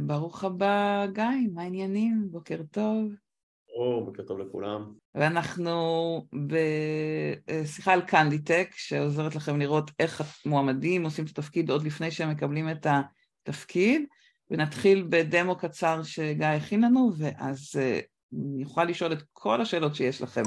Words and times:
ברוך 0.00 0.44
הבא, 0.44 1.06
גיא, 1.12 1.24
מה 1.54 1.62
העניינים? 1.62 2.28
בוקר 2.30 2.60
טוב. 2.70 3.12
או, 3.76 4.04
בוקר 4.04 4.22
טוב 4.22 4.38
לכולם. 4.38 4.92
ואנחנו 5.14 6.26
בשיחה 7.50 7.92
על 7.92 8.00
קנדיטק, 8.00 8.70
שעוזרת 8.76 9.34
לכם 9.34 9.58
לראות 9.58 9.90
איך 9.98 10.22
המועמדים 10.46 11.04
עושים 11.04 11.24
את 11.24 11.30
התפקיד 11.30 11.70
עוד 11.70 11.84
לפני 11.84 12.10
שהם 12.10 12.30
מקבלים 12.30 12.70
את 12.70 12.86
התפקיד, 12.86 14.02
ונתחיל 14.50 15.06
בדמו 15.08 15.56
קצר 15.56 16.02
שגיא 16.02 16.46
הכין 16.46 16.80
לנו, 16.84 17.12
ואז 17.18 17.72
אה, 17.78 18.00
נוכל 18.32 18.84
לשאול 18.84 19.12
את 19.12 19.22
כל 19.32 19.60
השאלות 19.60 19.94
שיש 19.94 20.22
לכם. 20.22 20.42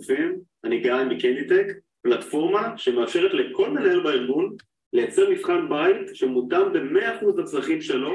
ולצופים, 0.00 0.40
אני 0.64 0.80
גיא 0.80 0.94
מקנדיטק, 0.94 1.66
פלטפורמה 2.02 2.78
שמאפשרת 2.78 3.34
לכל 3.34 3.70
מנהל 3.70 4.00
בארגון 4.00 4.56
לייצר 4.92 5.30
מבחן 5.30 5.68
בית 5.68 6.16
שמותאם 6.16 6.72
ב-100% 6.72 7.40
לצרכים 7.40 7.80
שלו 7.80 8.14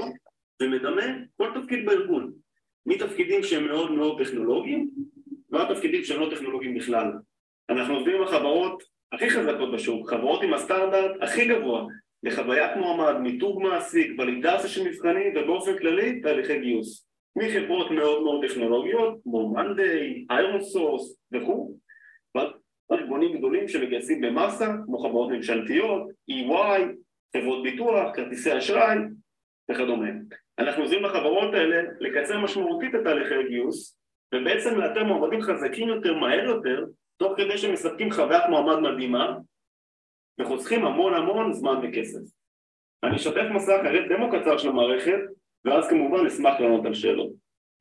ומדמה 0.62 1.06
כל 1.38 1.50
תפקיד 1.62 1.86
בארגון, 1.86 2.32
מתפקידים 2.86 3.44
שהם 3.44 3.68
מאוד 3.68 3.92
מאוד 3.92 4.22
טכנולוגיים 4.24 4.90
ועד 5.50 5.76
תפקידים 5.76 6.04
שהם 6.04 6.20
לא 6.20 6.30
טכנולוגיים 6.36 6.76
בכלל. 6.76 7.12
אנחנו 7.70 7.94
עובדים 7.94 8.16
עם 8.16 8.24
החברות 8.24 8.84
הכי 9.12 9.30
חזקות 9.30 9.72
בשוק, 9.74 10.10
חברות 10.10 10.44
עם 10.44 10.54
הסטנדרט 10.54 11.12
הכי 11.22 11.48
גבוה 11.48 11.86
לחוויית 12.24 12.78
מועמד, 12.78 13.18
מיתוג 13.22 13.62
מעסיק, 13.62 14.20
ולידציה 14.20 14.70
של 14.70 14.90
מבחנים 14.90 15.34
ובאופן 15.36 15.78
כללי 15.78 16.22
תהליכי 16.22 16.60
גיוס. 16.60 17.08
מחברות 17.36 17.92
מאוד 17.92 18.24
מאוד 18.24 18.46
טכנולוגיות 18.46 19.20
כמו 19.24 19.54
Monday, 19.54 20.26
ironSource 20.30 21.18
וכו', 21.32 21.78
ארגונים 22.92 23.38
גדולים 23.38 23.68
שמגייסים 23.68 24.22
במאסה 24.22 24.74
כמו 24.86 25.00
חברות 25.00 25.32
ממשלתיות, 25.32 26.10
EY, 26.32 26.82
חברות 27.38 27.64
ביטוח, 27.64 28.16
כרטיסי 28.16 28.58
אשראי 28.58 28.98
וכדומה. 29.72 30.10
אנחנו 30.60 30.84
עוזרים 30.84 31.04
לחברות 31.04 31.54
האלה 31.54 31.90
לקצר 32.00 32.40
משמעותית 32.40 32.96
את 32.96 33.00
תהליכי 33.04 33.36
הגיוס 33.36 34.00
ובעצם 34.36 34.76
לאתר 34.76 35.04
מועמדים 35.04 35.42
חזקים 35.42 35.88
יותר, 35.90 36.14
מהר 36.14 36.46
יותר, 36.46 36.86
תוך 37.18 37.34
כדי 37.38 37.58
שמספקים 37.58 38.12
חוויית 38.12 38.44
מועמד 38.50 38.92
מדהימה 38.92 39.38
וחוסכים 40.42 40.86
המון 40.86 41.14
המון 41.14 41.54
זמן 41.54 41.80
וכסף. 41.84 42.20
אני 43.04 43.16
אשתף 43.16 43.46
מסך, 43.56 43.80
אראה 43.86 44.08
דמו 44.08 44.32
קצר 44.32 44.58
של 44.58 44.70
המערכת 44.70 45.20
ואז 45.66 45.88
כמובן 45.90 46.26
נשמח 46.26 46.60
לענות 46.60 46.86
על 46.86 46.94
שאלות. 46.94 47.32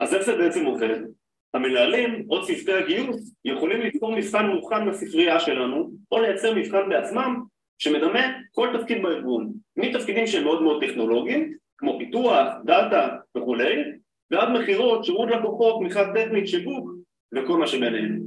אז 0.00 0.14
איך 0.14 0.22
זה 0.22 0.36
בעצם 0.36 0.64
עובד? 0.64 0.98
המנהלים 1.54 2.26
או 2.30 2.46
צוותי 2.46 2.72
הגיוס 2.72 3.34
יכולים 3.44 3.80
לבחור 3.80 4.16
מבחן 4.16 4.46
מוכן 4.46 4.90
בספרייה 4.90 5.40
שלנו 5.40 5.90
או 6.12 6.20
לייצר 6.20 6.54
מבחן 6.54 6.88
בעצמם 6.88 7.42
שמדמה 7.78 8.20
כל 8.52 8.68
תפקיד 8.78 9.02
בארגון 9.02 9.52
מתפקידים 9.76 10.26
שהם 10.26 10.44
מאוד 10.44 10.62
מאוד 10.62 10.84
טכנולוגיים 10.84 11.54
כמו 11.78 11.98
פיתוח, 11.98 12.54
דאטה 12.64 13.16
וכולי 13.36 13.76
ועד 14.30 14.48
מכירות, 14.48 15.04
שירות 15.04 15.28
לקוחות, 15.30 15.76
תמיכה 15.80 16.12
טכנית, 16.14 16.48
שיווק 16.48 16.90
וכל 17.34 17.58
מה 17.58 17.66
שביניהם. 17.66 18.20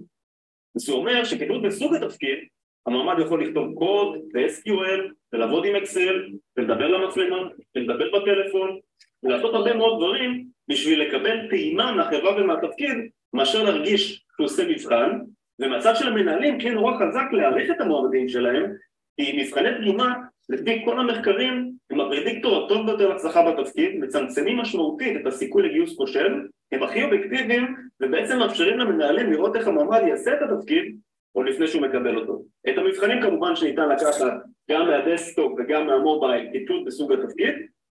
זה 0.77 0.93
אומר 0.93 1.23
שכתלות 1.23 1.61
בסוג 1.61 1.95
התפקיד 1.95 2.37
המועמד 2.85 3.19
יכול 3.19 3.43
לכתוב 3.43 3.73
קוד 3.73 4.17
ב-SQL 4.33 5.11
ולעבוד 5.33 5.65
עם 5.65 5.75
אקסל 5.75 6.29
ולדבר 6.57 6.87
למצלמה 6.87 7.37
ולדבר 7.75 8.19
בטלפון 8.19 8.79
ולעשות 9.23 9.53
הרבה 9.53 9.73
מאוד 9.73 9.97
דברים 9.97 10.47
בשביל 10.67 11.01
לקבל 11.01 11.49
טעימה 11.49 11.91
מהחברה 11.91 12.41
ומהתפקיד 12.41 12.97
מאשר 13.33 13.63
להרגיש 13.63 14.25
שהוא 14.35 14.45
עושה 14.45 14.69
מבחן 14.69 15.19
ומהצד 15.59 15.95
של 15.95 16.07
המנהלים 16.07 16.59
כן 16.59 16.73
נורא 16.73 16.93
חזק 16.97 17.25
להעריך 17.31 17.71
את 17.71 17.81
המועמדים 17.81 18.29
שלהם 18.29 18.73
כי 19.17 19.43
מבחני 19.43 19.69
תגומה 19.81 20.13
לפי 20.49 20.81
כל 20.85 20.99
המחקרים 20.99 21.71
הם 21.89 21.99
הפרדיקטור 21.99 22.65
הטוב 22.65 22.85
ביותר 22.85 23.09
להצלחה 23.09 23.51
בתפקיד 23.51 23.99
מצמצמים 23.99 24.57
משמעותית 24.57 25.21
את 25.21 25.25
הסיכוי 25.25 25.63
לגיוס 25.63 25.97
חושב 25.97 26.29
הם 26.71 26.83
הכי 26.83 27.03
אובייקטיביים 27.03 27.75
ובעצם 28.01 28.39
מאפשרים 28.39 28.79
למנהלים 28.79 29.31
לראות 29.31 29.55
איך 29.55 29.67
המועמד 29.67 30.01
יעשה 30.07 30.33
את 30.33 30.41
התפקיד 30.41 30.97
עוד 31.35 31.43
לפני 31.43 31.67
שהוא 31.67 31.81
מקבל 31.81 32.17
אותו. 32.17 32.43
את 32.69 32.77
המבחנים 32.77 33.21
כמובן 33.21 33.55
שניתן 33.55 33.89
לקחת 33.89 34.33
גם 34.71 34.87
מה 34.87 35.02
desktop 35.02 35.53
וגם 35.57 35.87
מה 35.87 36.02
mobile 36.02 36.47
כתלות 36.53 36.85
בסוג 36.85 37.11
התפקיד 37.11 37.55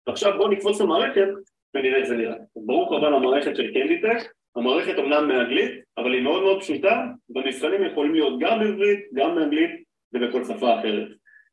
ועכשיו 0.09 0.33
בואו 0.37 0.49
נקפוץ 0.49 0.81
למערכת 0.81 1.29
ונראה 1.75 1.97
איך 1.97 2.09
זה 2.09 2.17
נראה. 2.17 2.35
ברוך 2.57 2.93
הבא 2.93 3.09
למערכת 3.09 3.57
של 3.57 3.73
קנדיטק, 3.73 4.33
המערכת 4.57 4.99
אומנם 4.99 5.29
באנגלית, 5.29 5.73
אבל 5.99 6.15
היא 6.15 6.23
מאוד 6.23 6.43
מאוד 6.43 6.61
פשוטה, 6.61 7.05
המבחנים 7.29 7.85
יכולים 7.85 8.15
להיות 8.15 8.39
גם 8.41 8.59
בעברית, 8.59 8.99
גם 9.15 9.35
באנגלית 9.35 9.71
ובכל 10.13 10.45
שפה 10.45 10.79
אחרת. 10.79 11.09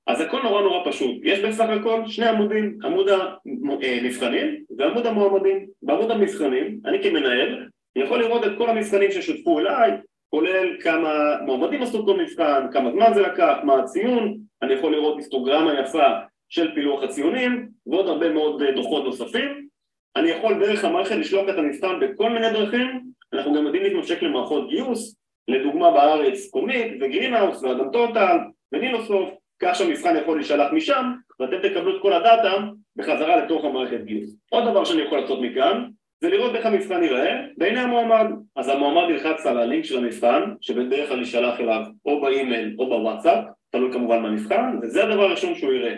אז 0.07 0.21
הכל 0.21 0.41
נורא 0.43 0.61
נורא 0.61 0.91
פשוט, 0.91 1.17
יש 1.23 1.39
בסך 1.39 1.69
הכל 1.69 2.01
שני 2.07 2.25
עמודים, 2.25 2.77
עמוד 2.83 3.09
המבחנים 3.09 4.63
ועמוד 4.77 5.05
המועמדים. 5.05 5.65
בעמוד 5.81 6.11
המבחנים, 6.11 6.79
אני 6.85 7.03
כמנהל 7.03 7.65
יכול 7.95 8.19
לראות 8.19 8.45
את 8.45 8.51
כל 8.57 8.69
המבחנים 8.69 9.11
ששותפו 9.11 9.59
אליי, 9.59 9.91
כולל 10.29 10.81
כמה 10.81 11.37
מועמדים 11.45 11.81
עשו 11.81 11.97
אותו 11.97 12.17
מבחן, 12.17 12.67
כמה 12.71 12.91
זמן 12.91 13.13
זה 13.13 13.21
לקח, 13.21 13.57
מה 13.63 13.79
הציון, 13.79 14.37
אני 14.61 14.73
יכול 14.73 14.91
לראות 14.91 15.17
היסטוגרמה 15.17 15.79
יפה 15.79 16.07
של 16.49 16.75
פילוח 16.75 17.03
הציונים 17.03 17.69
ועוד 17.87 18.07
הרבה 18.07 18.29
מאוד 18.29 18.61
אה, 18.61 18.71
דוחות 18.71 19.03
נוספים. 19.05 19.67
אני 20.15 20.29
יכול 20.29 20.59
דרך 20.59 20.83
המערכת 20.83 21.15
לשלוח 21.15 21.49
את 21.49 21.57
המבחן 21.57 21.99
בכל 21.99 22.29
מיני 22.29 22.49
דרכים, 22.49 23.01
אנחנו 23.33 23.53
גם 23.53 23.65
יודעים 23.65 23.83
להתמשק 23.83 24.23
למערכות 24.23 24.69
גיוס, 24.69 25.15
לדוגמה 25.47 25.91
בארץ 25.91 26.49
קומית 26.49 26.93
וגרינהאוס 27.01 27.63
ואדם 27.63 27.91
טוטל 27.91 28.37
ונילוסוף, 28.71 29.29
כך 29.59 29.75
שהמבחן 29.75 30.17
יכול 30.17 30.37
להישלח 30.37 30.71
משם 30.73 31.13
ואתם 31.39 31.57
תקבלו 31.69 31.97
את 31.97 32.01
כל 32.01 32.13
הדאטה 32.13 32.53
בחזרה 32.95 33.45
לתוך 33.45 33.65
המערכת 33.65 34.03
גיוס. 34.03 34.35
עוד 34.49 34.63
דבר 34.69 34.85
שאני 34.85 35.01
יכול 35.01 35.19
לעשות 35.19 35.39
מכאן 35.41 35.85
זה 36.21 36.29
לראות 36.29 36.55
איך 36.55 36.65
המבחן 36.65 37.03
ייראה 37.03 37.45
בעיני 37.57 37.79
המועמד. 37.79 38.27
אז 38.55 38.69
המועמד 38.69 39.09
ילחץ 39.09 39.45
על 39.45 39.57
הלינק 39.57 39.85
של 39.85 39.97
המבחן 39.97 40.41
שבדרך 40.61 41.09
כלל 41.09 41.19
יישלח 41.19 41.59
אליו 41.59 41.81
או 42.05 42.21
באימייל 42.21 42.75
או 42.79 42.89
בוואטסאפ, 42.89 43.45
תלוי 43.69 43.93
כמובן 43.93 44.23
במבחן, 44.23 44.79
וזה 44.81 45.03
הדבר 45.03 45.23
הראשון 45.23 45.55
שהוא 45.55 45.73
יראה. 45.73 45.95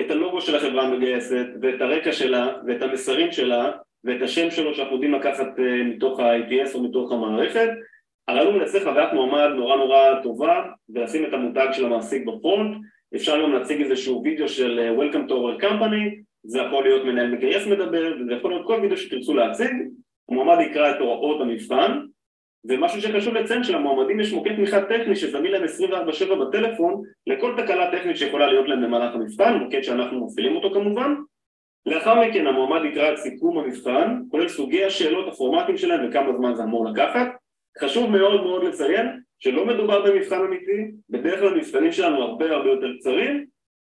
את 0.00 0.10
הלוגו 0.10 0.40
של 0.40 0.56
החברה 0.56 0.82
המגייסת 0.82 1.46
ואת 1.62 1.80
הרקע 1.80 2.12
שלה 2.12 2.52
ואת 2.66 2.82
המסרים 2.82 3.32
שלה 3.32 3.70
ואת 4.04 4.22
השם 4.22 4.50
שלו 4.50 4.74
שאנחנו 4.74 4.94
יודעים 4.94 5.14
לקחת 5.14 5.58
אה, 5.58 5.84
מתוך 5.84 6.20
ה-ITS 6.20 6.74
או 6.74 6.82
מתוך 6.82 7.12
המערכת. 7.12 7.68
הרעיון 8.28 8.52
הוא 8.52 8.62
לייצר 8.62 8.84
חוויית 8.84 9.12
מועמד 9.12 9.48
נורא 9.56 9.76
נורא 9.76 10.20
טובה 10.22 10.62
ולשים 10.94 11.24
את 11.24 11.32
המותג 11.32 11.68
של 11.72 11.84
המעסיק 11.84 12.26
בפרונט. 12.26 12.76
אפשר 13.14 13.42
גם 13.42 13.52
להציג 13.52 13.80
איזשהו 13.80 14.22
וידאו 14.24 14.48
של 14.48 14.78
אה, 14.78 14.96
Welcome 14.96 15.28
to 15.28 15.32
our 15.32 15.62
company. 15.62 16.20
זה 16.44 16.58
יכול 16.58 16.84
להיות 16.84 17.04
מנהל 17.04 17.30
מגייס 17.30 17.66
מדבר 17.66 18.14
וזה 18.20 18.32
יכול 18.32 18.50
להיות 18.50 18.66
כל 18.66 18.78
וידאו 18.82 18.96
שתרצו 18.96 19.34
להציג. 19.34 19.72
המועמד 20.30 20.60
יקרא 20.60 20.90
את 20.90 21.00
הוראות 21.00 21.40
המבחן 21.40 22.00
ומשהו 22.64 23.02
שחשוב 23.02 23.34
לציין 23.34 23.64
שלמועמדים 23.64 24.20
יש 24.20 24.32
מוקד 24.32 24.56
תמיכה 24.56 24.84
טכני 24.84 25.16
שזמין 25.16 25.52
להם 25.52 25.64
24/7 25.64 26.34
בטלפון 26.34 27.02
לכל 27.26 27.54
תקלה 27.56 27.90
טכנית 27.90 28.16
שיכולה 28.16 28.46
להיות 28.46 28.68
להם 28.68 28.82
במהלך 28.82 29.14
המבחן, 29.14 29.54
מוקד 29.54 29.82
שאנחנו 29.82 30.26
מפעילים 30.26 30.56
אותו 30.56 30.74
כמובן. 30.74 31.14
לאחר 31.86 32.20
מכן 32.20 32.46
המועמד 32.46 32.84
יקרא 32.84 33.12
את 33.12 33.18
סיכום 33.18 33.58
המבחן, 33.58 34.20
כולל 34.30 34.48
סוגי 34.48 34.84
השאלות, 34.84 35.28
הפורמטים 35.28 35.76
שלהם 35.76 36.08
וכמה 36.08 36.36
זמן 36.36 36.54
זה 36.54 36.62
אמור 36.62 36.86
לקחת. 36.86 37.28
חשוב 37.80 38.10
מאוד 38.10 38.42
מאוד 38.42 38.64
לציין 38.64 39.06
שלא 39.38 39.66
מדובר 39.66 40.02
במבחן 40.06 40.40
אמיתי, 40.40 40.90
בדרך 41.10 41.40
כלל 41.40 41.48
המבחנים 41.48 41.92
שלנו 41.92 42.22
הרבה 42.22 42.50
הרבה 42.50 42.70
יותר 42.70 42.86
קצרים. 42.98 43.46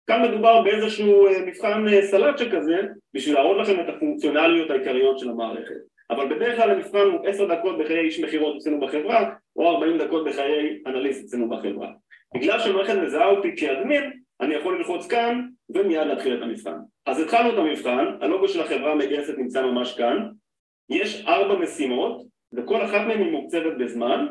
כאן 0.07 0.21
מדובר 0.29 0.61
באיזשהו 0.61 1.27
אה, 1.27 1.45
מבחן 1.45 1.87
אה, 1.87 2.01
סלט 2.01 2.37
שכזה 2.37 2.81
בשביל 3.13 3.35
להראות 3.35 3.57
לכם 3.57 3.79
את 3.79 3.89
הפונקציונליות 3.89 4.69
העיקריות 4.69 5.19
של 5.19 5.29
המערכת. 5.29 5.94
אבל 6.09 6.35
בדרך 6.35 6.57
כלל 6.57 6.71
המבחן 6.71 6.97
הוא 6.97 7.27
עשר 7.27 7.55
דקות 7.55 7.77
בחיי 7.77 7.99
איש 7.99 8.19
מכירות 8.19 8.55
אצלנו 8.57 8.79
בחברה 8.79 9.33
או 9.55 9.69
ארבעים 9.69 9.97
דקות 9.97 10.25
בחיי 10.25 10.81
אנליסט 10.87 11.25
אצלנו 11.25 11.49
בחברה. 11.49 11.91
בגלל 12.35 12.59
שהמערכת 12.59 12.95
מזהה 12.95 13.29
אותי 13.29 13.55
כאדמין, 13.57 14.11
אני 14.41 14.55
יכול 14.55 14.77
ללחוץ 14.77 15.07
כאן 15.07 15.47
ומיד 15.69 16.07
להתחיל 16.07 16.37
את 16.37 16.41
המבחן. 16.41 16.77
אז 17.05 17.19
התחלנו 17.19 17.49
את 17.53 17.57
המבחן, 17.57 18.05
הלוגו 18.21 18.47
של 18.47 18.61
החברה 18.61 18.91
המגייסת 18.91 19.37
נמצא 19.37 19.61
ממש 19.61 19.97
כאן, 19.97 20.29
יש 20.89 21.25
ארבע 21.27 21.59
משימות 21.59 22.25
וכל 22.53 22.85
אחת 22.85 23.07
מהן 23.07 23.21
היא 23.21 23.31
מוקצבת 23.31 23.73
בזמן 23.79 24.25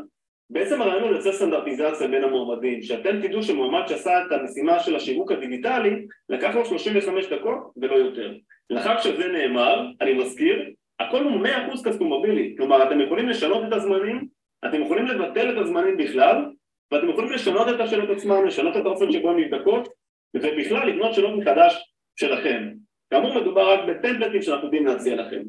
בעצם 0.51 0.83
הרעיון 0.83 1.03
הוא 1.03 1.13
לייצר 1.13 1.33
סטנדרטיזציה 1.33 2.09
בין 2.09 2.25
המועמדים, 2.25 2.83
שאתם 2.83 3.21
תדעו 3.23 3.43
שמועמד 3.43 3.87
שעשה 3.89 4.27
את 4.27 4.33
המשימה 4.33 4.81
של 4.81 4.97
השיווק 4.97 5.33
הדיגיטלי 5.33 6.07
לקח 6.29 6.55
לו 6.55 6.65
35 6.65 7.27
דקות 7.27 7.73
ולא 7.77 7.95
יותר. 7.95 8.35
לאחר 8.71 9.01
שזה 9.01 9.29
נאמר, 9.29 9.87
אני 10.01 10.13
מזכיר, 10.13 10.71
הכל 11.01 11.23
הוא 11.25 11.41
מאה 11.41 11.67
אחוז 11.67 11.87
קסטומבילי, 11.87 12.55
כלומר 12.57 12.89
אתם 12.89 13.01
יכולים 13.01 13.29
לשנות 13.29 13.65
את 13.69 13.73
הזמנים, 13.73 14.29
אתם 14.65 14.83
יכולים 14.83 15.07
לבטל 15.07 15.51
את 15.51 15.59
הזמנים 15.59 15.97
בכלל, 15.97 16.45
ואתם 16.93 17.09
יכולים 17.09 17.33
לשנות 17.33 17.69
את 17.69 17.81
השאלות 17.81 18.11
עצמם, 18.11 18.47
לשנות 18.47 18.77
את 18.77 18.87
האופן 18.87 19.13
שבו 19.13 19.31
הן 19.31 19.39
נבדקות, 19.39 19.89
ובכלל 20.35 20.89
לבנות 20.89 21.15
שאלות 21.15 21.39
מחדש 21.39 21.95
שלכם. 22.17 22.71
כאמור 23.11 23.41
מדובר 23.41 23.73
רק 23.73 23.81
בטמפלטים 23.89 24.43
שאנחנו 24.43 24.65
יודעים 24.65 24.87
להציע 24.87 25.17
לכם. 25.17 25.43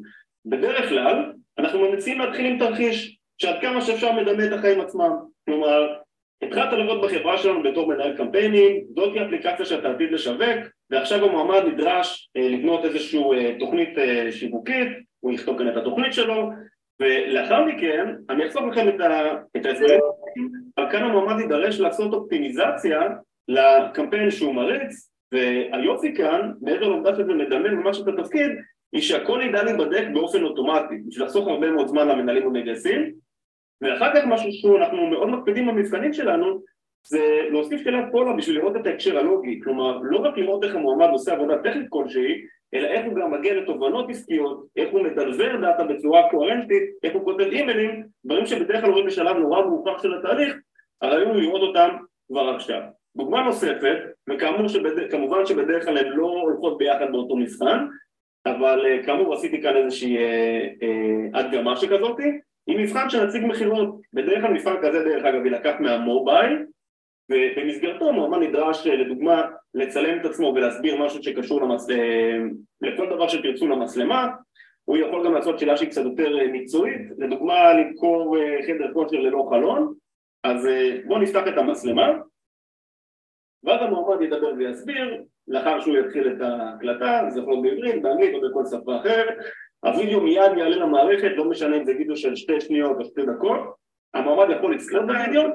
בדרך 0.46 0.88
כלל 0.88 1.32
אנחנו 1.58 1.78
ממליצים 1.78 2.20
להתחיל 2.20 2.46
עם 2.46 2.58
תרחיש 2.58 3.18
שעד 3.38 3.60
כמה 3.60 3.80
שאפשר 3.80 4.12
מדמה 4.12 4.46
את 4.46 4.52
החיים 4.52 4.80
עצמם. 4.80 5.10
כלומר, 5.44 5.94
התחלת 6.42 6.72
לעבוד 6.72 7.04
בחברה 7.04 7.38
שלנו 7.38 7.62
בתור 7.62 7.88
מנהל 7.88 8.16
קמפיינים, 8.16 8.84
זאתי 8.94 9.24
אפליקציה 9.26 9.66
שאתה 9.66 9.90
עתיד 9.90 10.12
לשווק, 10.12 10.58
ועכשיו 10.90 11.24
המועמד 11.24 11.62
נדרש 11.64 12.30
אה, 12.36 12.48
לבנות 12.48 12.84
איזושהי 12.84 13.20
אה, 13.34 13.56
תוכנית 13.58 13.98
אה, 13.98 14.32
שיווקית, 14.32 14.88
הוא 15.20 15.32
יכתוב 15.32 15.58
כאן 15.58 15.68
את 15.68 15.76
התוכנית 15.76 16.12
שלו, 16.12 16.50
ולאחר 17.00 17.64
מכן 17.64 18.14
אני 18.30 18.46
אחסוך 18.46 18.62
לכם 18.62 18.88
את 19.56 19.66
ההסברים, 19.66 20.00
אבל 20.78 20.90
כאן 20.92 21.02
המועמד 21.02 21.40
יידרש 21.40 21.80
לעשות 21.80 22.12
אופטימיזציה 22.12 23.00
לקמפיין 23.48 24.30
שהוא 24.30 24.54
מריץ, 24.54 25.10
והיופי 25.32 26.14
כאן, 26.14 26.52
מעבר 26.62 26.88
לעובדה 26.88 27.14
שזה 27.14 27.34
מדמה 27.34 27.68
ממש 27.68 28.00
את 28.00 28.08
התפקיד, 28.08 28.50
היא 28.92 29.02
שהכל 29.02 29.40
ידע 29.44 29.62
להיבדק 29.62 30.04
באופן 30.14 30.42
אוטומטי, 30.42 30.94
בשביל 31.06 31.26
לחסוך 31.26 31.48
הרבה 31.48 31.70
מאוד 31.70 31.88
זמן 31.88 32.08
למנהלים 32.08 32.46
המגייסים, 32.46 33.12
ואחר 33.80 34.14
כך 34.14 34.24
משהו 34.26 34.52
שאנחנו 34.52 35.06
מאוד 35.06 35.28
מקפידים 35.28 35.66
במבחנים 35.66 36.12
שלנו, 36.12 36.62
זה 37.08 37.40
להוסיף 37.50 37.80
שאלת 37.84 38.04
פולה 38.12 38.32
בשביל 38.32 38.58
לראות 38.58 38.76
את 38.76 38.86
ההקשר 38.86 39.18
הלוגי, 39.18 39.60
כלומר 39.64 39.98
לא 40.02 40.18
רק 40.18 40.38
לראות 40.38 40.64
איך 40.64 40.74
המועמד 40.74 41.08
עושה 41.12 41.32
עבודה 41.32 41.58
טכנית 41.58 41.86
כלשהי, 41.88 42.42
אלא 42.74 42.88
איך 42.88 43.06
הוא 43.06 43.14
גם 43.14 43.30
מגיע 43.30 43.54
לתובנות 43.54 44.10
עסקיות, 44.10 44.66
איך 44.76 44.88
הוא 44.92 45.02
מדלבר 45.02 45.56
דאטה 45.60 45.84
בצורה 45.84 46.30
קוהרנטית, 46.30 46.82
איך 47.02 47.14
הוא 47.14 47.24
כותב 47.24 47.40
אימיילים, 47.40 48.06
דברים 48.24 48.46
שבדרך 48.46 48.80
כלל 48.80 48.90
רואים 48.90 49.06
בשלב 49.06 49.36
נורא 49.36 49.62
מאוחר 49.62 49.98
של 49.98 50.14
התהליך, 50.14 50.54
הרעיון 51.02 51.28
הוא 51.28 51.36
לראות 51.36 51.62
אותם 51.62 51.88
כבר 52.28 52.48
עכשיו. 52.48 52.80
דוגמה 53.16 53.42
נוספת, 53.42 53.98
וכאמור 54.30 54.68
שבד... 54.68 55.10
כמובן 55.10 55.46
שבדרך 55.46 55.84
כלל 55.84 55.98
הן 55.98 56.08
לא 56.08 56.26
הולכות 56.26 56.78
ביחד 56.78 57.12
באותו 57.12 57.36
מבחן, 57.36 57.86
אבל 58.46 58.86
אה, 58.86 59.02
כאמור 59.06 59.34
עשיתי 59.34 59.62
כאן 59.62 59.76
איזושהי 59.76 60.18
אה, 60.18 60.68
אה, 60.82 61.40
הדגמה 61.40 61.76
שכזאתי, 61.76 62.40
עם 62.66 62.80
מבחן 62.80 63.10
של 63.10 63.26
נציג 63.26 63.46
מכירות, 63.46 64.00
בדרך 64.12 64.42
כלל 64.42 64.52
מבחן 64.52 64.74
כזה 64.82 65.04
דרך 65.04 65.24
אגב 65.24 65.44
יילקח 65.44 65.74
מהמובייל, 65.80 66.66
ובמסגרתו 67.30 68.12
מועמד 68.12 68.38
נדרש 68.38 68.86
אה, 68.86 68.96
לדוגמה 68.96 69.42
לצלם 69.74 70.20
את 70.20 70.24
עצמו 70.24 70.52
ולהסביר 70.56 70.96
משהו 70.96 71.22
שקשור. 71.22 71.62
אה, 71.90 72.38
לכל 72.80 73.10
דבר 73.10 73.28
שתרצו 73.28 73.68
למצלמה. 73.68 74.28
הוא 74.84 74.96
יכול 74.96 75.26
גם 75.26 75.34
לעשות 75.34 75.58
שאלה 75.58 75.76
שהיא 75.76 75.88
קצת 75.88 76.04
יותר 76.04 76.38
אה, 76.38 76.46
מקצועית, 76.52 77.00
לדוגמה 77.18 77.72
למכור 77.72 78.36
חדר 78.66 78.92
כושר 78.92 79.16
ללא 79.16 79.46
חלון. 79.50 79.94
אז 80.44 80.68
בואו 81.06 81.18
נפתח 81.18 81.42
את 81.48 81.58
המצלמה 81.58 82.12
ואז 83.64 83.82
המועמד 83.82 84.22
ידבר 84.22 84.52
ויסביר. 84.58 85.22
לאחר 85.48 85.80
שהוא 85.80 85.96
יתחיל 85.96 86.28
את 86.28 86.40
ההקלטה, 86.40 87.22
זה 87.28 87.40
יכול 87.40 87.52
להיות 87.52 87.62
בעברית, 87.62 88.02
באנגלית 88.02 88.34
או 88.34 88.50
בכל 88.50 88.64
שפה 88.70 88.96
אחרת 89.00 89.34
הווידאו 89.80 90.20
מיד 90.20 90.52
יעלה 90.56 90.76
למערכת, 90.76 91.30
לא 91.36 91.44
משנה 91.44 91.76
אם 91.76 91.84
זה 91.84 91.92
וידאו 91.98 92.16
של 92.16 92.36
שתי 92.36 92.60
שניות 92.60 92.96
או 92.98 93.04
שתי 93.04 93.22
דקות 93.22 93.60
המועמד 94.16 94.56
יכול 94.56 94.74
לצלול 94.74 95.06
בעליון. 95.06 95.50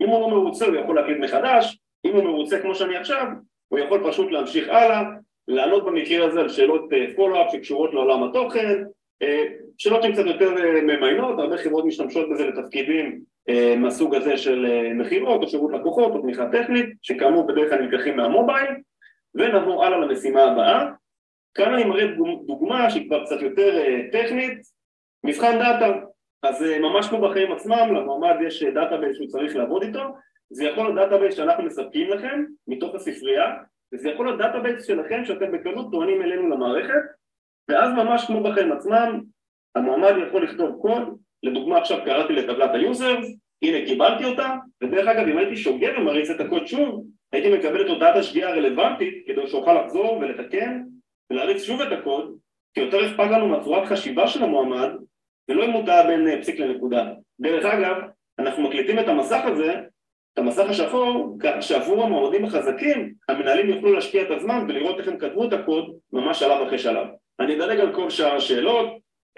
אם 0.00 0.08
הוא 0.08 0.20
לא 0.20 0.28
מרוצה 0.28 0.66
הוא 0.66 0.76
יכול 0.76 0.96
להקליט 0.96 1.18
מחדש, 1.18 1.78
אם 2.04 2.16
הוא 2.16 2.24
מרוצה 2.24 2.60
כמו 2.60 2.74
שאני 2.74 2.96
עכשיו, 2.96 3.26
הוא 3.68 3.78
יכול 3.78 4.10
פשוט 4.10 4.32
להמשיך 4.32 4.68
הלאה, 4.68 5.02
לענות 5.48 5.84
במקרה 5.84 6.26
הזה 6.26 6.40
על 6.40 6.48
שאלות 6.48 6.88
פולו-אפ 7.16 7.46
אה, 7.46 7.52
שקשורות 7.52 7.94
לעולם 7.94 8.22
התוכן, 8.22 8.84
אה, 9.22 9.44
שאלות 9.78 10.02
שהן 10.02 10.12
קצת 10.12 10.26
יותר 10.26 10.56
אה, 10.56 10.80
ממיינות, 10.82 11.38
הרבה 11.38 11.58
חברות 11.58 11.84
משתמשות 11.84 12.30
בזה 12.30 12.46
לתפקידים 12.46 13.34
מהסוג 13.76 14.14
הזה 14.14 14.36
של 14.36 14.66
מכירות 14.94 15.42
או 15.42 15.48
שירות 15.48 15.72
לקוחות 15.72 16.12
או 16.12 16.22
תמיכה 16.22 16.48
טכנית, 16.52 16.86
שכאמור 17.02 17.46
בדרך 17.46 17.70
כלל 17.70 17.82
נלקחים 17.82 18.16
מהמובייל, 18.16 18.70
ונעבור 19.34 19.84
הלאה 19.84 19.98
למשימה 19.98 20.42
הבאה. 20.42 20.90
כאן 21.54 21.74
אני 21.74 21.84
מראה 21.84 22.06
דוגמה 22.46 22.90
שהיא 22.90 23.06
כבר 23.08 23.24
קצת 23.24 23.42
יותר 23.42 23.82
טכנית, 24.12 24.58
מבחן 25.24 25.58
data. 25.58 25.92
אז 26.44 26.62
אה, 26.62 26.78
ממש 26.78 27.06
כמו 27.08 27.20
בחיים 27.20 27.52
עצמם, 27.52 27.94
למועמד 27.94 28.36
יש 28.46 28.62
database 28.62 29.10
אה, 29.10 29.14
שהוא 29.14 29.26
צריך 29.26 29.56
לעבוד 29.56 29.82
איתו, 29.82 30.00
זה 30.50 30.64
יכול 30.64 30.84
להיות 30.84 30.96
database 30.96 31.34
שאנחנו 31.34 31.64
מספקים 31.64 32.10
לכם 32.10 32.44
מתוך 32.68 32.94
הספרייה, 32.94 33.54
וזה 33.94 34.08
יכול 34.08 34.26
להיות 34.26 34.38
database 34.38 34.86
שלכם 34.86 35.24
שאתם 35.24 35.52
בקלות 35.52 35.86
טוענים 35.92 36.22
אלינו 36.22 36.48
למערכת, 36.48 37.02
ואז 37.68 37.92
ממש 37.92 38.24
כמו 38.26 38.42
בחיים 38.42 38.72
עצמם, 38.72 39.20
המועמד 39.74 40.12
יכול 40.28 40.44
לכתוב 40.44 40.78
קוד, 40.80 41.18
לדוגמה 41.42 41.78
עכשיו 41.78 41.98
קראתי 42.04 42.32
לטבלת 42.32 42.70
ה 42.74 42.81
users, 42.81 43.26
הנה 43.62 43.86
קיבלתי 43.86 44.24
אותה, 44.24 44.54
ודרך 44.82 45.08
אגב 45.08 45.28
אם 45.28 45.38
הייתי 45.38 45.56
שוגר 45.56 45.92
ומריץ 45.98 46.30
את 46.30 46.40
הקוד 46.40 46.66
שוב, 46.66 47.06
הייתי 47.32 47.58
מקבל 47.58 47.80
את 47.80 47.88
הודעת 47.88 48.16
השגיאה 48.16 48.48
הרלוונטית 48.48 49.24
כדי 49.26 49.46
שאוכל 49.46 49.84
לחזור 49.84 50.18
ולתקן 50.18 50.82
ולהריץ 51.30 51.62
שוב 51.62 51.80
את 51.80 51.92
הקוד, 51.92 52.36
כי 52.74 52.80
יותר 52.80 53.06
אכפת 53.06 53.30
לנו 53.30 53.48
מהצורת 53.48 53.88
חשיבה 53.88 54.28
של 54.28 54.44
המועמד 54.44 54.90
ולא 55.48 55.66
מודע 55.66 56.06
בין 56.06 56.28
אה, 56.28 56.40
פסיק 56.40 56.60
לנקודה. 56.60 57.04
דרך 57.40 57.64
אגב, 57.64 57.96
אנחנו 58.38 58.62
מקליטים 58.62 58.98
את 58.98 59.08
המסך 59.08 59.40
הזה, 59.44 59.74
את 60.32 60.38
המסך 60.38 60.70
השחור, 60.70 61.36
כך 61.40 61.50
שעבור 61.60 62.04
המועמדים 62.04 62.44
החזקים, 62.44 63.14
המנהלים 63.28 63.68
יוכלו 63.68 63.92
להשקיע 63.92 64.22
את 64.22 64.30
הזמן 64.30 64.66
ולראות 64.68 64.98
איך 64.98 65.08
הם 65.08 65.18
כתבו 65.18 65.48
את 65.48 65.52
הקוד 65.52 65.84
ממש 66.12 66.38
שלב 66.38 66.66
אחרי 66.66 66.78
שלב. 66.78 67.06
אני 67.40 67.56
אדלג 67.56 67.80
על 67.80 67.94
כל 67.94 68.10
שאר 68.10 68.34
השאלות, 68.34 68.86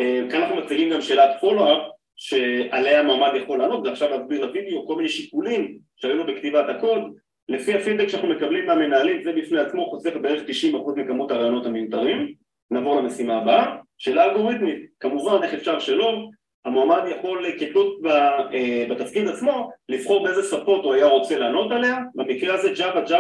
אה, 0.01 0.23
כאן 0.31 0.43
אנחנו 0.43 0.57
מציגים 0.57 0.91
גם 0.91 1.01
שאלת 1.01 1.31
פולו-אפ 1.41 1.83
שעליה 2.17 3.01
המועמד 3.01 3.35
יכול 3.37 3.59
לענות, 3.59 3.87
ועכשיו 3.87 4.17
להסביר 4.17 4.47
בוידאו 4.47 4.87
כל 4.87 4.97
מיני 4.97 5.09
שיקולים 5.09 5.79
שהיו 5.97 6.17
לו 6.17 6.27
בכתיבת 6.27 6.69
הקוד, 6.69 7.01
לפי 7.49 7.75
הפידבק 7.75 8.09
שאנחנו 8.09 8.29
מקבלים 8.29 8.67
מהמנהלים 8.67 9.25
זה 9.25 9.33
בפני 9.33 9.61
עצמו 9.61 9.91
חוסך 9.91 10.17
בערך 10.23 10.43
90% 10.43 10.97
מכמות 10.97 11.31
הראיונות 11.31 11.67
המיותרים. 11.67 12.35
נעבור 12.71 13.01
למשימה 13.01 13.37
הבאה. 13.37 13.77
שאלה 13.99 14.25
אלגוריתמית, 14.25 14.87
כמובן 15.01 15.43
איך 15.43 15.55
אפשר 15.55 15.79
שלא, 15.79 16.29
המועמד 16.67 17.03
יכול 17.09 17.45
כתלות 17.59 18.01
אה, 18.07 18.87
בתפקיד 18.91 19.29
עצמו 19.29 19.71
לבחור 19.89 20.25
באיזה 20.25 20.43
שפות 20.43 20.85
הוא 20.85 20.95
היה 20.95 21.07
רוצה 21.07 21.39
לענות 21.39 21.73
עליה, 21.73 21.99
במקרה 22.15 22.55
הזה 22.55 22.73
Java, 22.73 23.11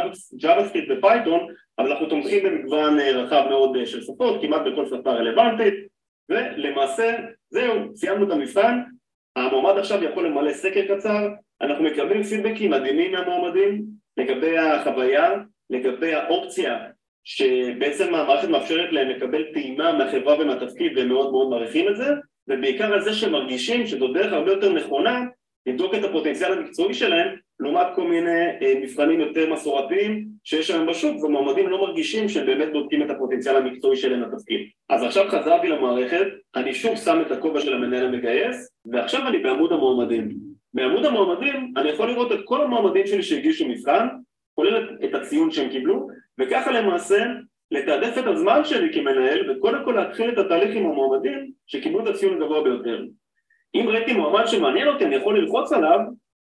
JavaScript 0.42 0.92
ו 0.98 1.04
Python, 1.04 1.40
אבל 1.78 1.92
אנחנו 1.92 2.06
תומכים 2.06 2.44
במגוון 2.44 3.00
אה, 3.00 3.10
רחב 3.10 3.46
מאוד 3.48 3.76
אה, 3.76 3.86
של 3.86 4.02
שפות, 4.02 4.42
כמעט 4.42 4.60
בכל 4.66 4.86
שפה 4.86 5.10
רלוונטית, 5.10 5.74
ולמעשה 6.28 7.16
זהו, 7.50 7.96
סיימנו 7.96 8.26
את 8.26 8.32
המבחן, 8.32 8.80
המועמד 9.36 9.78
עכשיו 9.78 10.04
יכול 10.04 10.26
למלא 10.26 10.52
סקר 10.52 10.96
קצר, 10.96 11.28
אנחנו 11.60 11.84
מקבלים 11.84 12.22
פידבקים 12.22 12.70
מדהימים 12.70 13.12
מהמועמדים 13.12 13.84
לגבי 14.16 14.58
החוויה, 14.58 15.30
לגבי 15.70 16.14
האופציה 16.14 16.78
שבעצם 17.26 18.14
המערכת 18.14 18.48
מאפשרת 18.48 18.92
להם 18.92 19.08
לקבל 19.08 19.44
טעימה 19.52 19.92
מהחברה 19.92 20.40
ומהתפקיד 20.40 20.98
והם 20.98 21.08
מאוד 21.08 21.30
מאוד 21.30 21.48
מעריכים 21.50 21.88
את 21.88 21.96
זה 21.96 22.06
ובעיקר 22.48 22.92
על 22.92 23.00
זה 23.00 23.12
שהם 23.12 23.32
מרגישים 23.32 23.86
שזו 23.86 24.08
דרך 24.08 24.32
הרבה 24.32 24.52
יותר 24.52 24.72
נכונה 24.72 25.24
לבדוק 25.66 25.94
את 25.94 26.04
הפוטנציאל 26.04 26.52
המקצועי 26.52 26.94
שלהם 26.94 27.36
לעומת 27.60 27.86
כל 27.94 28.08
מיני 28.08 28.46
אה, 28.62 28.74
מבחנים 28.82 29.20
יותר 29.20 29.52
מסורתיים 29.52 30.26
שיש 30.44 30.70
היום 30.70 30.86
בשוק 30.86 31.24
ומועמדים 31.24 31.68
לא 31.68 31.80
מרגישים 31.80 32.28
שהם 32.28 32.46
באמת 32.46 32.72
בודקים 32.72 33.02
את 33.02 33.10
הפוטנציאל 33.10 33.56
המקצועי 33.56 33.96
שלהם 33.96 34.22
לתפקיד. 34.22 34.60
אז 34.88 35.02
עכשיו 35.02 35.24
חזרתי 35.28 35.68
למערכת, 35.68 36.26
אני 36.56 36.74
שוב 36.74 36.96
שם 36.96 37.22
את 37.26 37.32
הכובע 37.32 37.60
של 37.60 37.74
המנהל 37.74 38.06
המגייס 38.06 38.70
ועכשיו 38.92 39.28
אני 39.28 39.38
בעמוד 39.38 39.72
המועמדים. 39.72 40.28
בעמוד 40.74 41.04
המועמדים 41.04 41.72
אני 41.76 41.88
יכול 41.88 42.08
לראות 42.08 42.32
את 42.32 42.40
כל 42.44 42.62
המועמדים 42.62 43.06
שלי 43.06 43.22
שהגישו 43.22 43.68
מבחן 43.68 44.06
כולל 44.54 44.96
את 45.04 45.14
הציון 45.14 45.50
שהם 45.50 45.68
קיבלו 45.68 46.08
וככה 46.40 46.72
למעשה 46.72 47.24
לתעדף 47.70 48.18
את 48.18 48.26
הזמן 48.26 48.64
שלי 48.64 48.92
כמנהל 48.94 49.50
וקודם 49.50 49.84
כל 49.84 49.92
להתחיל 49.92 50.32
את 50.32 50.38
התהליך 50.38 50.76
עם 50.76 50.86
המועמדים 50.86 51.52
שקיבלו 51.66 52.02
את 52.02 52.14
הציון 52.14 52.42
הגבוה 52.42 52.62
ביותר. 52.62 53.04
אם 53.74 53.88
ראיתי 53.88 54.12
מועמד 54.12 54.46
שמעניין 54.46 54.88
אותי 54.88 55.04
אני 55.04 55.14
יכול 55.14 55.38
ללחוץ 55.38 55.72
עליו 55.72 55.98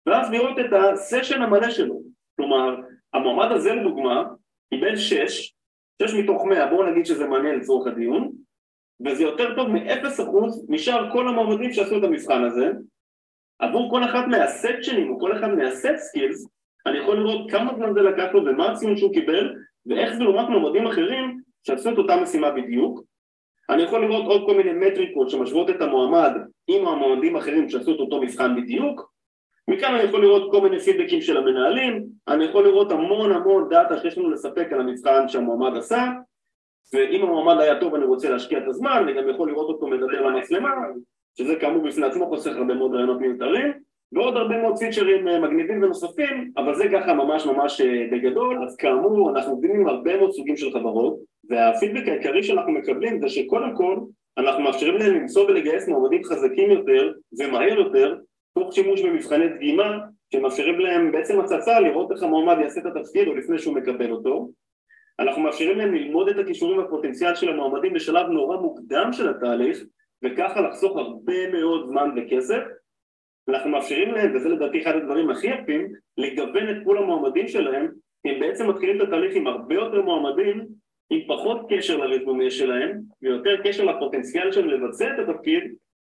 ואז 0.06 0.30
לראות 0.30 0.58
את 0.58 0.72
הסשן 0.72 1.42
המלא 1.42 1.70
שלו. 1.70 2.02
כלומר, 2.36 2.76
המועמד 3.14 3.52
הזה 3.52 3.74
לדוגמה 3.74 4.24
קיבל 4.74 4.96
6, 4.96 5.52
6 6.02 6.14
מתוך 6.14 6.44
100, 6.44 6.66
בואו 6.66 6.90
נגיד 6.90 7.06
שזה 7.06 7.26
מעניין 7.26 7.56
לצורך 7.56 7.86
הדיון, 7.86 8.32
וזה 9.06 9.22
יותר 9.22 9.56
טוב 9.56 9.68
מ-0% 9.68 10.22
משאר 10.68 11.12
כל 11.12 11.28
המועמדים 11.28 11.72
שעשו 11.72 11.98
את 11.98 12.04
המבחן 12.04 12.44
הזה. 12.44 12.72
עבור 13.58 13.90
כל 13.90 14.04
אחת 14.04 14.24
מהסקשנים 14.28 15.10
או 15.10 15.20
כל 15.20 15.38
אחד 15.38 15.48
מה 15.48 15.68
set 15.68 15.96
skills 15.96 16.48
אני 16.86 16.98
יכול 16.98 17.16
לראות 17.16 17.50
כמה 17.50 17.74
זמן 17.76 17.94
זה 17.94 18.00
לקח 18.00 18.34
לו 18.34 18.44
ומה 18.44 18.72
הציון 18.72 18.96
שהוא 18.96 19.12
קיבל 19.12 19.54
ואיך 19.86 20.14
זה 20.14 20.24
לעומת 20.24 20.48
מועמדים 20.48 20.86
אחרים 20.86 21.40
שעשו 21.62 21.90
את 21.92 21.98
אותה 21.98 22.16
משימה 22.16 22.50
בדיוק? 22.50 23.02
אני 23.70 23.82
יכול 23.82 24.04
לראות 24.04 24.26
עוד 24.26 24.42
כל 24.46 24.56
מיני 24.56 24.72
מטריקות 24.72 25.30
שמשוות 25.30 25.70
את 25.70 25.80
המועמד 25.80 26.32
עם 26.66 26.86
המועמדים 26.86 27.36
האחרים 27.36 27.68
שעשו 27.68 27.94
את 27.94 28.00
אותו 28.00 28.22
מבחן 28.22 28.56
בדיוק. 28.56 29.12
מכאן 29.68 29.94
אני 29.94 30.02
יכול 30.02 30.22
לראות 30.22 30.50
כל 30.50 30.60
מיני 30.60 30.80
פידבקים 30.80 31.20
של 31.20 31.36
המנהלים. 31.36 32.06
אני 32.28 32.44
יכול 32.44 32.64
לראות 32.64 32.92
המון 32.92 33.32
המון 33.32 33.68
data 33.68 33.98
שיש 33.98 34.18
לנו 34.18 34.30
לספק 34.30 34.68
על 34.72 34.80
המבחן 34.80 35.28
שהמועמד 35.28 35.76
עשה. 35.76 36.06
ואם 36.94 37.22
המועמד 37.22 37.60
היה 37.60 37.80
טוב 37.80 37.94
אני 37.94 38.04
רוצה 38.04 38.30
להשקיע 38.30 38.58
את 38.58 38.68
הזמן 38.68 39.02
אני 39.02 39.12
גם 39.14 39.28
יכול 39.28 39.50
לראות 39.50 39.68
אותו 39.68 39.86
מדבר 39.86 40.26
למצלמה 40.26 40.70
שזה 41.38 41.56
כאמור 41.56 41.82
בפני 41.82 42.06
עצמו 42.06 42.26
חוסך 42.26 42.56
הרבה 42.56 42.74
מאוד 42.74 42.94
רעיונות 42.94 43.20
מיותרים 43.20 43.72
ועוד 44.12 44.36
הרבה 44.36 44.58
מאוד 44.58 44.78
פיצ'רים 44.78 45.28
אה, 45.28 45.40
מגניבים 45.40 45.82
ונוספים, 45.82 46.50
אבל 46.56 46.74
זה 46.74 46.84
ככה 46.92 47.14
ממש 47.14 47.46
ממש 47.46 47.80
אה, 47.80 48.06
בגדול, 48.12 48.64
אז 48.64 48.76
כאמור 48.76 49.30
אנחנו 49.30 49.52
עובדים 49.52 49.70
עם 49.70 49.86
הרבה 49.86 50.16
מאוד 50.16 50.30
סוגים 50.32 50.56
של 50.56 50.72
חברות, 50.72 51.16
והפידבק 51.50 52.08
העיקרי 52.08 52.42
שאנחנו 52.42 52.72
מקבלים 52.72 53.20
זה 53.20 53.28
שקודם 53.28 53.76
כל 53.76 53.96
אנחנו 54.38 54.62
מאפשרים 54.62 54.96
להם 54.96 55.14
למצוא 55.14 55.44
ולגייס 55.44 55.88
מועמדים 55.88 56.24
חזקים 56.24 56.70
יותר 56.70 57.12
ומהר 57.38 57.78
יותר 57.78 58.16
תוך 58.54 58.72
שימוש 58.72 59.02
במבחני 59.02 59.48
דגימה 59.48 59.98
שמאפשרים 60.32 60.80
להם 60.80 61.12
בעצם 61.12 61.40
הצצה 61.40 61.80
לראות 61.80 62.12
איך 62.12 62.22
המועמד 62.22 62.56
יעשה 62.60 62.80
את 62.80 62.86
התפקיד 62.86 63.28
או 63.28 63.34
לפני 63.34 63.58
שהוא 63.58 63.74
מקבל 63.74 64.10
אותו. 64.10 64.50
אנחנו 65.18 65.42
מאפשרים 65.42 65.78
להם 65.78 65.94
ללמוד 65.94 66.28
את 66.28 66.38
הכישורים 66.38 66.78
והפוטנציאל 66.78 67.34
של 67.34 67.48
המועמדים 67.48 67.92
בשלב 67.92 68.26
נורא 68.26 68.56
מוקדם 68.56 69.12
של 69.12 69.28
התהליך 69.28 69.84
וככה 70.24 70.60
לחסוך 70.60 70.96
הרבה 70.96 71.50
מאוד 71.52 71.88
זמן 71.88 72.10
וכסף 72.16 72.60
אנחנו 73.50 73.70
מאפשרים 73.70 74.12
להם, 74.12 74.36
וזה 74.36 74.48
לדעתי 74.48 74.82
אחד 74.82 74.96
הדברים 74.96 75.30
הכי 75.30 75.46
יפים, 75.46 75.88
לגוון 76.18 76.70
את 76.70 76.76
פול 76.84 76.98
המועמדים 76.98 77.48
שלהם 77.48 77.88
הם 78.24 78.40
בעצם 78.40 78.70
מתחילים 78.70 78.96
את 78.96 79.08
התהליך 79.08 79.36
עם 79.36 79.46
הרבה 79.46 79.74
יותר 79.74 80.02
מועמדים 80.02 80.66
עם 81.10 81.20
פחות 81.26 81.60
קשר 81.68 81.96
לרזומה 81.96 82.50
שלהם 82.50 83.00
ויותר 83.22 83.56
קשר 83.64 83.84
לפוטנציאל 83.84 84.52
שלהם 84.52 84.68
לבצע 84.68 85.14
את 85.14 85.28
התפקיד 85.28 85.62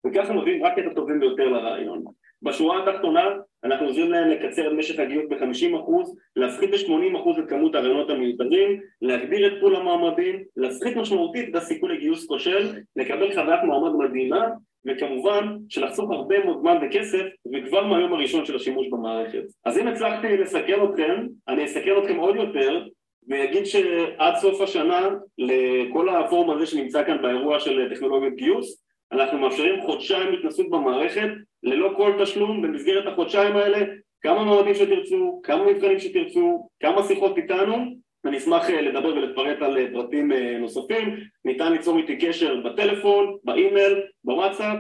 וככה 0.08 0.34
מביאים 0.34 0.66
רק 0.66 0.80
את 0.80 0.84
הטובים 0.92 1.20
ביותר 1.20 1.50
לרעיון. 1.50 2.04
בשורה 2.42 2.84
התחתונה 2.84 3.30
אנחנו 3.64 3.86
עוזרים 3.86 4.12
להם 4.12 4.30
לקצר 4.30 4.68
את 4.68 4.78
משך 4.78 5.00
הגיוס 5.00 5.26
ב-50%, 5.30 5.92
להפחית 6.36 6.70
ב-80% 6.70 7.40
את 7.40 7.50
כמות 7.50 7.76
הרעיונות 7.76 8.10
המיותרים, 8.10 8.80
להגביר 9.02 9.48
את 9.48 9.62
פול 9.62 9.76
המועמדים, 9.76 10.44
להפחית 10.58 10.98
משמעותית 10.98 11.50
את 11.50 11.56
הסיכוי 11.56 11.98
לגיוס 11.98 12.28
כושל, 12.28 12.76
לקבל 12.96 13.34
חוויית 13.34 13.64
מועמד 13.64 14.06
מדהימה 14.06 14.48
וכמובן 14.86 15.58
שלחסוך 15.70 16.12
הרבה 16.12 16.46
מאוד 16.46 16.60
זמן 16.60 16.78
וכסף 16.82 17.24
וכבר 17.54 17.88
מהיום 17.88 18.14
הראשון 18.14 18.46
של 18.46 18.56
השימוש 18.56 18.88
במערכת. 18.88 19.44
אז 19.66 19.78
אם 19.78 19.88
הצלחתי 19.88 20.38
לסכם 20.38 20.80
אתכם, 20.90 21.26
אני 21.48 21.66
אסכם 21.66 21.94
אתכם 22.04 22.18
עוד 22.18 22.36
יותר 22.36 22.86
ואגיד 23.28 23.66
שעד 23.66 24.36
סוף 24.36 24.62
השנה 24.62 25.10
לכל 25.38 26.10
הפורום 26.10 26.50
הזה 26.50 26.66
שנמצא 26.66 27.04
כאן 27.04 27.22
באירוע 27.22 27.60
של 27.60 27.90
טכנולוגיות 27.96 28.34
גיוס 28.36 28.84
אנחנו 29.12 29.38
מאפשרים 29.40 29.82
חודשיים 29.82 30.34
התנסות 30.34 30.70
במערכת 30.70 31.30
ללא 31.64 31.94
כל 31.98 32.14
תשלום 32.24 32.62
במסגרת 32.62 33.08
החודשיים 33.08 33.56
האלה 33.56 33.86
כמה 34.22 34.44
מועדים 34.44 34.74
שתרצו, 34.74 35.42
כמה 35.44 35.66
מבחנים 35.66 36.00
שתרצו, 36.00 36.70
כמה 36.80 37.04
שיחות 37.04 37.38
איתנו 37.38 37.76
אני 38.26 38.38
אשמח 38.38 38.70
אה, 38.70 38.82
לדבר 38.82 39.08
ולפרט 39.08 39.62
על 39.62 39.78
אה, 39.78 39.86
פרטים 39.94 40.32
אה, 40.32 40.58
נוספים. 40.60 41.20
ניתן 41.46 41.72
ליצור 41.72 41.98
איתי 41.98 42.18
קשר 42.28 42.56
בטלפון, 42.66 43.38
באימייל, 43.44 44.02
בוואטסאפ, 44.24 44.78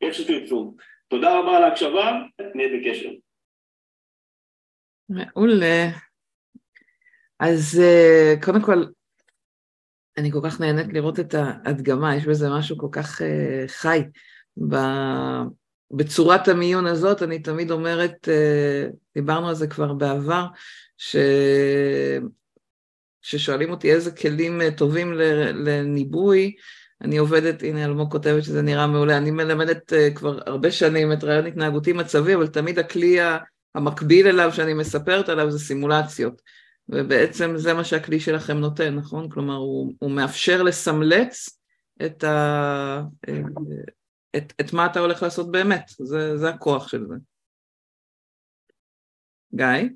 איך 0.00 0.14
שתרצו. 0.14 0.76
תודה 1.08 1.38
רבה 1.38 1.56
על 1.56 1.64
ההקשבה, 1.64 2.12
נהיה 2.54 2.68
בקשר. 2.68 3.10
מעולה. 5.08 5.88
אז 7.40 7.82
קודם 8.42 8.62
כל 8.62 8.84
אני 10.18 10.32
כל 10.32 10.40
כך 10.44 10.60
נהנית 10.60 10.92
לראות 10.92 11.20
את 11.20 11.34
ההדגמה, 11.34 12.16
יש 12.16 12.26
בזה 12.26 12.46
משהו 12.58 12.78
כל 12.78 12.88
כך 12.92 13.20
חי. 13.66 14.00
בצורת 15.90 16.48
המיון 16.48 16.86
הזאת, 16.86 17.22
אני 17.22 17.42
תמיד 17.42 17.70
אומרת, 17.70 18.28
דיברנו 19.14 19.48
על 19.48 19.54
זה 19.54 19.66
כבר 19.66 19.92
בעבר, 19.92 20.46
ש... 20.98 21.16
ששואלים 23.22 23.70
אותי 23.70 23.92
איזה 23.92 24.10
כלים 24.10 24.60
uh, 24.60 24.76
טובים 24.76 25.12
לניבוי, 25.54 26.54
אני 27.00 27.16
עובדת, 27.16 27.62
הנה 27.62 27.84
אלמוג 27.84 28.12
כותבת 28.12 28.44
שזה 28.44 28.62
נראה 28.62 28.86
מעולה, 28.86 29.16
אני 29.16 29.30
מלמדת 29.30 29.92
uh, 29.92 30.14
כבר 30.14 30.38
הרבה 30.46 30.70
שנים 30.70 31.12
את 31.12 31.24
רעיון 31.24 31.46
התנהגותי 31.46 31.92
מצבי, 31.92 32.34
אבל 32.34 32.46
תמיד 32.46 32.78
הכלי 32.78 33.18
המקביל 33.74 34.26
אליו 34.26 34.52
שאני 34.52 34.74
מספרת 34.74 35.28
עליו 35.28 35.50
זה 35.50 35.58
סימולציות. 35.58 36.42
ובעצם 36.88 37.52
זה 37.56 37.74
מה 37.74 37.84
שהכלי 37.84 38.20
שלכם 38.20 38.58
נותן, 38.58 38.94
נכון? 38.94 39.30
כלומר, 39.30 39.54
הוא, 39.54 39.92
הוא 39.98 40.10
מאפשר 40.10 40.62
לסמלץ 40.62 41.58
את, 42.06 42.24
ה, 42.24 43.02
את, 44.36 44.52
את 44.60 44.72
מה 44.72 44.86
אתה 44.86 45.00
הולך 45.00 45.22
לעשות 45.22 45.50
באמת, 45.50 45.90
זה, 45.98 46.38
זה 46.38 46.48
הכוח 46.48 46.88
של 46.88 47.06
זה. 47.06 47.14
גיא? 49.54 49.88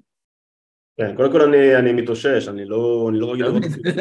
כן, 0.97 1.17
קודם 1.17 1.33
כל 1.33 1.43
אני, 1.43 1.77
אני 1.77 1.93
מתאושש, 1.93 2.49
אני 2.49 2.65
לא, 2.65 3.07
אני 3.11 3.19
לא 3.19 3.33
רגיל 3.33 3.47
לראות 3.47 3.65
את 3.65 3.71
זה, 3.71 3.79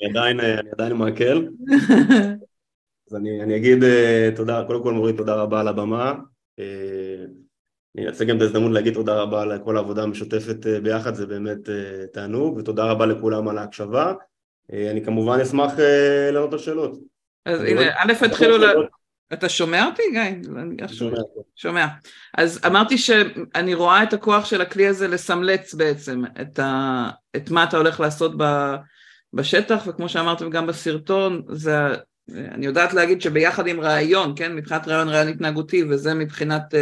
אני 0.00 0.10
עדיין, 0.10 0.40
אני 0.40 0.70
עדיין 0.72 0.92
מעכל. 0.92 1.46
אז 3.10 3.16
אני, 3.16 3.42
אני 3.42 3.56
אגיד 3.56 3.84
אה, 3.84 4.30
תודה, 4.36 4.64
קודם 4.66 4.82
כל 4.82 4.92
מורי 4.92 5.12
תודה 5.12 5.34
רבה 5.34 5.60
על 5.60 5.68
הבמה. 5.68 6.14
אה, 6.58 7.24
אני 7.96 8.06
אנצל 8.06 8.24
גם 8.24 8.36
את 8.36 8.42
ההזדמנות 8.42 8.72
להגיד 8.72 8.94
תודה 8.94 9.14
רבה 9.14 9.42
על 9.42 9.58
כל 9.64 9.76
העבודה 9.76 10.02
המשותפת 10.02 10.66
אה, 10.66 10.80
ביחד, 10.80 11.14
זה 11.14 11.26
באמת 11.26 11.58
תענוג, 12.12 12.56
ותודה 12.56 12.84
רבה 12.84 13.06
לכולם 13.06 13.48
על 13.48 13.58
ההקשבה. 13.58 14.12
אני 14.72 15.04
כמובן 15.04 15.40
אשמח 15.40 15.72
לענות 16.32 16.52
על 16.52 16.58
שאלות. 16.58 16.98
אז 17.46 17.60
הנה, 17.60 17.82
א', 17.96 18.12
התחילו 18.24 18.58
ל... 18.58 18.64
אתה 19.32 19.48
שומע 19.48 19.86
אותי, 19.86 20.02
גיא? 20.12 20.50
שומע. 20.88 21.16
שומע. 21.56 21.86
אז 22.38 22.60
אמרתי 22.66 22.98
שאני 22.98 23.74
רואה 23.74 24.02
את 24.02 24.12
הכוח 24.12 24.44
של 24.44 24.60
הכלי 24.60 24.86
הזה 24.86 25.08
לסמלץ 25.08 25.74
בעצם 25.74 26.22
את, 26.40 26.58
ה... 26.58 27.10
את 27.36 27.50
מה 27.50 27.64
אתה 27.64 27.76
הולך 27.76 28.00
לעשות 28.00 28.32
ב... 28.36 28.74
בשטח, 29.32 29.84
וכמו 29.86 30.08
שאמרתם 30.08 30.50
גם 30.50 30.66
בסרטון, 30.66 31.42
זה... 31.48 31.74
אני 32.30 32.66
יודעת 32.66 32.94
להגיד 32.94 33.20
שביחד 33.20 33.66
עם 33.66 33.80
רעיון, 33.80 34.32
כן, 34.36 34.56
מבחינת 34.56 34.88
רעיון 34.88 35.08
רעיון 35.08 35.28
התנהגותי, 35.28 35.84
וזה 35.84 36.14
מבחינת 36.14 36.74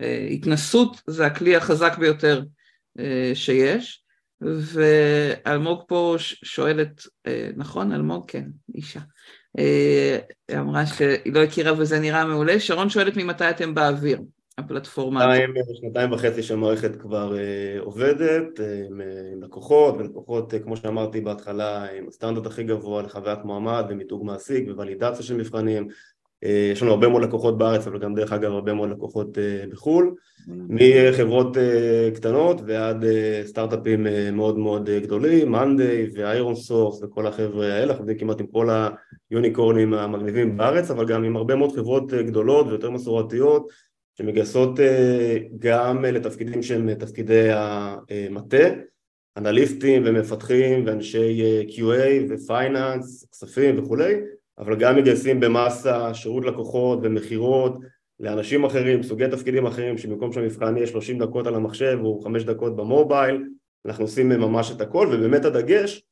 אה, 0.00 0.28
התנסות 0.30 1.02
זה 1.06 1.26
הכלי 1.26 1.56
החזק 1.56 1.98
ביותר 1.98 2.42
אה, 2.98 3.30
שיש, 3.34 4.02
ואלמוג 4.40 5.82
פה 5.88 6.16
שואלת, 6.44 7.02
אה, 7.26 7.50
נכון 7.56 7.92
אלמוג? 7.92 8.30
כן, 8.30 8.44
אישה. 8.74 9.00
אמרה 10.58 10.86
שהיא 10.86 11.32
לא 11.32 11.42
הכירה 11.42 11.72
וזה 11.78 12.00
נראה 12.00 12.24
מעולה. 12.24 12.60
שרון 12.60 12.90
שואלת 12.90 13.16
ממתי 13.16 13.50
אתם 13.50 13.74
באוויר, 13.74 14.20
הפלטפורמה 14.58 15.24
הזאת. 15.24 15.42
שנתיים 15.80 16.12
וחצי 16.12 16.42
שהמערכת 16.42 16.96
כבר 16.96 17.36
עובדת, 17.78 18.60
עם, 18.88 19.00
לקוחות, 19.42 19.94
ולקוחות, 19.98 20.54
כמו 20.64 20.76
שאמרתי 20.76 21.20
בהתחלה, 21.20 21.84
עם 21.98 22.08
הסטנדרט 22.08 22.46
הכי 22.46 22.64
גבוה 22.64 23.02
לחוויית 23.02 23.44
מועמד 23.44 23.84
ומיתוג 23.88 24.24
מעסיק 24.24 24.68
וולידציה 24.68 25.22
של 25.22 25.36
מבחנים, 25.36 25.88
אה, 25.88 25.94
יש 26.42 26.82
לנו 26.82 26.90
הרבה 26.90 27.08
מאוד 27.08 27.22
לקוחות 27.22 27.58
בארץ, 27.58 27.86
אבל 27.86 27.98
גם 27.98 28.14
דרך 28.14 28.32
אגב 28.32 28.52
הרבה 28.52 28.74
מאוד 28.74 28.90
לקוחות 28.90 29.38
אה, 29.38 29.64
בחו"ל, 29.70 30.14
mm-hmm. 30.14 30.50
מחברות 30.68 31.56
אה, 31.56 32.10
קטנות 32.14 32.60
ועד 32.66 33.04
סטארט-אפים 33.44 34.06
מאוד 34.32 34.58
מאוד 34.58 34.90
גדולים, 34.90 35.50
Monday 35.50 36.08
ו 36.14 36.54
ironSource 36.54 37.02
וכל 37.02 37.26
החבר'ה 37.26 37.66
האלה, 37.66 37.84
אנחנו 37.84 38.02
עובדים 38.02 38.18
כמעט 38.18 38.40
עם 38.40 38.46
כל 38.46 38.68
היוניקורנים 39.30 39.94
המגניבים 39.94 40.56
בארץ, 40.56 40.90
אבל 40.90 41.06
גם 41.06 41.24
עם 41.24 41.36
הרבה 41.36 41.54
מאוד 41.56 41.72
חברות 41.72 42.12
גדולות 42.12 42.66
ויותר 42.66 42.90
מסורתיות 42.90 43.68
שמגייסות 44.18 44.80
גם 45.58 46.04
לתפקידים 46.04 46.62
שהם 46.62 46.94
תפקידי 46.94 47.48
המטה, 47.52 48.68
אנליסטים 49.36 50.02
ומפתחים 50.06 50.86
ואנשי 50.86 51.42
QA 51.68 52.30
ופייננס, 52.30 53.28
כספים 53.32 53.78
וכולי 53.78 54.14
אבל 54.58 54.76
גם 54.76 54.96
מגייסים 54.96 55.40
במאסה 55.40 56.14
שירות 56.14 56.44
לקוחות 56.44 56.98
ומכירות 57.02 57.78
לאנשים 58.20 58.64
אחרים, 58.64 59.02
סוגי 59.02 59.28
תפקידים 59.28 59.66
אחרים 59.66 59.98
שבמקום 59.98 60.32
שהמבחן 60.32 60.76
יהיה 60.76 60.86
30 60.86 61.18
דקות 61.18 61.46
על 61.46 61.54
המחשב 61.54 61.98
הוא 62.02 62.24
5 62.24 62.44
דקות 62.44 62.76
במובייל, 62.76 63.44
אנחנו 63.86 64.04
עושים 64.04 64.28
ממש 64.28 64.72
את 64.72 64.80
הכל 64.80 65.08
ובאמת 65.12 65.44
הדגש 65.44 66.02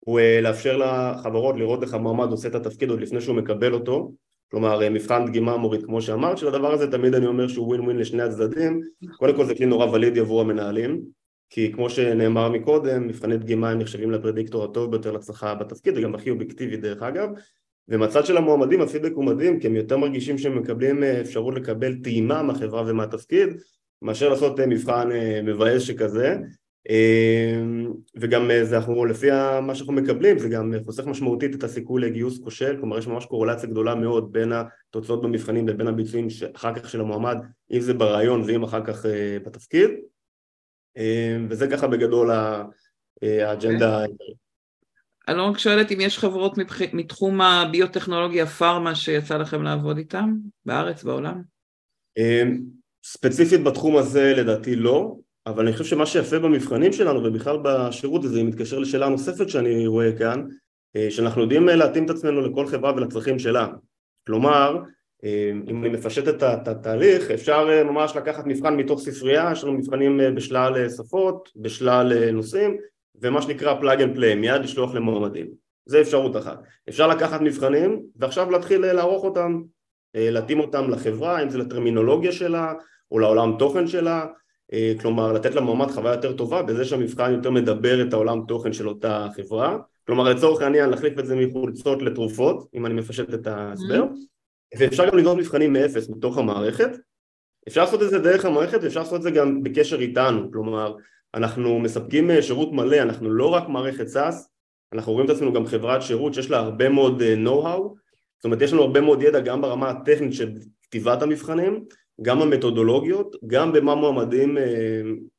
הוא 0.00 0.20
אה, 0.20 0.40
לאפשר 0.40 0.76
לחברות 0.76 1.56
לראות 1.56 1.82
איך 1.82 1.94
המועמד 1.94 2.30
עושה 2.30 2.48
את 2.48 2.54
התפקיד 2.54 2.90
עוד 2.90 3.00
לפני 3.00 3.20
שהוא 3.20 3.36
מקבל 3.36 3.74
אותו. 3.74 4.12
כלומר 4.50 4.82
אה, 4.82 4.90
מבחן 4.90 5.26
דגימה 5.26 5.56
מוריד 5.56 5.84
כמו 5.84 6.02
שאמרת 6.02 6.38
שלדבר 6.38 6.72
הזה 6.72 6.90
תמיד 6.90 7.14
אני 7.14 7.26
אומר 7.26 7.48
שהוא 7.48 7.66
ווין 7.66 7.80
ווין 7.80 7.96
לשני 7.96 8.22
הצדדים. 8.22 8.80
קודם 9.16 9.36
כל 9.36 9.44
זה 9.44 9.54
כלי 9.54 9.66
נורא 9.66 9.86
ולידי 9.86 10.20
עבור 10.20 10.40
המנהלים 10.40 11.00
כי 11.50 11.72
כמו 11.72 11.90
שנאמר 11.90 12.48
מקודם 12.48 13.06
מבחני 13.06 13.36
דגימה 13.36 13.70
הם 13.70 13.78
נחשבים 13.78 14.10
לפרדיקטור 14.10 14.64
הטוב 14.64 14.90
ביותר 14.90 15.10
להצלחה 15.10 15.54
בתפקיד 15.54 15.96
וגם 15.96 16.14
הכי 16.14 16.30
אובייקטיבי 16.30 16.76
דרך 16.76 17.02
אגב 17.02 17.28
ומצד 17.88 18.26
של 18.26 18.36
המועמדים 18.36 18.80
הפידבק 18.80 19.12
הוא 19.14 19.24
מדהים 19.24 19.60
כי 19.60 19.66
הם 19.66 19.76
יותר 19.76 19.96
מרגישים 19.96 20.38
שהם 20.38 20.58
מקבלים 20.58 21.02
אה, 21.02 21.20
אפשרות 21.20 21.54
לקבל 21.54 21.94
טעימה 22.02 22.42
מהחברה 22.42 22.82
ומהתפקיד 22.86 23.48
מאשר 24.02 24.28
לעשות 24.28 24.60
אה, 24.60 24.66
מבחן 24.66 25.12
אה, 25.12 25.40
מבאס 25.42 25.82
שכזה 25.82 26.36
וגם 28.16 28.50
זה 28.62 28.76
אנחנו 28.76 29.04
לפי 29.04 29.30
מה 29.62 29.74
שאנחנו 29.74 29.92
מקבלים 29.92 30.38
זה 30.38 30.48
גם 30.48 30.74
חוסך 30.84 31.06
משמעותית 31.06 31.54
את 31.54 31.64
הסיכוי 31.64 32.02
לגיוס 32.02 32.38
כושל 32.38 32.76
כלומר 32.80 32.98
יש 32.98 33.06
ממש 33.06 33.26
קורלציה 33.26 33.68
גדולה 33.68 33.94
מאוד 33.94 34.32
בין 34.32 34.52
התוצאות 34.52 35.22
במבחנים 35.22 35.66
ובין 35.68 35.86
הביצועים 35.86 36.26
אחר 36.56 36.74
כך 36.74 36.90
של 36.90 37.00
המועמד 37.00 37.36
אם 37.72 37.80
זה 37.80 37.94
ברעיון 37.94 38.42
ואם 38.46 38.62
אחר 38.62 38.84
כך 38.84 39.06
בתפקיד 39.44 39.90
וזה 41.48 41.68
ככה 41.68 41.86
בגדול 41.86 42.30
האג'נדה 43.22 44.04
okay. 44.04 44.45
אני 45.28 45.36
לא 45.36 45.42
רק 45.42 45.58
שואלת 45.58 45.92
אם 45.92 46.00
יש 46.00 46.18
חברות 46.18 46.58
מתחום 46.92 47.40
הביוטכנולוגיה 47.40 48.46
פארמה 48.46 48.94
שיצא 48.94 49.36
לכם 49.36 49.62
לעבוד 49.62 49.98
איתם, 49.98 50.34
בארץ, 50.66 51.04
בעולם? 51.04 51.42
אמ, 52.18 52.60
ספציפית 53.04 53.62
בתחום 53.64 53.96
הזה 53.96 54.34
לדעתי 54.36 54.76
לא, 54.76 55.16
אבל 55.46 55.66
אני 55.66 55.72
חושב 55.72 55.84
שמה 55.84 56.06
שיפה 56.06 56.38
במבחנים 56.38 56.92
שלנו 56.92 57.24
ובכלל 57.24 57.56
בשירות 57.62 58.24
הזה, 58.24 58.40
אם 58.40 58.46
מתקשר 58.46 58.78
לשאלה 58.78 59.08
נוספת 59.08 59.48
שאני 59.48 59.86
רואה 59.86 60.18
כאן, 60.18 60.42
שאנחנו 61.10 61.42
יודעים 61.42 61.66
להתאים 61.66 62.04
את 62.04 62.10
עצמנו 62.10 62.40
לכל 62.40 62.66
חברה 62.66 62.94
ולצרכים 62.96 63.38
שלה. 63.38 63.66
כלומר, 64.26 64.78
אם 65.68 65.84
אני 65.84 65.88
מפשט 65.88 66.28
את 66.28 66.68
התהליך, 66.68 67.30
אפשר 67.30 67.84
ממש 67.84 68.16
לקחת 68.16 68.46
מבחן 68.46 68.76
מתוך 68.76 69.00
ספרייה, 69.00 69.48
יש 69.52 69.64
לנו 69.64 69.72
מבחנים 69.72 70.20
בשלל 70.34 70.88
שפות, 70.88 71.48
בשלל 71.56 72.30
נושאים, 72.30 72.76
ומה 73.22 73.42
שנקרא 73.42 73.80
plug 73.80 74.02
and 74.02 74.14
play, 74.14 74.34
מיד 74.34 74.62
לשלוח 74.62 74.94
למועמדים. 74.94 75.46
זה 75.86 76.00
אפשרות 76.00 76.36
אחת. 76.36 76.62
אפשר 76.88 77.06
לקחת 77.06 77.40
מבחנים 77.40 78.02
ועכשיו 78.16 78.50
להתחיל 78.50 78.92
לערוך 78.92 79.24
אותם, 79.24 79.62
להתאים 80.14 80.60
אותם 80.60 80.90
לחברה, 80.90 81.42
אם 81.42 81.50
זה 81.50 81.58
לטרמינולוגיה 81.58 82.32
שלה 82.32 82.72
או 83.10 83.18
לעולם 83.18 83.56
תוכן 83.58 83.86
שלה, 83.86 84.26
כלומר 85.00 85.32
לתת 85.32 85.54
למועמד 85.54 85.90
חוויה 85.90 86.14
יותר 86.14 86.32
טובה 86.32 86.62
בזה 86.62 86.84
שהמבחן 86.84 87.32
יותר 87.32 87.50
מדבר 87.50 88.02
את 88.02 88.12
העולם 88.12 88.40
תוכן 88.48 88.72
של 88.72 88.88
אותה 88.88 89.28
חברה, 89.36 89.78
כלומר 90.06 90.24
לצורך 90.24 90.62
העניין 90.62 90.90
להחליף 90.90 91.18
את 91.18 91.26
זה 91.26 91.36
מחולצות 91.36 92.02
לתרופות, 92.02 92.68
אם 92.74 92.86
אני 92.86 92.94
מפשט 92.94 93.34
את 93.34 93.46
ההסבר. 93.46 94.04
ואפשר 94.78 95.08
גם 95.08 95.18
לבנות 95.18 95.36
מבחנים 95.36 95.72
מאפס 95.72 96.08
מתוך 96.08 96.38
המערכת, 96.38 96.90
אפשר 97.68 97.80
לעשות 97.80 98.02
את 98.02 98.10
זה 98.10 98.18
דרך 98.18 98.44
המערכת 98.44 98.78
ואפשר 98.82 99.00
לעשות 99.00 99.16
את 99.16 99.22
זה 99.22 99.30
גם 99.30 99.62
בקשר 99.62 100.00
איתנו, 100.00 100.52
כלומר 100.52 100.94
אנחנו 101.36 101.78
מספקים 101.78 102.30
שירות 102.40 102.72
מלא, 102.72 102.96
אנחנו 102.96 103.30
לא 103.30 103.46
רק 103.46 103.68
מערכת 103.68 104.06
SaaS, 104.06 104.34
אנחנו 104.92 105.12
רואים 105.12 105.26
את 105.26 105.30
עצמנו 105.30 105.52
גם 105.52 105.66
חברת 105.66 106.02
שירות 106.02 106.34
שיש 106.34 106.50
לה 106.50 106.58
הרבה 106.58 106.88
מאוד 106.88 107.22
know-how, 107.44 107.80
זאת 108.36 108.44
אומרת 108.44 108.62
יש 108.62 108.72
לנו 108.72 108.82
הרבה 108.82 109.00
מאוד 109.00 109.22
ידע 109.22 109.40
גם 109.40 109.60
ברמה 109.60 109.90
הטכנית 109.90 110.34
של 110.34 110.52
כתיבת 110.82 111.22
המבחנים, 111.22 111.84
גם 112.22 112.42
המתודולוגיות, 112.42 113.36
גם 113.46 113.72
במה 113.72 113.94
מועמדים 113.94 114.58
אה, 114.58 114.62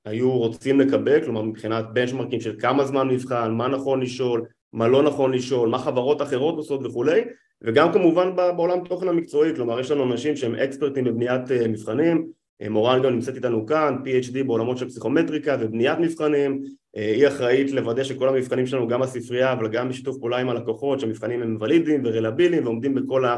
היו 0.06 0.32
רוצים 0.32 0.80
לקבל, 0.80 1.24
כלומר 1.24 1.42
מבחינת 1.42 1.86
בנצ'מרקים 1.94 2.42
של 2.42 2.56
כמה 2.60 2.86
זמן 2.86 3.08
מבחן, 3.08 3.52
מה 3.52 3.68
נכון 3.68 4.02
לשאול, 4.02 4.46
מה 4.74 4.88
לא 4.88 5.04
נכון 5.04 5.34
לשאול, 5.34 5.70
מה 5.70 5.80
חברות 5.80 6.22
אחרות 6.22 6.58
עושות 6.58 6.86
וכולי, 6.86 7.22
וגם 7.62 7.94
כמובן 7.94 8.36
בעולם 8.36 8.84
תוכן 8.84 9.08
המקצועי, 9.08 9.56
כלומר 9.56 9.80
יש 9.80 9.92
לנו 9.92 10.12
אנשים 10.12 10.36
שהם 10.36 10.56
אקספרטים 10.56 11.04
בבניית 11.04 11.52
אה, 11.52 11.68
מבחנים, 11.68 12.18
אה, 12.18 12.24
מורן 12.70 13.04
גם 13.04 13.14
נמצאת 13.14 13.36
איתנו 13.36 13.66
כאן, 13.66 13.98
PhD 14.06 14.44
בעולמות 14.44 14.78
של 14.78 14.90
פסיכומטריקה 14.90 15.58
ובניית 15.60 16.00
מבחנים, 16.00 16.64
אה, 16.98 17.12
היא 17.16 17.28
אחראית 17.28 17.72
לוודא 17.72 18.04
שכל 18.04 18.30
המבחנים 18.30 18.68
שלנו, 18.68 18.88
גם 18.88 19.02
הספרייה, 19.02 19.54
אבל 19.54 19.68
גם 19.68 19.90
בשיתוף 19.90 20.18
פעולה 20.18 20.38
עם 20.38 20.50
הלקוחות, 20.50 21.00
שהמבחנים 21.00 21.42
הם 21.42 21.58
ולידיים 21.60 22.02
ורלביליים 22.06 22.66
ועומדים 22.66 22.96
בכל, 22.96 23.26
ה, 23.26 23.38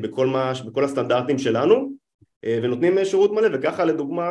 בכל, 0.00 0.26
מה, 0.26 0.52
בכל 0.66 0.84
הסטנדרטים 0.84 1.38
שלנו, 1.38 1.92
ונותנים 2.46 3.04
שירות 3.04 3.32
מלא, 3.32 3.48
וככה 3.52 3.84
לדוגמה 3.84 4.30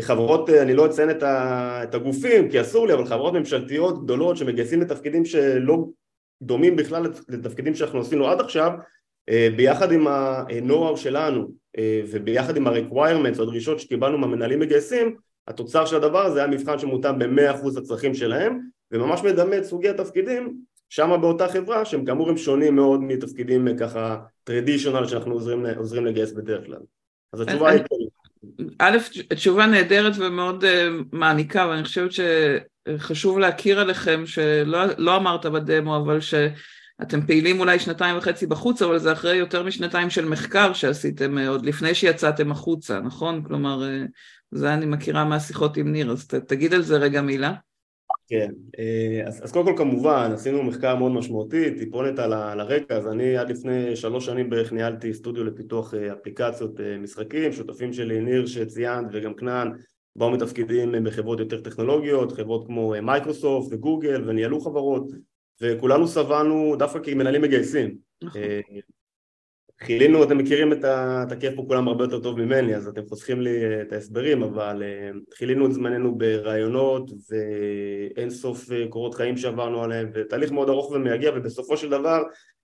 חברות, 0.00 0.50
אני 0.50 0.74
לא 0.74 0.86
אציין 0.86 1.10
את 1.10 1.94
הגופים 1.94 2.50
כי 2.50 2.60
אסור 2.60 2.86
לי, 2.86 2.94
אבל 2.94 3.04
חברות 3.04 3.34
ממשלתיות 3.34 4.04
גדולות 4.04 4.36
שמגייסים 4.36 4.80
לתפקידים 4.80 5.24
שלא 5.24 5.84
דומים 6.42 6.76
בכלל 6.76 7.06
לתפקידים 7.28 7.74
שאנחנו 7.74 8.00
עשינו 8.00 8.28
עד 8.28 8.40
עכשיו, 8.40 8.70
ביחד 9.56 9.92
עם 9.92 10.06
ה-know-how 10.06 10.96
שלנו 10.96 11.63
וביחד 11.80 12.56
עם 12.56 12.66
ה-requirements, 12.66 13.42
הדרישות 13.42 13.80
שקיבלנו 13.80 14.18
מהמנהלים 14.18 14.60
מגייסים, 14.60 15.16
התוצר 15.48 15.86
של 15.86 15.96
הדבר 15.96 16.26
הזה 16.26 16.38
היה 16.38 16.48
מבחן 16.48 16.78
שמותאם 16.78 17.18
ב-100% 17.18 17.66
לצרכים 17.76 18.14
שלהם 18.14 18.60
וממש 18.92 19.20
מדמה 19.22 19.58
את 19.58 19.64
סוגי 19.64 19.88
התפקידים 19.88 20.58
שם 20.88 21.18
באותה 21.20 21.48
חברה 21.48 21.84
שהם 21.84 22.04
כאמור 22.04 22.30
הם 22.30 22.36
שונים 22.36 22.76
מאוד 22.76 23.02
מתפקידים 23.02 23.76
ככה 23.78 24.16
טרדישיונל 24.44 25.06
שאנחנו 25.06 25.32
עוזרים, 25.32 25.66
עוזרים 25.76 26.06
לגייס 26.06 26.32
בדרך 26.32 26.66
כלל. 26.66 26.80
אז 27.32 27.40
התשובה 27.40 27.70
היא 27.70 27.80
א', 28.78 28.98
תשובה 29.34 29.66
נהדרת 29.66 30.12
ומאוד 30.18 30.64
uh, 30.64 30.68
מעניקה, 31.12 31.66
ואני 31.70 31.84
חושבת 31.84 32.10
שחשוב 32.12 33.38
להכיר 33.38 33.80
עליכם, 33.80 34.26
שלא 34.26 34.78
לא 34.98 35.16
אמרת 35.16 35.46
בדמו, 35.46 35.96
אבל 35.96 36.18
שאתם 37.02 37.26
פעילים 37.26 37.60
אולי 37.60 37.78
שנתיים 37.78 38.18
וחצי 38.18 38.46
בחוץ, 38.46 38.82
אבל 38.82 38.98
זה 38.98 39.12
אחרי 39.12 39.36
יותר 39.36 39.62
משנתיים 39.62 40.10
של 40.10 40.28
מחקר 40.28 40.72
שעשיתם 40.72 41.38
uh, 41.38 41.48
עוד 41.48 41.66
לפני 41.66 41.94
שיצאתם 41.94 42.52
החוצה, 42.52 43.00
נכון? 43.00 43.44
כלומר, 43.44 43.82
uh, 43.82 44.08
זה 44.50 44.74
אני 44.74 44.86
מכירה 44.86 45.24
מהשיחות 45.24 45.76
עם 45.76 45.92
ניר, 45.92 46.10
אז 46.10 46.26
ת, 46.26 46.34
תגיד 46.34 46.74
על 46.74 46.82
זה 46.82 46.96
רגע 46.96 47.22
מילה. 47.22 47.54
כן, 48.28 48.50
אה, 48.78 49.26
אז, 49.26 49.44
אז 49.44 49.52
קודם 49.52 49.66
כל 49.66 49.74
כמובן 49.76 50.30
עשינו 50.34 50.62
מחקר 50.62 50.96
מאוד 50.96 51.12
משמעותי, 51.12 51.78
טיפונת 51.78 52.18
על, 52.18 52.32
על 52.32 52.60
הרקע, 52.60 52.96
אז 52.96 53.06
אני 53.06 53.36
עד 53.36 53.50
לפני 53.50 53.96
שלוש 53.96 54.26
שנים 54.26 54.50
בערך 54.50 54.72
ניהלתי 54.72 55.14
סטודיו 55.14 55.44
לפיתוח 55.44 55.94
אה, 55.94 56.12
אפליקציות 56.12 56.80
אה, 56.80 56.98
משחקים, 56.98 57.52
שותפים 57.52 57.92
שלי 57.92 58.20
ניר 58.20 58.46
שציינת 58.46 59.06
וגם 59.12 59.34
כנען 59.34 59.72
באו 60.16 60.30
מתפקידים 60.30 61.04
בחברות 61.04 61.38
יותר 61.38 61.60
טכנולוגיות, 61.60 62.32
חברות 62.32 62.66
כמו 62.66 62.94
מייקרוסופט 63.02 63.72
וגוגל 63.72 64.28
וניהלו 64.28 64.60
חברות 64.60 65.12
וכולנו 65.60 66.06
סבלנו 66.06 66.76
דווקא 66.78 66.98
כמנהלים 67.02 67.42
מגייסים 67.42 67.96
נכון. 68.22 68.42
חילינו, 69.80 70.24
אתם 70.24 70.38
מכירים 70.38 70.72
את, 70.72 70.84
הכיף 71.32 71.54
פה 71.56 71.64
כולם 71.66 71.88
הרבה 71.88 72.04
יותר 72.04 72.20
טוב 72.20 72.40
ממני, 72.40 72.76
אז 72.76 72.88
אתם 72.88 73.02
חוסכים 73.08 73.40
לי 73.40 73.64
אה, 73.64 73.82
את 73.82 73.92
ההסברים, 73.92 74.42
אבל 74.42 74.82
אה, 74.82 75.10
חילינו 75.38 75.66
את 75.66 75.72
זמננו 75.72 76.18
ברעיונות 76.18 77.10
ואין 77.30 78.30
סוף 78.30 78.72
אה, 78.72 78.86
קורות 78.88 79.14
חיים 79.14 79.36
שעברנו 79.36 79.82
עליהם, 79.82 80.10
ותהליך 80.14 80.52
מאוד 80.52 80.68
ארוך 80.68 80.90
ומייגע, 80.90 81.30
ובסופו 81.36 81.76
של 81.76 81.90
דבר 81.90 82.22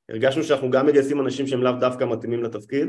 הרגשנו 0.09 0.43
שאנחנו 0.43 0.71
גם 0.71 0.87
מגייסים 0.87 1.21
אנשים 1.21 1.47
שהם 1.47 1.63
לאו 1.63 1.73
דווקא 1.81 2.05
מתאימים 2.05 2.43
לתפקיד, 2.43 2.89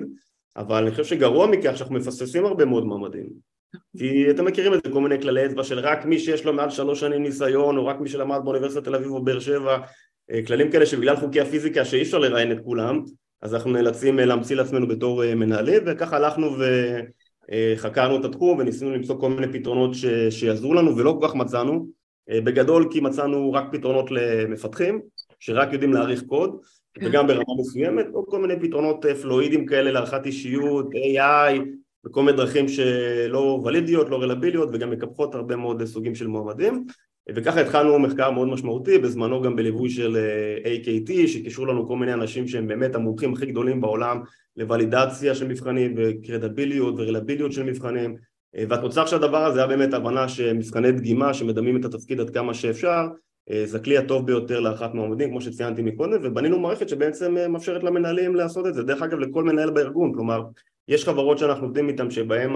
אבל 0.58 0.84
אני 0.84 0.92
חושב 0.92 1.04
שגרוע 1.04 1.48
מכך 1.48 1.78
שאנחנו 1.78 1.96
מפספסים 1.96 2.46
הרבה 2.46 2.66
מאוד 2.66 2.86
מעמדים. 2.86 3.51
כי 3.98 4.32
אתם 4.32 4.46
מכירים 4.46 4.74
את 4.74 4.80
זה, 4.86 4.92
כל 4.94 5.02
מיני 5.02 5.22
כללי 5.22 5.46
אצבע 5.46 5.64
של 5.64 5.80
רק 5.80 6.06
מי 6.06 6.20
שיש 6.20 6.46
לו 6.46 6.54
מעל 6.54 6.70
שלוש 6.70 7.00
שנים 7.00 7.24
ניסיון, 7.24 7.78
או 7.78 7.86
רק 7.86 8.00
מי 8.00 8.10
שלמד 8.10 8.40
באוניברסיטת 8.44 8.84
תל 8.84 8.96
אביב 8.96 9.12
או 9.12 9.24
באר 9.24 9.40
שבע, 9.40 9.78
כללים 10.48 10.72
כאלה 10.72 10.86
שבגלל 10.86 11.16
חוקי 11.16 11.42
הפיזיקה 11.42 11.86
שאי 11.86 12.02
אפשר 12.02 12.18
לראיין 12.18 12.52
את 12.52 12.58
כולם, 12.64 13.04
אז 13.42 13.56
אנחנו 13.56 13.72
נאלצים 13.72 14.20
אה, 14.20 14.26
להמציא 14.26 14.56
לעצמנו 14.56 14.88
בתור 14.88 15.24
אה, 15.24 15.36
מנהלים 15.36 15.82
וככה 15.86 16.18
הלכנו 16.18 16.56
וחקרנו 17.52 18.20
את 18.20 18.26
התחום 18.26 18.60
וניסינו 18.60 18.92
למצוא 18.92 19.20
כל 19.20 19.30
מיני 19.30 19.54
פתרונות 19.54 19.96
ש... 19.96 20.06
שיעזרו 20.30 20.74
לנו 20.74 20.98
ולא 20.98 21.18
כל 21.20 21.28
כך 21.28 21.36
מצאנו 21.36 21.88
אה, 22.30 22.42
בגדול 22.42 22.88
כי 22.92 23.00
מצאנו 23.00 23.54
רק 23.54 23.66
פתרונות 23.72 24.12
למפתחים 24.12 25.02
שרק 25.40 25.74
יודעים 25.74 25.94
להעריך 25.94 26.24
קוד 26.24 26.58
כן. 26.94 27.06
וגם 27.06 27.28
ברמה 27.28 27.54
מסוימת 27.60 28.06
או 28.14 28.28
כל 28.28 28.42
מיני 28.42 28.60
פתרונות 28.60 29.06
פלואידים 29.22 29.66
כאלה 29.66 29.92
להערכת 29.92 30.26
אישיות, 30.26 30.86
AI 30.94 31.60
וכל 32.06 32.24
מיני 32.24 32.38
דרכים 32.38 32.68
שלא 32.68 33.62
ולידיות, 33.64 34.10
לא 34.10 34.22
רלביליות 34.22 34.70
וגם 34.74 34.90
מקפחות 34.90 35.36
הרבה 35.36 35.56
מאוד 35.56 35.86
סוגים 35.86 36.16
של 36.16 36.28
מועמדים. 36.28 36.86
וככה 37.36 37.62
התחלנו 37.62 38.00
מחקר 38.00 38.32
מאוד 38.32 38.48
משמעותי, 38.48 38.98
בזמנו 38.98 39.42
גם 39.42 39.56
בליווי 39.56 39.90
של 39.90 40.18
אה, 40.18 40.74
AKT, 40.74 41.28
שקישרו 41.28 41.66
לנו 41.66 41.88
כל 41.88 41.96
מיני 41.96 42.14
אנשים 42.14 42.48
שהם 42.48 42.68
באמת 42.68 42.96
המומחים 42.96 43.34
הכי 43.34 43.46
גדולים 43.46 43.82
בעולם 43.82 44.22
לוולידציה 44.58 45.36
של 45.36 45.48
מבחנים 45.48 45.96
וקרדביליות 45.98 46.96
ורלביליות 46.98 47.52
של 47.52 47.64
מבחנים. 47.64 48.16
אה, 48.56 48.64
והתוצר 48.70 49.06
של 49.06 49.16
הדבר 49.16 49.46
הזה 49.46 49.60
היה 49.60 49.68
באמת 49.68 49.94
הבנה 49.94 50.28
שמבחני 50.30 50.92
דגימה 50.92 51.34
שמדמים 51.34 51.78
את 51.78 51.86
התפקיד 51.86 52.20
עד 52.20 52.30
כמה 52.30 52.54
שאפשר 52.54 53.08
אה, 53.52 53.66
זה 53.66 53.78
הכלי 53.78 53.98
הטוב 53.98 54.26
ביותר 54.26 54.60
להערכת 54.60 54.94
מועמדים 54.94 55.30
כמו 55.30 55.42
שציינתי 55.42 55.82
מקודם 55.82 56.20
ובנינו 56.24 56.60
מערכת 56.60 56.90
שבעצם 56.90 57.36
מאפשרת 57.50 57.84
למנהלים 57.84 58.36
לעשות 58.36 58.68
את 58.68 58.74
זה. 58.74 58.84
דרך 58.84 59.02
אגב 59.02 59.20
לכל 59.20 59.44
מנהל 59.44 59.70
בארגון 59.70 60.14
כלומר 60.14 60.42
יש 60.91 61.06
חברות 61.06 61.38
שאנחנו 61.38 61.65
עובדים 61.65 61.89
איתן 61.89 62.12
שבהן 62.12 62.54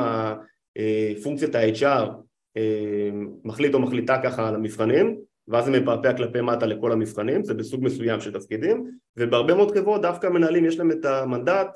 פונקציית 1.23 1.55
ה-HR 1.55 2.09
אה, 2.57 3.09
מחליט 3.45 3.73
או 3.73 3.79
מחליטה 3.79 4.21
ככה 4.23 4.47
על 4.47 4.55
המבחנים 4.55 5.17
ואז 5.47 5.65
זה 5.65 5.71
מפעפע 5.71 6.13
כלפי 6.13 6.41
מטה 6.41 6.65
לכל 6.65 6.91
המבחנים, 6.91 7.43
זה 7.43 7.53
בסוג 7.53 7.83
מסוים 7.83 8.21
של 8.21 8.33
תפקידים 8.33 8.91
ובהרבה 9.17 9.55
מאוד 9.55 9.77
חברות 9.77 10.01
דווקא 10.01 10.27
מנהלים 10.27 10.65
יש 10.65 10.79
להם 10.79 10.91
את 10.91 11.05
המנדט 11.05 11.67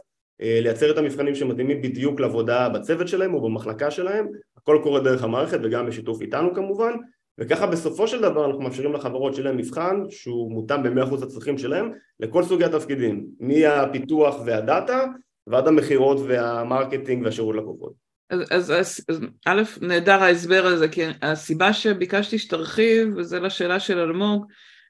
אה, 0.41 0.59
לייצר 0.61 0.91
את 0.91 0.97
המבחנים 0.97 1.35
שמתאימים 1.35 1.81
בדיוק 1.81 2.19
לעבודה 2.19 2.69
בצוות 2.69 3.07
שלהם 3.07 3.33
או 3.33 3.41
במחלקה 3.41 3.91
שלהם. 3.91 4.27
הכל 4.57 4.79
קורה 4.83 4.99
דרך 4.99 5.23
המערכת 5.23 5.59
וגם 5.63 5.87
בשיתוף 5.87 6.21
איתנו 6.21 6.53
כמובן. 6.53 6.93
וככה 7.37 7.67
בסופו 7.67 8.07
של 8.07 8.21
דבר 8.21 8.45
אנחנו 8.45 8.61
מאפשרים 8.61 8.93
לחברות 8.93 9.35
שלהם 9.35 9.57
מבחן 9.57 10.03
שהוא 10.09 10.51
מותאם 10.51 10.83
ב-100% 10.83 11.23
הצרכים 11.23 11.57
שלהם 11.57 11.91
לכל 12.19 12.43
סוגי 12.43 12.65
התפקידים 12.65 13.25
מהפיתוח 13.39 14.41
והדאטה 14.45 15.05
ועד 15.49 15.67
המכירות 15.67 16.17
והמרקטינג 16.27 17.25
והשירות 17.25 17.55
לקוחות 17.55 17.93
אז, 18.29 18.41
אז, 18.51 18.71
אז, 18.71 19.05
אז 19.09 19.19
א', 19.45 19.61
נהדר 19.81 20.23
ההסבר 20.23 20.65
הזה, 20.65 20.87
כי 20.87 21.01
הסיבה 21.21 21.73
שביקשתי 21.73 22.39
שתרחיב, 22.39 23.07
וזה 23.17 23.39
לשאלה 23.39 23.79
של 23.79 23.99
אלמוג, 23.99 24.45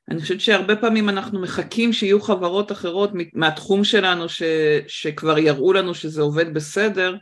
אני 0.10 0.22
חושבת 0.22 0.42
שהרבה 0.42 0.76
פעמים 0.76 1.10
אנחנו 1.10 1.42
מחכים 1.42 1.94
שיהיו 1.94 2.22
חברות 2.22 2.72
אחרות 2.72 3.12
מהתחום 3.34 3.84
שלנו 3.84 4.30
ש, 4.30 4.44
שכבר 4.88 5.38
יראו 5.38 5.74
לנו 5.74 5.94
שזה 5.94 6.22
עובד 6.22 6.54
בסדר, 6.54 7.16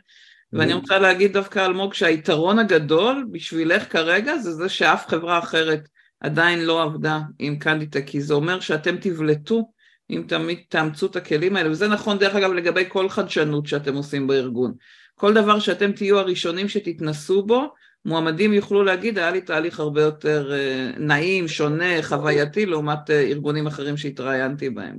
ואני 0.52 0.72
רוצה 0.72 0.98
להגיד 0.98 1.32
דווקא 1.32 1.66
אלמוג 1.66 1.94
שהיתרון 1.94 2.58
הגדול 2.58 3.26
בשבילך 3.32 3.92
כרגע 3.92 4.36
זה 4.36 4.52
זה 4.52 4.68
שאף 4.68 5.06
חברה 5.06 5.38
אחרת 5.38 5.88
עדיין 6.20 6.64
לא 6.64 6.82
עבדה 6.82 7.20
עם 7.38 7.58
קנדיטק, 7.58 8.06
כי 8.06 8.20
זה 8.20 8.34
אומר 8.34 8.60
שאתם 8.60 8.96
תבלטו 8.96 9.70
אם 10.10 10.22
תמיד 10.28 10.58
תאמצו 10.68 11.06
את 11.06 11.16
הכלים 11.16 11.56
האלה, 11.56 11.70
וזה 11.70 11.88
נכון 11.88 12.18
דרך 12.18 12.34
אגב 12.34 12.52
לגבי 12.52 12.84
כל 12.88 13.08
חדשנות 13.08 13.66
שאתם 13.66 13.94
עושים 13.94 14.26
בארגון. 14.26 14.72
כל 15.14 15.34
דבר 15.34 15.58
שאתם 15.58 15.92
תהיו 15.92 16.18
הראשונים 16.18 16.68
שתתנסו 16.68 17.42
בו, 17.42 17.66
מועמדים 18.04 18.52
יוכלו 18.52 18.84
להגיד, 18.84 19.18
היה 19.18 19.30
לי 19.30 19.40
תהליך 19.40 19.80
הרבה 19.80 20.02
יותר 20.02 20.52
אה, 20.52 20.90
נעים, 20.98 21.48
שונה, 21.48 22.02
חווייתי, 22.02 22.66
לעומת 22.66 23.10
אה, 23.10 23.20
ארגונים 23.20 23.66
אחרים 23.66 23.96
שהתראיינתי 23.96 24.70
בהם. 24.70 24.96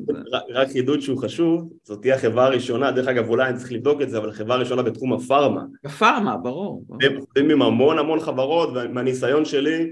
רק 0.54 0.68
חידוד 0.72 1.02
שהוא 1.02 1.22
חשוב, 1.22 1.70
זאת 1.84 2.02
תהיה 2.02 2.16
החברה 2.16 2.46
הראשונה, 2.46 2.92
דרך 2.92 3.08
אגב 3.08 3.30
אולי 3.30 3.50
אני 3.50 3.58
צריך 3.58 3.72
לבדוק 3.72 4.02
את 4.02 4.10
זה, 4.10 4.18
אבל 4.18 4.30
החברה 4.30 4.56
הראשונה 4.56 4.82
בתחום 4.82 5.14
הפארמה. 5.14 5.62
הפארמה, 5.86 6.38
ברור. 6.38 6.84
הם 7.02 7.18
עובדים 7.18 7.50
עם 7.50 7.62
המון 7.62 8.00
המון 8.00 8.20
חברות, 8.20 8.70
ומהניסיון 8.76 9.46
שלי, 9.46 9.92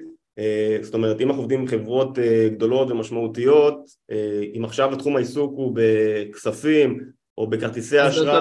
זאת 0.82 0.94
אומרת 0.94 1.22
אם 1.22 1.28
אנחנו 1.28 1.42
עובדים 1.42 1.60
עם 1.60 1.68
חברות 1.68 2.20
גדולות 2.52 2.92
ומשמעותיות, 2.92 3.76
אם 4.58 4.66
עכשיו 4.66 4.94
התחום 4.94 5.16
העיסוק 5.16 5.54
הוא 5.56 5.76
בכספים 5.76 7.00
או 7.38 7.48
בכרטיסי 7.48 8.08
אשראי, 8.08 8.38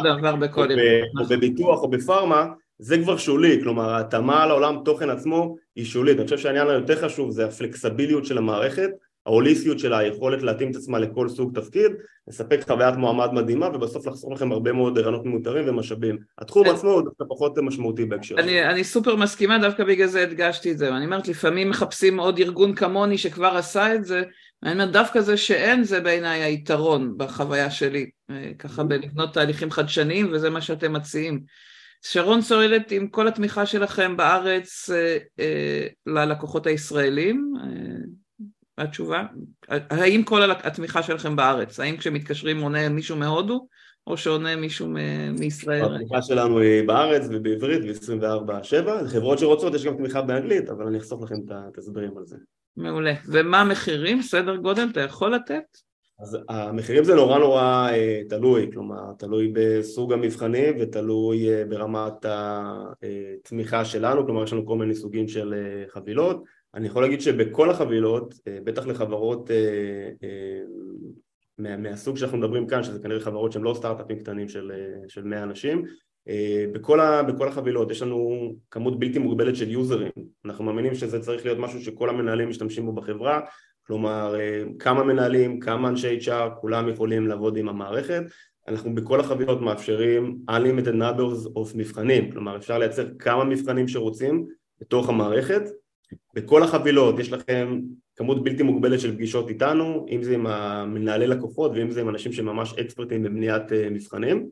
או 1.20 1.24
בביטוח 1.30 1.82
או 1.82 1.88
בפארמה, 1.88 2.46
זה 2.78 2.98
כבר 2.98 3.16
שולי, 3.16 3.60
כלומר 3.62 3.90
ההתאמה 3.90 4.42
על 4.42 4.50
העולם 4.50 4.76
תוכן 4.84 5.10
עצמו 5.10 5.56
היא 5.76 5.84
שולית, 5.84 6.18
אני 6.18 6.24
חושב 6.24 6.38
שהעניין 6.38 6.68
היותר 6.68 6.96
חשוב 6.96 7.30
זה 7.30 7.46
הפלקסביליות 7.46 8.24
של 8.24 8.38
המערכת, 8.38 8.90
ההוליסטיות 9.26 9.78
של 9.78 9.94
היכולת 9.94 10.42
להתאים 10.42 10.70
את 10.70 10.76
עצמה 10.76 10.98
לכל 10.98 11.28
סוג 11.28 11.60
תפקיד, 11.60 11.92
לספק 12.28 12.60
חוויית 12.66 12.94
מועמד 12.94 13.32
מדהימה 13.32 13.66
ובסוף 13.66 14.06
לחסוך 14.06 14.32
לכם 14.32 14.52
הרבה 14.52 14.72
מאוד 14.72 14.98
ערנות 14.98 15.24
מיותרים 15.24 15.68
ומשאבים. 15.68 16.18
התחום 16.38 16.68
עצמו 16.68 16.90
הוא 16.90 17.02
דווקא 17.02 17.24
פחות 17.28 17.58
משמעותי 17.58 18.04
בהקשר 18.04 18.34
הזה. 18.38 18.70
אני 18.70 18.84
סופר 18.84 19.16
מסכימה, 19.16 19.58
דווקא 19.58 19.84
בגלל 19.84 20.06
זה 20.06 20.22
הדגשתי 20.22 20.72
את 20.72 20.78
זה, 20.78 20.92
ואני 20.92 21.04
אומרת 21.04 21.28
לפעמים 21.28 21.70
מחפשים 21.70 22.20
עוד 22.20 22.38
ארגון 22.38 22.74
כמוני 22.74 23.18
שכבר 23.18 23.56
עשה 23.56 23.94
את 23.94 24.04
זה, 24.04 24.22
ואני 24.62 24.74
אומרת 24.74 24.90
דווקא 24.90 25.20
זה 25.20 25.36
שאין 25.36 25.84
זה 25.84 26.00
בעיניי 26.00 26.42
היתרון 26.42 27.14
בחוויה 27.16 27.70
שלי, 27.70 28.10
אה, 28.30 28.50
ככה 28.58 28.84
בלבנות 28.84 29.34
תהליכים 29.34 29.70
חדשניים 29.70 30.28
וזה 30.32 30.50
מה 30.50 30.60
שאתם 30.60 30.92
מציעים. 30.92 31.40
שרון 32.02 32.42
שואלת 32.42 32.90
עם 32.90 33.08
כל 33.08 33.28
התמיכה 33.28 33.66
שלכם 33.66 34.16
בארץ 34.16 34.90
אה, 34.90 35.18
אה, 35.40 35.86
ללקוחות 36.06 36.66
הישראלים, 36.66 37.52
התשובה, 38.78 39.22
האם 39.68 40.22
כל 40.22 40.50
התמיכה 40.50 41.02
שלכם 41.02 41.36
בארץ, 41.36 41.80
האם 41.80 41.96
כשמתקשרים 41.96 42.60
עונה 42.60 42.88
מישהו 42.88 43.16
מהודו 43.16 43.68
או 44.06 44.16
שעונה 44.16 44.56
מישהו 44.56 44.88
מישראל? 45.38 45.94
התמיכה 45.94 46.22
שלנו 46.22 46.58
היא 46.58 46.86
בארץ 46.86 47.28
ובעברית 47.30 47.82
ב-24/7, 47.84 49.08
חברות 49.08 49.38
שרוצות 49.38 49.74
יש 49.74 49.84
גם 49.84 49.96
תמיכה 49.96 50.22
באנגלית, 50.22 50.68
אבל 50.68 50.86
אני 50.86 50.98
אחסוך 50.98 51.22
לכם 51.22 51.36
את 51.46 51.76
ההסברים 51.76 52.18
על 52.18 52.26
זה. 52.26 52.36
מעולה, 52.76 53.12
ומה 53.26 53.60
המחירים, 53.60 54.22
סדר 54.22 54.56
גודל, 54.56 54.88
אתה 54.92 55.00
יכול 55.00 55.34
לתת? 55.34 55.64
אז 56.18 56.38
המחירים 56.48 57.04
זה 57.04 57.14
נורא 57.14 57.38
נורא 57.38 57.88
אה, 57.90 58.22
תלוי, 58.28 58.70
כלומר 58.72 59.12
תלוי 59.18 59.52
בסוג 59.54 60.12
המבחנים 60.12 60.74
ותלוי 60.80 61.50
אה, 61.50 61.64
ברמת 61.64 62.26
התמיכה 62.28 63.84
שלנו, 63.84 64.24
כלומר 64.24 64.44
יש 64.44 64.52
לנו 64.52 64.66
כל 64.66 64.76
מיני 64.76 64.94
סוגים 64.94 65.28
של 65.28 65.54
אה, 65.54 65.84
חבילות. 65.88 66.44
אני 66.76 66.86
יכול 66.86 67.02
להגיד 67.02 67.20
שבכל 67.20 67.70
החבילות, 67.70 68.34
בטח 68.64 68.86
לחברות 68.86 69.50
מה, 71.58 71.76
מהסוג 71.76 72.16
שאנחנו 72.16 72.38
מדברים 72.38 72.66
כאן, 72.66 72.82
שזה 72.82 72.98
כנראה 72.98 73.20
חברות 73.20 73.52
שהן 73.52 73.62
לא 73.62 73.74
סטארט-אפים 73.74 74.18
קטנים 74.18 74.48
של, 74.48 74.72
של 75.08 75.24
100 75.24 75.42
אנשים, 75.42 75.84
בכל, 76.72 77.00
ה, 77.00 77.22
בכל 77.22 77.48
החבילות 77.48 77.90
יש 77.90 78.02
לנו 78.02 78.52
כמות 78.70 78.98
בלתי 78.98 79.18
מוגבלת 79.18 79.56
של 79.56 79.70
יוזרים, 79.70 80.10
אנחנו 80.44 80.64
מאמינים 80.64 80.94
שזה 80.94 81.20
צריך 81.20 81.44
להיות 81.44 81.58
משהו 81.58 81.80
שכל 81.80 82.08
המנהלים 82.08 82.48
משתמשים 82.48 82.86
בו 82.86 82.92
בחברה 82.92 83.40
כלומר 83.86 84.34
אה, 84.40 84.62
כמה 84.78 85.04
מנהלים, 85.04 85.60
כמה 85.60 85.88
אנשי 85.88 86.18
HR, 86.18 86.60
כולם 86.60 86.88
יכולים 86.88 87.26
לעבוד 87.26 87.56
עם 87.56 87.68
המערכת. 87.68 88.22
אנחנו 88.68 88.94
בכל 88.94 89.20
החבילות 89.20 89.60
מאפשרים 89.60 90.38
unlimited 90.50 90.94
numbers 90.94 91.46
of 91.46 91.76
מבחנים, 91.76 92.30
כלומר 92.30 92.56
אפשר 92.56 92.78
לייצר 92.78 93.06
כמה 93.18 93.44
מבחנים 93.44 93.88
שרוצים 93.88 94.46
בתוך 94.80 95.08
המערכת 95.08 95.62
בכל 96.34 96.62
החבילות 96.62 97.18
יש 97.18 97.32
לכם 97.32 97.80
כמות 98.16 98.44
בלתי 98.44 98.62
מוגבלת 98.62 99.00
של 99.00 99.14
פגישות 99.14 99.48
איתנו, 99.48 100.06
אם 100.10 100.22
זה 100.22 100.34
עם 100.34 100.46
המנהלי 100.46 101.26
לקוחות 101.26 101.72
ואם 101.74 101.90
זה 101.90 102.00
עם 102.00 102.08
אנשים 102.08 102.32
שממש 102.32 102.74
אקספרטים 102.74 103.22
בבניית 103.22 103.72
אה, 103.72 103.90
מבחנים. 103.90 104.48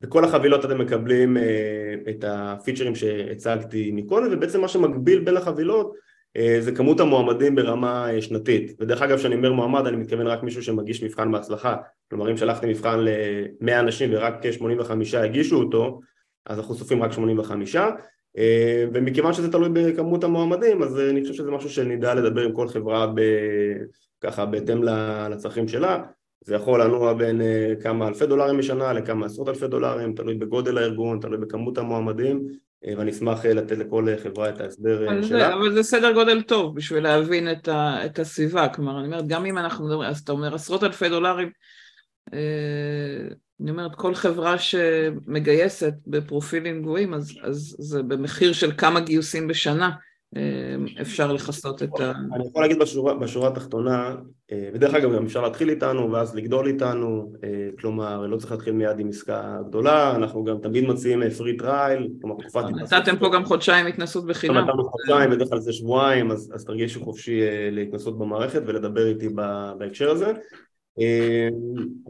בכל 0.00 0.24
החבילות 0.24 0.64
אתם 0.64 0.78
מקבלים 0.78 1.36
אה, 1.36 1.94
את 2.10 2.24
הפיצ'רים 2.28 2.94
שהצגתי 2.94 3.90
מקודם 3.92 4.28
ובעצם 4.30 4.60
מה 4.60 4.68
שמקביל 4.68 5.18
בין 5.18 5.36
החבילות 5.36 5.94
אה, 6.36 6.56
זה 6.60 6.72
כמות 6.72 7.00
המועמדים 7.00 7.54
ברמה 7.54 8.08
שנתית. 8.20 8.76
ודרך 8.80 9.02
אגב 9.02 9.18
כשאני 9.18 9.34
אומר 9.34 9.52
מועמד 9.52 9.86
אני 9.86 9.96
מתכוון 9.96 10.26
רק 10.26 10.42
מישהו 10.42 10.62
שמגיש 10.62 11.02
מבחן 11.02 11.32
בהצלחה. 11.32 11.76
כלומר 12.10 12.30
אם 12.30 12.36
שלחתי 12.36 12.66
מבחן 12.66 13.00
ל-100 13.00 13.72
אנשים 13.72 14.10
ורק 14.12 14.50
85 14.50 15.14
הגישו 15.14 15.56
אותו 15.56 16.00
אז 16.46 16.58
אנחנו 16.58 16.74
סופרים 16.74 17.02
רק 17.02 17.12
85 17.12 17.76
אה, 17.76 17.90
ומכיוון 18.92 19.32
שזה 19.32 19.52
תלוי 19.52 19.68
בכמות 19.72 20.24
המועמדים 20.24 20.82
אז 20.82 21.00
אני 21.00 21.22
חושב 21.22 21.34
שזה 21.34 21.50
משהו 21.50 21.70
שנדע 21.70 22.14
לדבר 22.14 22.42
עם 22.42 22.52
כל 22.52 22.68
חברה 22.68 23.06
ב... 23.06 23.20
ככה 24.20 24.46
בהתאם 24.46 24.82
לצרכים 25.30 25.68
שלה 25.68 26.02
זה 26.44 26.54
יכול 26.54 26.82
לנוע 26.82 27.12
בין 27.12 27.40
כמה 27.82 28.08
אלפי 28.08 28.26
דולרים 28.26 28.58
בשנה 28.58 28.92
לכמה 28.92 29.26
עשרות 29.26 29.48
אלפי 29.48 29.68
דולרים, 29.68 30.12
תלוי 30.12 30.34
בגודל 30.34 30.78
הארגון, 30.78 31.20
תלוי 31.20 31.38
בכמות 31.38 31.78
המועמדים 31.78 32.48
אה, 32.86 32.94
ואני 32.98 33.10
אשמח 33.10 33.46
אה, 33.46 33.54
לתת 33.54 33.78
לכל 33.78 34.08
אה, 34.08 34.18
חברה 34.18 34.48
את 34.48 34.60
ההסבר 34.60 35.22
שלה. 35.22 35.54
אבל 35.54 35.72
זה 35.72 35.82
סדר 35.82 36.12
גודל 36.12 36.42
טוב 36.42 36.76
בשביל 36.76 37.02
להבין 37.02 37.52
את, 37.52 37.68
ה, 37.68 38.06
את 38.06 38.18
הסביבה, 38.18 38.68
כלומר 38.68 38.98
אני 38.98 39.06
אומרת 39.06 39.26
גם 39.26 39.46
אם 39.46 39.58
אנחנו 39.58 39.86
מדברים, 39.86 40.10
אז 40.10 40.20
אתה 40.20 40.32
אומר 40.32 40.54
עשרות 40.54 40.84
אלפי 40.84 41.08
דולרים, 41.08 41.50
אני 43.60 43.70
אומרת 43.70 43.94
כל 43.94 44.14
חברה 44.14 44.58
שמגייסת 44.58 45.94
בפרופילים 46.06 46.82
גבוהים 46.82 47.14
אז, 47.14 47.32
אז 47.42 47.76
זה 47.78 48.02
במחיר 48.02 48.52
של 48.52 48.72
כמה 48.76 49.00
גיוסים 49.00 49.48
בשנה 49.48 49.90
אמ, 50.36 50.86
אפשר 51.00 51.32
לכסות 51.32 51.82
את 51.82 52.00
ה... 52.00 52.12
אני 52.34 52.46
יכול 52.46 52.62
להגיד 52.62 52.78
בשורה, 52.78 53.14
בשורה 53.14 53.48
התחתונה, 53.48 54.14
אה, 54.52 54.70
ודרך 54.74 54.94
אגב 54.94 55.12
גם 55.14 55.24
אפשר 55.24 55.42
להתחיל 55.42 55.70
איתנו 55.70 56.12
ואז 56.12 56.34
לגדול 56.34 56.66
איתנו, 56.66 57.32
אה, 57.44 57.68
כלומר 57.80 58.26
לא 58.26 58.36
צריך 58.36 58.52
להתחיל 58.52 58.72
מיד 58.72 58.98
עם 59.00 59.08
עסקה 59.08 59.58
גדולה, 59.68 60.16
אנחנו 60.16 60.44
גם 60.44 60.56
תמיד 60.62 60.84
מציעים 60.84 61.30
free 61.30 61.52
אה, 61.52 61.58
trial, 61.58 62.08
כלומר 62.20 62.36
תקופת 62.40 62.64
התנסות. 62.64 62.92
נתתם 62.92 63.16
פה 63.16 63.30
גם 63.34 63.44
חודשיים 63.44 63.86
התנסות 63.86 64.26
בחינם. 64.26 64.56
נתנו 64.56 64.84
חודשיים, 64.84 65.30
בדרך 65.30 65.48
כלל 65.48 65.60
זה 65.60 65.72
שבועיים, 65.72 66.30
אז, 66.30 66.52
אז 66.54 66.64
תרגישו 66.64 67.04
חופשי 67.04 67.40
להתנסות 67.70 68.18
במערכת 68.18 68.62
ולדבר 68.66 69.06
איתי 69.06 69.28
בהקשר 69.78 70.10
הזה. 70.10 70.32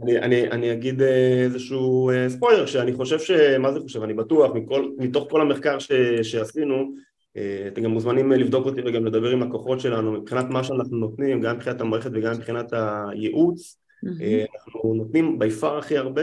אני, 0.02 0.18
אני, 0.18 0.50
אני 0.50 0.72
אגיד 0.72 1.02
איזשהו 1.44 2.10
ספוילר 2.28 2.66
שאני 2.66 2.92
חושב 2.92 3.18
ש... 3.18 3.30
מה 3.58 3.72
זה 3.72 3.80
חושב? 3.80 4.02
אני 4.02 4.14
בטוח 4.14 4.54
מכל, 4.54 4.88
מתוך 4.98 5.26
כל 5.30 5.40
המחקר 5.40 5.78
ש, 5.78 5.92
שעשינו 6.22 6.94
אה, 7.38 7.68
אתם 7.68 7.82
גם 7.82 7.90
מוזמנים 7.90 8.32
לבדוק 8.32 8.66
אותי 8.66 8.80
וגם 8.84 9.06
לדבר 9.06 9.30
עם 9.30 9.42
לקוחות 9.42 9.80
שלנו 9.80 10.12
מבחינת 10.12 10.44
מה 10.50 10.64
שאנחנו 10.64 10.96
נותנים, 10.96 11.40
גם 11.40 11.56
מבחינת 11.56 11.80
המערכת 11.80 12.10
וגם 12.14 12.32
מבחינת 12.32 12.72
הייעוץ 12.72 13.78
mm-hmm. 14.04 14.66
אנחנו 14.66 14.94
נותנים 14.94 15.38
בי 15.38 15.50
פאר 15.50 15.78
הכי 15.78 15.98
הרבה 15.98 16.22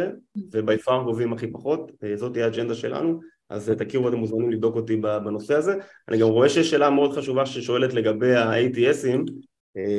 ובי 0.54 0.78
פאר 0.78 1.04
גובים 1.04 1.34
הכי 1.34 1.51
פחות, 1.51 1.91
אה, 2.04 2.17
זאת 2.17 2.34
תהיה 2.34 2.45
האג'נדה 2.45 2.75
שלנו 2.75 3.19
אז 3.49 3.69
תכירו 3.78 4.06
ואתם 4.06 4.17
מוזמנים 4.17 4.51
לבדוק 4.51 4.75
אותי 4.75 4.95
בנושא 4.97 5.56
הזה 5.56 5.75
אני 6.10 6.17
גם 6.17 6.28
רואה 6.28 6.49
שיש 6.49 6.69
שאלה 6.69 6.89
מאוד 6.89 7.13
חשובה 7.13 7.45
ששואלת 7.45 7.93
לגבי 7.93 8.36
ה-ATSים 8.36 9.25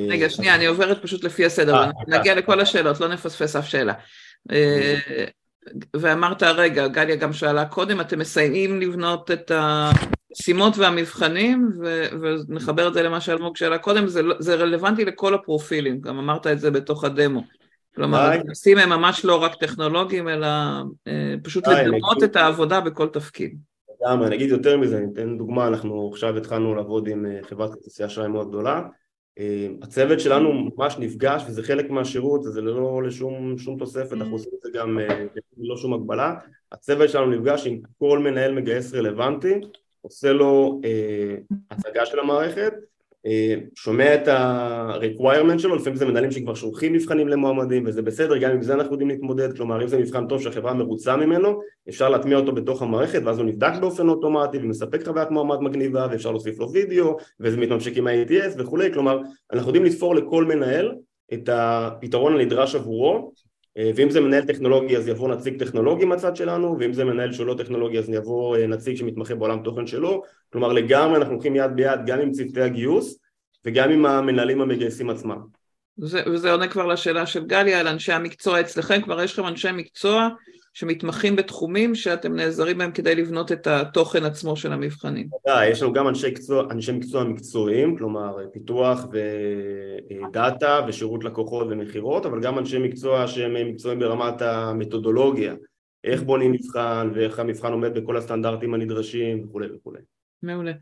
רגע, 0.09 0.31
שנייה, 0.31 0.55
אני 0.55 0.67
עוברת 0.67 1.03
פשוט 1.03 1.25
לפי 1.25 1.47
הסדר, 1.47 1.85
נגיע 2.09 2.35
לכל 2.35 2.61
השאלות, 2.61 3.01
לא 3.01 3.09
נפספס 3.09 3.57
אף 3.57 3.69
שאלה. 3.69 3.93
ואמרת, 5.97 6.43
רגע, 6.43 6.89
גליה 6.89 7.17
גם 7.17 7.33
שאלה 7.33 7.65
קודם, 7.65 8.01
אתם 8.01 8.19
מסייעים 8.19 8.81
לבנות 8.81 9.31
את 9.31 9.51
המשימות 9.55 10.79
והמבחנים, 10.79 11.71
ו- 11.81 12.07
ונחבר 12.21 12.89
את 12.89 12.95
זה 12.95 13.03
למה 13.03 13.21
שאלמוג 13.21 13.57
שאלה 13.57 13.79
קודם, 13.79 14.07
זה, 14.07 14.21
זה 14.39 14.55
רלוונטי 14.55 15.05
לכל 15.05 15.35
הפרופילים, 15.35 16.01
גם 16.01 16.19
אמרת 16.19 16.47
את 16.47 16.61
זה 16.61 16.71
בתוך 16.71 17.05
הדמו. 17.05 17.43
כלומר, 17.95 18.19
הנושאים 18.19 18.79
הם 18.79 18.89
ממש 18.89 19.25
לא 19.25 19.43
רק 19.43 19.55
טכנולוגיים, 19.55 20.29
אלא 20.29 20.47
אה, 21.07 21.35
פשוט 21.43 21.69
לדמות 21.69 22.23
את 22.25 22.37
העבודה 22.37 22.81
בכל 22.81 23.09
תפקיד. 23.09 23.59
לגמרי, 24.01 24.27
אני 24.27 24.37
אגיד 24.37 24.51
יותר 24.51 24.77
מזה, 24.77 24.99
אני 24.99 25.07
אתן 25.13 25.39
דוגמה, 25.39 25.69
אנחנו 25.69 26.11
עכשיו 26.13 26.37
התחלנו 26.37 26.75
לעבוד 26.75 27.09
עם 27.09 27.27
אה, 27.27 27.39
חברת 27.43 27.71
כרטיסי 27.71 28.07
אשראי 28.07 28.29
מאוד 28.29 28.49
גדולה, 28.49 28.75
אה, 28.77 28.83
הצוות 29.83 30.21
שלנו 30.21 30.53
ממש 30.53 30.97
נפגש 30.99 31.43
וזה 31.49 31.63
חלק 31.63 31.91
מהשירות, 31.91 32.43
זה 32.43 32.63
לא 32.63 33.03
לשום 33.03 33.59
שום 33.59 33.79
תוספת, 33.79 34.13
אנחנו 34.13 34.33
עושים 34.33 34.53
את 34.55 34.63
זה 34.63 34.79
גם 34.79 34.99
ללא 35.57 35.77
שום 35.77 35.95
הגבלה, 35.95 36.35
הצוות 36.73 37.11
שלנו 37.11 37.31
נפגש 37.31 37.67
עם 37.67 37.81
כל 37.99 38.19
מנהל 38.19 38.53
מגייס 38.53 38.95
רלוונטי, 38.95 39.61
עושה 40.01 40.33
לו 40.33 40.81
אה, 40.85 41.37
הצגה 41.71 42.07
של 42.07 42.19
המערכת, 42.19 42.73
אה, 42.73 42.79
שומע 43.75 44.15
את 44.15 44.29
ה-requirement 44.29 45.59
שלו, 45.59 45.77
לפעמים 45.77 45.97
זה 45.97 46.07
מנהלים 46.07 46.31
שכבר 46.31 46.55
שולחים 46.55 46.93
מבחנים 46.93 47.29
למועמדים 47.29 47.83
וזה 47.87 48.03
בסדר, 48.03 48.37
גם 48.37 48.51
עם 48.51 48.63
זה 48.63 48.75
אנחנו 48.75 48.93
יודעים 48.93 49.09
להתמודד, 49.09 49.57
כלומר 49.57 49.83
אם 49.83 49.89
זה 49.89 49.99
מבחן 49.99 50.27
טוב 50.27 50.43
שהחברה 50.43 50.75
מרוצה 50.75 51.17
ממנו, 51.17 51.61
אפשר 51.89 52.09
להטמיע 52.09 52.37
אותו 52.37 52.53
בתוך 52.53 52.83
המערכת 52.83 53.23
ואז 53.25 53.39
הוא 53.39 53.47
נבדק 53.47 53.73
באופן 53.81 54.09
אוטומטי 54.09 54.59
ומספק 54.59 55.07
חוויית 55.07 55.31
מועמד 55.31 55.61
מגניבה 55.61 56.07
ואפשר 56.11 56.31
להוסיף 56.31 56.59
לו 56.59 56.73
וידאו 56.73 57.17
וזה 57.41 57.57
מתממשק 57.57 57.97
עם 57.97 58.07
ה-ATS 58.07 58.55
וכולי, 58.59 58.93
כלומר 58.93 59.21
אנחנו 59.53 59.69
יודעים 59.69 59.85
לתפור 59.85 60.15
לכל 60.15 60.45
מנהל 60.45 60.93
את 61.33 61.49
הפתרון 61.53 62.35
הנדרש 62.35 62.75
עבורו 62.75 63.33
ואם 63.77 64.11
זה 64.11 64.21
מנהל 64.21 64.45
טכנולוגי 64.45 64.97
אז 64.97 65.09
יבוא 65.09 65.29
נציג 65.29 65.65
טכנולוגי 65.65 66.05
מהצד 66.05 66.37
שלנו 66.37 66.77
ואם 66.81 66.93
זה 66.93 67.05
מנהל 67.05 67.33
שהוא 67.33 67.47
לא 67.47 67.55
טכנולוגי 67.59 67.99
אז 67.99 68.11
יבוא 68.11 68.57
נציג 68.57 68.97
שמתמחה 68.97 69.35
בעולם 69.35 69.63
תוכן 69.63 69.87
שלו. 69.87 70.23
כלומר 70.53 70.73
לגמרי 70.73 71.17
אנחנו 71.17 71.33
הולכים 71.33 71.57
יד 71.57 71.71
ביד 71.77 72.01
גם 72.07 72.21
עם 72.21 72.33
צוותי 72.33 72.63
הגיוס 72.63 73.19
וגם 73.65 73.91
עם 73.91 74.07
המנהלים 74.07 74.61
המגייסים 74.61 75.11
עצמם. 75.11 75.39
זה, 75.97 76.23
וזה 76.27 76.53
עונה 76.53 76.69
כבר 76.69 76.87
לשאלה 76.87 77.27
של 77.27 77.45
גליה 77.45 77.81
על 77.81 77.89
אנשי 77.89 78.13
המקצוע. 78.13 78.61
אצלכם, 78.61 79.03
כבר 79.03 79.23
יש 79.23 79.33
לכם 79.33 79.49
אנשי 79.49 79.73
מקצוע 79.73 80.29
שמתמחים 80.77 81.37
בתחומים 81.37 81.95
שאתם 81.95 82.37
נעזרים 82.37 82.79
בהם 82.79 82.93
כדי 82.93 83.15
לבנות 83.15 83.53
את 83.53 83.67
התוכן 83.67 84.25
עצמו 84.25 84.57
של 84.57 84.73
המבחנים. 84.73 85.29
ודאי, 85.45 85.69
יש 85.69 85.83
לנו 85.83 85.93
גם 85.93 86.09
אנשי 86.09 86.31
מקצוע, 86.31 86.67
אנשי 86.71 86.93
מקצוע 86.93 87.25
מקצועיים, 87.25 87.97
כלומר 87.97 88.37
פיתוח 88.53 89.07
ודאטה 90.29 90.81
ושירות 90.89 91.25
לקוחות 91.25 91.67
ומכירות, 91.71 92.27
אבל 92.27 92.41
גם 92.41 92.59
אנשי 92.59 92.79
מקצוע 92.79 93.27
שהם 93.27 93.69
מקצועיים 93.69 94.01
ברמת 94.01 94.43
המתודולוגיה, 94.43 95.55
איך 96.05 96.23
בונים 96.23 96.53
מבחן 96.53 97.11
ואיך 97.15 97.39
המבחן 97.39 97.73
עומד 97.73 97.95
בכל 97.95 98.17
הסטנדרטים 98.17 98.75
הנדרשים 98.75 99.45
וכולי 99.45 99.67
וכולי. 99.77 100.01
מעולה. 100.43 100.73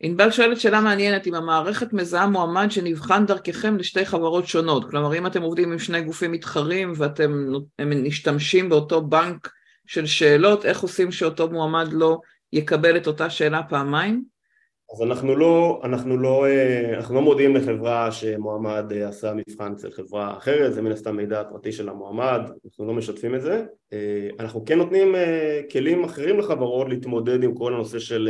ענבל 0.00 0.30
שואלת 0.30 0.60
שאלה 0.60 0.80
מעניינת, 0.80 1.26
אם 1.26 1.34
המערכת 1.34 1.92
מזהה 1.92 2.26
מועמד 2.26 2.70
שנבחן 2.70 3.26
דרככם 3.26 3.76
לשתי 3.76 4.06
חברות 4.06 4.46
שונות, 4.46 4.90
כלומר 4.90 5.14
אם 5.14 5.26
אתם 5.26 5.42
עובדים 5.42 5.72
עם 5.72 5.78
שני 5.78 6.02
גופים 6.02 6.32
מתחרים 6.32 6.92
ואתם 6.96 7.52
משתמשים 7.80 8.68
באותו 8.68 9.02
בנק 9.02 9.50
של 9.86 10.06
שאלות, 10.06 10.64
איך 10.64 10.80
עושים 10.80 11.12
שאותו 11.12 11.50
מועמד 11.50 11.88
לא 11.92 12.18
יקבל 12.52 12.96
את 12.96 13.06
אותה 13.06 13.30
שאלה 13.30 13.62
פעמיים? 13.62 14.33
אז 14.94 15.02
אנחנו 15.02 15.36
לא, 15.36 15.80
אנחנו 15.84 16.16
לא, 16.16 16.46
אה, 16.46 16.94
אנחנו 16.96 17.14
לא 17.14 17.22
מודיעים 17.22 17.56
לחברה 17.56 18.12
שמועמד 18.12 18.92
אה, 18.92 19.08
עשה 19.08 19.32
מבחן 19.34 19.72
אצל 19.72 19.90
חברה 19.90 20.36
אחרת, 20.36 20.74
זה 20.74 20.82
מן 20.82 20.92
הסתם 20.92 21.16
מידע 21.16 21.42
פרטי 21.44 21.72
של 21.72 21.88
המועמד, 21.88 22.40
אנחנו 22.64 22.86
לא 22.86 22.94
משתפים 22.94 23.34
את 23.34 23.42
זה. 23.42 23.64
אה, 23.92 24.28
אנחנו 24.40 24.64
כן 24.64 24.78
נותנים 24.78 25.14
כלים 25.72 26.04
אחרים 26.04 26.38
לחברות 26.38 26.88
להתמודד 26.88 27.42
עם 27.42 27.54
כל 27.54 27.74
הנושא 27.74 27.98
של 27.98 28.28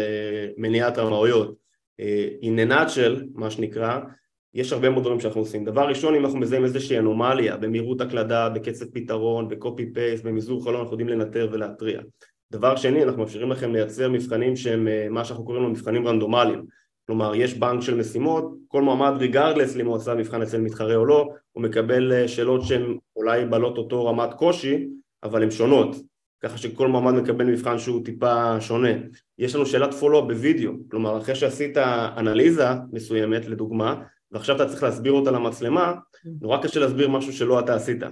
מניעת 0.56 0.98
רמאויות. 0.98 1.54
In 2.42 2.68
a 2.68 2.72
nutshell, 2.72 3.22
מה 3.34 3.50
שנקרא, 3.50 3.98
יש 4.54 4.72
הרבה 4.72 4.90
מאוד 4.90 5.02
דברים 5.02 5.20
שאנחנו 5.20 5.40
עושים. 5.40 5.64
דבר 5.64 5.88
ראשון, 5.88 6.14
אם 6.14 6.24
אנחנו 6.24 6.38
מזהים 6.38 6.64
איזושהי 6.64 6.98
אנומליה 6.98 7.56
במהירות 7.56 8.00
הקלדה, 8.00 8.48
בקצב 8.48 8.84
פתרון, 8.84 9.48
בקופי 9.48 9.92
פייסט, 9.92 10.24
במזעור 10.24 10.64
חלון, 10.64 10.80
אנחנו 10.80 10.92
יודעים 10.92 11.08
לנטר 11.08 11.48
ולהתריע. 11.52 12.00
דבר 12.52 12.76
שני, 12.76 13.02
אנחנו 13.02 13.22
מאפשרים 13.22 13.50
לכם 13.50 13.72
לייצר 13.72 14.08
מבחנים 14.08 14.56
שהם 14.56 14.88
מה 15.10 15.24
שאנחנו 15.24 15.44
קוראים 15.44 15.62
לו 15.62 15.70
מבחנים 15.70 16.08
רנדומליים 16.08 16.64
כלומר 17.06 17.34
יש 17.34 17.54
בנק 17.54 17.82
של 17.82 17.94
משימות, 17.94 18.54
כל 18.68 18.82
מועמד 18.82 19.12
ריגרדלס 19.18 19.76
אם 19.76 19.86
הוא 19.86 19.96
עשה 19.96 20.14
מבחן 20.14 20.42
אצל 20.42 20.60
מתחרה 20.60 20.96
או 20.96 21.04
לא, 21.04 21.28
הוא 21.52 21.62
מקבל 21.62 22.26
שאלות 22.26 22.62
שהן 22.62 22.96
אולי 23.16 23.44
בעלות 23.44 23.78
אותו 23.78 24.06
רמת 24.06 24.34
קושי, 24.34 24.86
אבל 25.22 25.42
הן 25.42 25.50
שונות, 25.50 25.96
ככה 26.42 26.58
שכל 26.58 26.88
מועמד 26.88 27.12
מקבל 27.12 27.44
מבחן 27.44 27.78
שהוא 27.78 28.04
טיפה 28.04 28.60
שונה. 28.60 28.88
יש 29.38 29.54
לנו 29.54 29.66
שאלת 29.66 29.94
פולו 29.94 30.28
בווידאו, 30.28 30.72
כלומר 30.90 31.18
אחרי 31.18 31.34
שעשית 31.34 31.76
אנליזה 32.16 32.66
מסוימת 32.92 33.46
לדוגמה, 33.46 34.02
ועכשיו 34.34 34.56
אתה 34.56 34.66
צריך 34.66 34.82
להסביר 34.82 35.12
אותה 35.12 35.30
למצלמה, 35.30 35.94
נורא 36.40 36.62
קשה 36.62 36.80
להסביר 36.80 37.08
משהו 37.08 37.32
שלא 37.32 37.60
אתה 37.60 37.74
עשית. 37.74 38.02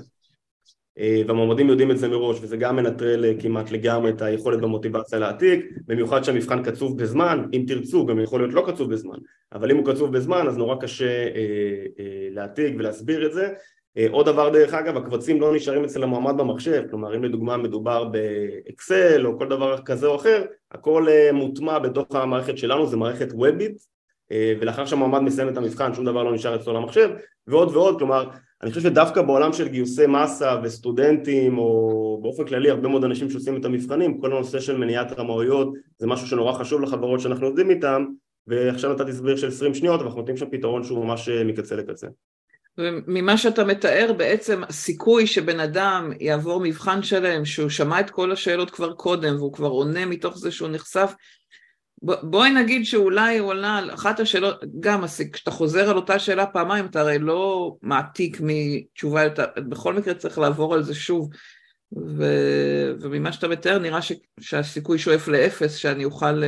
אה, 0.99 1.23
והמועמדים 1.27 1.69
יודעים 1.69 1.91
את 1.91 1.99
זה 1.99 2.09
מראש 2.09 2.39
וזה 2.41 2.57
גם 2.57 2.77
מנטרל 2.77 3.25
אה, 3.25 3.33
כמעט 3.41 3.71
לגמרי 3.71 4.11
את 4.11 4.23
היכולת 4.23 4.61
במוטיבציה 4.61 5.19
להעתיק 5.19 5.67
במיוחד 5.87 6.25
שהמבחן 6.25 6.63
קצוב 6.63 7.03
בזמן 7.03 7.45
אם 7.53 7.65
תרצו 7.69 8.07
גם 8.07 8.21
יכול 8.21 8.41
להיות 8.41 8.55
לא 8.55 8.65
קצוב 8.67 8.93
בזמן 8.93 9.17
אבל 9.53 9.71
אם 9.71 9.77
הוא 9.77 9.87
קצוב 9.87 10.13
בזמן 10.13 10.49
אז 10.49 10.57
נורא 10.57 10.77
קשה 10.81 11.27
אה, 11.27 12.29
להעתיק 12.31 12.75
ולהסביר 12.79 13.27
את 13.27 13.33
זה 13.33 13.53
עוד 14.11 14.27
דבר 14.27 14.51
דרך 14.51 14.75
אגב 14.75 14.97
הקבצים 14.97 15.41
לא 15.41 15.55
נשארים 15.55 15.85
אצל 15.85 16.03
המועמד 16.03 16.37
במחשב 16.37 16.83
כלומר 16.91 17.17
אם 17.17 17.25
לדוגמה 17.25 17.57
מדובר 17.57 18.05
באקסל 18.05 19.27
או 19.27 19.39
כל 19.39 19.49
דבר 19.49 19.83
כזה 19.83 20.07
או 20.07 20.17
אחר 20.17 20.45
הכל 20.71 21.07
מוטמע 21.33 21.79
בתוך 21.79 22.15
המערכת 22.15 22.59
שלנו 22.59 22.87
זה 22.87 22.97
מערכת 22.97 23.29
וובית 23.33 23.92
ולאחר 24.61 24.87
שהמועמד 24.87 25.21
מסיים 25.21 25.49
את 25.49 25.57
המבחן 25.57 25.95
שום 25.95 26.05
דבר 26.05 26.23
לא 26.23 26.35
נשאר 26.35 26.57
אצלו 26.57 26.73
למחשב 26.73 27.11
ועוד 27.47 27.69
ועוד. 27.69 27.99
כלומר 27.99 28.29
אני 28.63 28.71
חושב 28.71 28.83
שדווקא 28.83 29.23
בעולם 29.23 29.53
של 29.53 29.69
גיוסי 29.69 30.07
מסה 30.07 30.57
וסטודנטים 30.63 31.59
או 31.59 32.19
באופן 32.23 32.45
כללי 32.45 32.71
הרבה 32.71 32.89
מאוד 32.89 33.05
אנשים 33.05 33.31
שעושים 33.31 33.57
את 33.57 33.65
המבחנים 33.65 34.21
כל 34.21 34.33
הנושא 34.33 34.61
של 34.61 34.77
מניעת 34.77 35.13
רמאויות 35.19 35.73
זה 35.99 36.07
משהו 36.07 36.27
שנורא 36.27 36.53
חשוב 36.53 36.81
לחברות 36.81 37.21
שאנחנו 37.21 37.47
עובדים 37.47 37.71
איתן 37.71 38.05
ועכשיו 38.47 38.93
נתתי 38.93 39.11
הסבר 39.11 39.37
של 39.37 39.49
20 39.49 39.75
שניות 39.75 40.01
ואנחנו 40.01 40.19
נותנים 40.19 40.37
שם 40.37 40.51
פתרון 40.51 40.85
שהוא 40.85 41.05
ממש 41.05 41.29
אה, 41.29 41.45
מקצה 41.45 41.77
לקצה. 41.77 42.07
וממה 42.79 43.37
שאתה 43.37 43.65
מתאר 43.65 44.13
בעצם 44.17 44.63
הסיכוי 44.69 45.27
שבן 45.27 45.61
אדם 45.61 46.13
יעבור 46.21 46.61
מבחן 46.61 47.03
שלם 47.03 47.45
שהוא 47.45 47.69
שמע 47.69 48.01
את 48.01 48.11
כל 48.11 48.33
השאלות 48.33 48.71
כבר 48.71 48.93
קודם 48.93 49.37
והוא 49.37 49.53
כבר 49.53 49.69
עונה 49.69 50.07
מתוך 50.07 50.39
זה 50.39 50.51
שהוא 50.51 50.69
נחשף 50.69 51.15
בואי 52.03 52.51
נגיד 52.51 52.85
שאולי 52.85 53.39
עולה 53.39 53.77
על 53.77 53.91
אחת 53.95 54.21
השאלות, 54.21 54.65
גם 54.81 55.05
כשאתה 55.33 55.51
חוזר 55.51 55.91
על 55.91 55.97
אותה 55.97 56.19
שאלה 56.19 56.47
פעמיים 56.47 56.87
אתה 56.87 57.01
הרי 57.01 57.19
לא 57.19 57.75
מעתיק 57.83 58.41
מתשובה, 58.41 59.27
אתה 59.27 59.45
בכל 59.57 59.95
מקרה 59.95 60.15
צריך 60.15 60.39
לעבור 60.39 60.75
על 60.75 60.83
זה 60.83 60.95
שוב 60.95 61.29
ו, 62.07 62.25
וממה 63.01 63.33
שאתה 63.33 63.49
מתאר 63.49 63.79
נראה 63.79 64.03
ש, 64.03 64.13
שהסיכוי 64.41 64.99
שואף 64.99 65.29
לאפס 65.29 65.75
שאני 65.75 66.05
אוכל, 66.05 66.43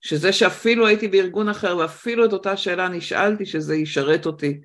שזה 0.00 0.32
שאפילו 0.32 0.86
הייתי 0.86 1.08
בארגון 1.08 1.48
אחר 1.48 1.76
ואפילו 1.76 2.24
את 2.24 2.32
אותה 2.32 2.56
שאלה 2.56 2.88
נשאלתי 2.88 3.46
שזה 3.46 3.76
ישרת 3.76 4.26
אותי 4.26 4.60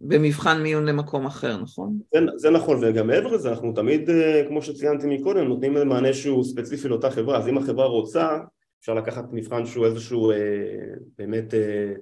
במבחן 0.00 0.62
מיון 0.62 0.86
למקום 0.86 1.26
אחר, 1.26 1.56
נכון? 1.56 1.98
זה, 2.14 2.20
זה 2.36 2.50
נכון, 2.50 2.78
וגם 2.82 3.06
מעבר 3.06 3.32
לזה 3.32 3.50
אנחנו 3.50 3.72
תמיד, 3.72 4.10
אה, 4.10 4.42
כמו 4.48 4.62
שציינתי 4.62 5.06
מקודם, 5.06 5.48
נותנים 5.48 5.88
מענה 5.88 6.12
שהוא 6.12 6.44
ספציפי 6.44 6.88
לאותה 6.88 7.10
חברה, 7.10 7.38
אז 7.38 7.48
אם 7.48 7.58
החברה 7.58 7.86
רוצה 7.86 8.38
אפשר 8.82 8.94
לקחת 8.94 9.24
מבחן 9.32 9.66
שהוא 9.66 9.86
איזשהו 9.86 10.30
אה, 10.30 10.36
באמת 11.18 11.54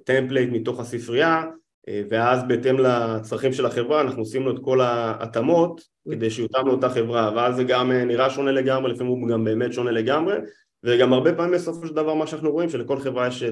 template 0.05 0.49
אה, 0.49 0.53
מתוך 0.53 0.79
הספרייה 0.79 1.43
אה, 1.87 2.01
ואז 2.09 2.39
בהתאם 2.47 2.79
לצרכים 2.79 3.53
של 3.53 3.65
החברה 3.65 4.01
אנחנו 4.01 4.21
עושים 4.21 4.43
לו 4.43 4.51
את 4.51 4.59
כל 4.61 4.81
ההתאמות 4.81 5.81
כדי 6.11 6.29
שיותאם 6.29 6.67
לאותה 6.67 6.89
חברה. 6.89 7.31
ואז 7.35 7.55
זה 7.55 7.63
גם 7.63 7.91
נראה 7.91 8.29
שונה 8.29 8.51
לגמרי, 8.51 8.93
לפעמים 8.93 9.11
הוא 9.11 9.29
גם 9.29 9.43
באמת 9.43 9.73
שונה 9.73 9.91
לגמרי. 9.91 10.35
וגם 10.83 11.13
הרבה 11.13 11.33
פעמים 11.33 11.53
בסופו 11.53 11.87
של 11.87 11.93
דבר 11.93 12.13
מה 12.13 12.27
שאנחנו 12.27 12.51
רואים 12.51 12.69
שלכל 12.69 12.99
חברה 12.99 13.27
יש 13.27 13.43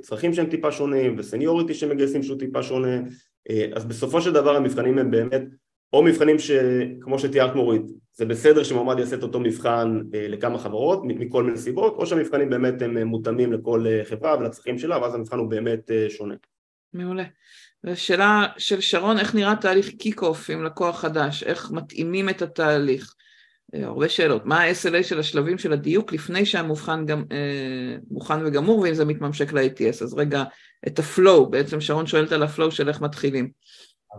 צרכים 0.00 0.34
שהם 0.34 0.46
טיפה 0.46 0.72
שונים 0.72 1.14
ו 1.18 1.24
seniority 1.24 1.74
שמגייסים 1.74 2.22
שהוא 2.22 2.38
טיפה 2.38 2.62
שונה. 2.62 3.00
אז 3.74 3.84
בסופו 3.84 4.20
של 4.20 4.32
דבר 4.32 4.56
המבחנים 4.56 4.98
הם 4.98 5.10
באמת 5.10 5.42
או 5.94 6.02
מבחנים 6.02 6.36
שכמו 6.38 7.18
שתיארת 7.18 7.54
מורית 7.54 7.82
זה 8.12 8.24
בסדר 8.24 8.64
שמועמד 8.64 8.98
יעשה 8.98 9.16
את 9.16 9.22
אותו 9.22 9.40
מבחן 9.40 10.00
אה, 10.14 10.28
לכמה 10.28 10.58
חברות 10.58 11.00
מכל 11.04 11.44
מיני 11.44 11.58
סיבות 11.58 11.94
או 11.96 12.06
שהמבחנים 12.06 12.50
באמת 12.50 12.82
הם 12.82 12.96
אה, 12.96 13.04
מותאמים 13.04 13.52
לכל 13.52 13.86
אה, 13.86 14.04
חברה 14.04 14.38
ולצרכים 14.38 14.78
שלה 14.78 14.98
ואז 14.98 15.14
המבחן 15.14 15.38
הוא 15.38 15.50
באמת 15.50 15.90
שונה. 16.08 16.34
מעולה. 16.92 17.24
ושאלה 17.84 18.46
של 18.58 18.80
שרון 18.80 19.18
איך 19.18 19.34
נראה 19.34 19.56
תהליך 19.56 19.88
kick-off 19.98 20.50
עם 20.50 20.64
לקוח 20.64 21.00
חדש, 21.00 21.42
איך 21.42 21.70
מתאימים 21.70 22.28
את 22.28 22.42
התהליך? 22.42 23.14
הרבה 23.72 24.08
שאלות, 24.08 24.46
מה 24.46 24.60
ה-SLA 24.60 25.02
של 25.02 25.18
השלבים 25.18 25.58
של 25.58 25.72
הדיוק 25.72 26.12
לפני 26.12 26.46
שהמבחן 26.46 27.06
גם, 27.06 27.24
אה, 27.32 27.96
מוכן 28.10 28.46
וגמור 28.46 28.78
ואם 28.78 28.94
זה 28.94 29.04
מתממשק 29.04 29.52
ל-ATS, 29.52 30.04
אז 30.04 30.14
רגע 30.14 30.44
את 30.86 30.98
ה 30.98 31.07
flow, 31.07 31.50
בעצם 31.50 31.80
שרון 31.80 32.06
שואלת 32.06 32.32
על 32.32 32.42
ה 32.42 32.48
flow 32.48 32.70
של 32.70 32.88
איך 32.88 33.00
מתחילים. 33.00 33.50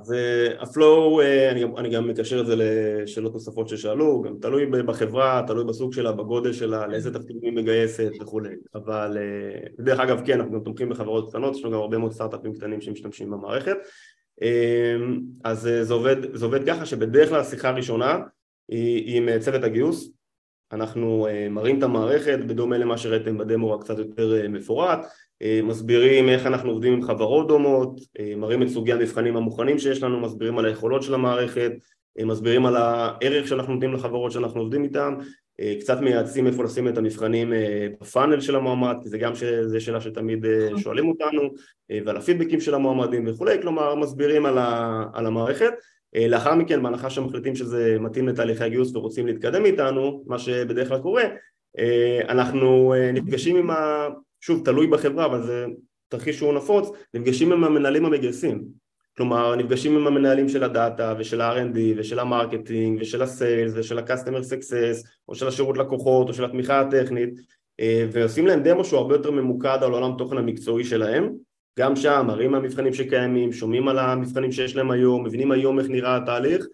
אז 0.01 0.11
uh, 0.11 0.63
הפלואו, 0.63 1.21
uh, 1.21 1.25
אני, 1.51 1.63
אני 1.77 1.89
גם 1.89 2.07
מקשר 2.07 2.41
את 2.41 2.45
זה 2.45 2.55
לשאלות 2.57 3.33
נוספות 3.33 3.69
ששאלו, 3.69 4.21
גם 4.21 4.35
תלוי 4.41 4.65
בחברה, 4.65 5.43
תלוי 5.47 5.63
בסוג 5.63 5.93
שלה, 5.93 6.11
בגודל 6.11 6.53
שלה, 6.53 6.87
לאיזה 6.87 7.13
תפקידים 7.13 7.41
היא 7.43 7.53
מגייסת 7.53 8.11
וכולי, 8.21 8.55
אבל 8.75 9.17
uh, 9.17 9.81
דרך 9.83 9.99
אגב 9.99 10.21
כן, 10.25 10.39
אנחנו 10.39 10.53
גם 10.53 10.59
תומכים 10.59 10.89
בחברות 10.89 11.29
קטנות, 11.29 11.55
יש 11.55 11.63
לנו 11.63 11.73
גם 11.73 11.79
הרבה 11.79 11.97
מאוד 11.97 12.11
סטארט-אפים 12.11 12.53
קטנים 12.53 12.81
שמשתמשים 12.81 13.31
במערכת, 13.31 13.77
אז 15.43 15.69
זה, 15.81 15.93
עובד, 15.93 16.35
זה 16.35 16.45
עובד 16.45 16.67
ככה 16.67 16.85
שבדרך 16.85 17.29
כלל 17.29 17.39
השיחה 17.39 17.69
הראשונה 17.69 18.19
היא, 18.69 19.17
עם 19.17 19.39
צוות 19.39 19.63
הגיוס, 19.63 20.11
אנחנו 20.71 21.27
מראים 21.49 21.77
את 21.77 21.83
המערכת 21.83 22.39
בדומה 22.47 22.77
למה 22.77 22.97
שראיתם 22.97 23.37
בדמו 23.37 23.71
רק 23.71 23.83
קצת 23.83 23.97
יותר 23.97 24.47
מפורט. 24.49 24.99
אה, 24.99 25.09
מסבירים 25.63 26.29
איך 26.29 26.45
אנחנו 26.45 26.71
עובדים 26.71 26.93
עם 26.93 27.01
חברות 27.01 27.47
דומות, 27.47 27.99
אה, 28.19 28.33
מראים 28.37 28.63
את 28.63 28.67
סוגי 28.67 28.93
המבחנים 28.93 29.37
המוכנים 29.37 29.79
שיש 29.79 30.03
לנו, 30.03 30.19
מסבירים 30.19 30.57
על 30.57 30.65
היכולות 30.65 31.03
של 31.03 31.13
המערכת, 31.13 31.71
אה, 32.19 32.25
מסבירים 32.25 32.65
על 32.65 32.75
הערך 32.75 33.47
שאנחנו 33.47 33.73
נותנים 33.73 33.93
לחברות 33.93 34.31
שאנחנו 34.31 34.61
עובדים 34.61 34.83
איתן, 34.83 35.13
קצת 35.79 36.01
מייעצים 36.01 36.47
איפה 36.47 36.63
לשים 36.63 36.87
את 36.87 36.97
המבחנים 36.97 37.53
בפאנל 38.01 38.41
של 38.41 38.55
המועמד, 38.55 38.95
כי 39.03 39.09
זה 39.09 39.17
גם 39.17 39.31
זו 39.65 39.81
שאלה 39.81 40.01
שתמיד 40.01 40.45
שואלים 40.77 41.09
אותנו, 41.09 41.41
ועל 42.05 42.17
הפידבקים 42.17 42.61
של 42.61 42.73
המועמדים 42.73 43.27
וכולי, 43.27 43.61
כלומר 43.61 43.95
מסבירים 43.95 44.45
על, 44.45 44.57
ה, 44.57 45.03
על 45.13 45.25
המערכת. 45.25 45.73
לאחר 46.29 46.55
מכן, 46.55 46.83
בהנחה 46.83 47.09
שמחליטים 47.09 47.55
שזה 47.55 47.97
מתאים 47.99 48.27
לתהליכי 48.27 48.63
הגיוס 48.63 48.95
ורוצים 48.95 49.27
להתקדם 49.27 49.65
איתנו, 49.65 50.23
מה 50.27 50.39
שבדרך 50.39 50.87
כלל 50.87 50.99
קורה, 50.99 51.23
אנחנו 52.29 52.93
נפגשים 53.13 53.55
עם. 53.55 53.69
שוב, 54.45 54.65
תלוי 54.65 54.87
בחברה, 54.87 55.25
אבל 55.25 55.43
זה 55.43 55.65
תרחיש 56.07 56.37
שהוא 56.37 56.53
נפוץ, 56.53 56.89
נפגשים 57.13 57.51
עם 57.51 57.63
המנהלים 57.63 58.05
המגייסים. 58.05 58.63
כלומר 59.17 59.55
נפגשים 59.55 59.95
עם 59.95 60.07
המנהלים 60.07 60.49
של 60.49 60.63
ה 60.63 60.73
data 60.73 61.13
ושל 61.17 61.41
ה-R&D 61.41 61.77
ושל 61.97 62.19
ה 62.19 62.28
marketing 62.28 63.01
ושל 63.01 63.21
ה 63.21 63.30
sales 63.30 63.73
ושל 63.75 63.99
ה-customer 63.99 64.43
success 64.43 65.07
או 65.27 65.35
של 65.35 65.47
השירות 65.47 65.77
לקוחות 65.77 66.29
או 66.29 66.33
של 66.33 66.45
התמיכה 66.45 66.79
הטכנית 66.79 67.29
אה, 67.79 68.05
ועושים 68.11 68.47
להם 68.47 68.63
דמו 68.63 68.85
שהוא 68.85 68.99
הרבה 68.99 69.15
יותר 69.15 69.31
ממוקד 69.31 69.77
על 69.81 69.91
עולם 69.91 70.17
תוכן 70.17 70.37
המקצועי 70.37 70.83
שלהם 70.83 71.29
גם 71.79 71.95
שם 71.95 72.23
מראים 72.27 72.55
המבחנים 72.55 72.93
שקיימים, 72.93 73.51
שומעים 73.51 73.87
על 73.87 73.99
המבחנים 73.99 74.51
שיש 74.51 74.75
להם 74.75 74.91
היום, 74.91 75.23
מבינים 75.23 75.51
היום 75.51 75.79
איך 75.79 75.89
נראה 75.89 76.17
התהליך 76.17 76.65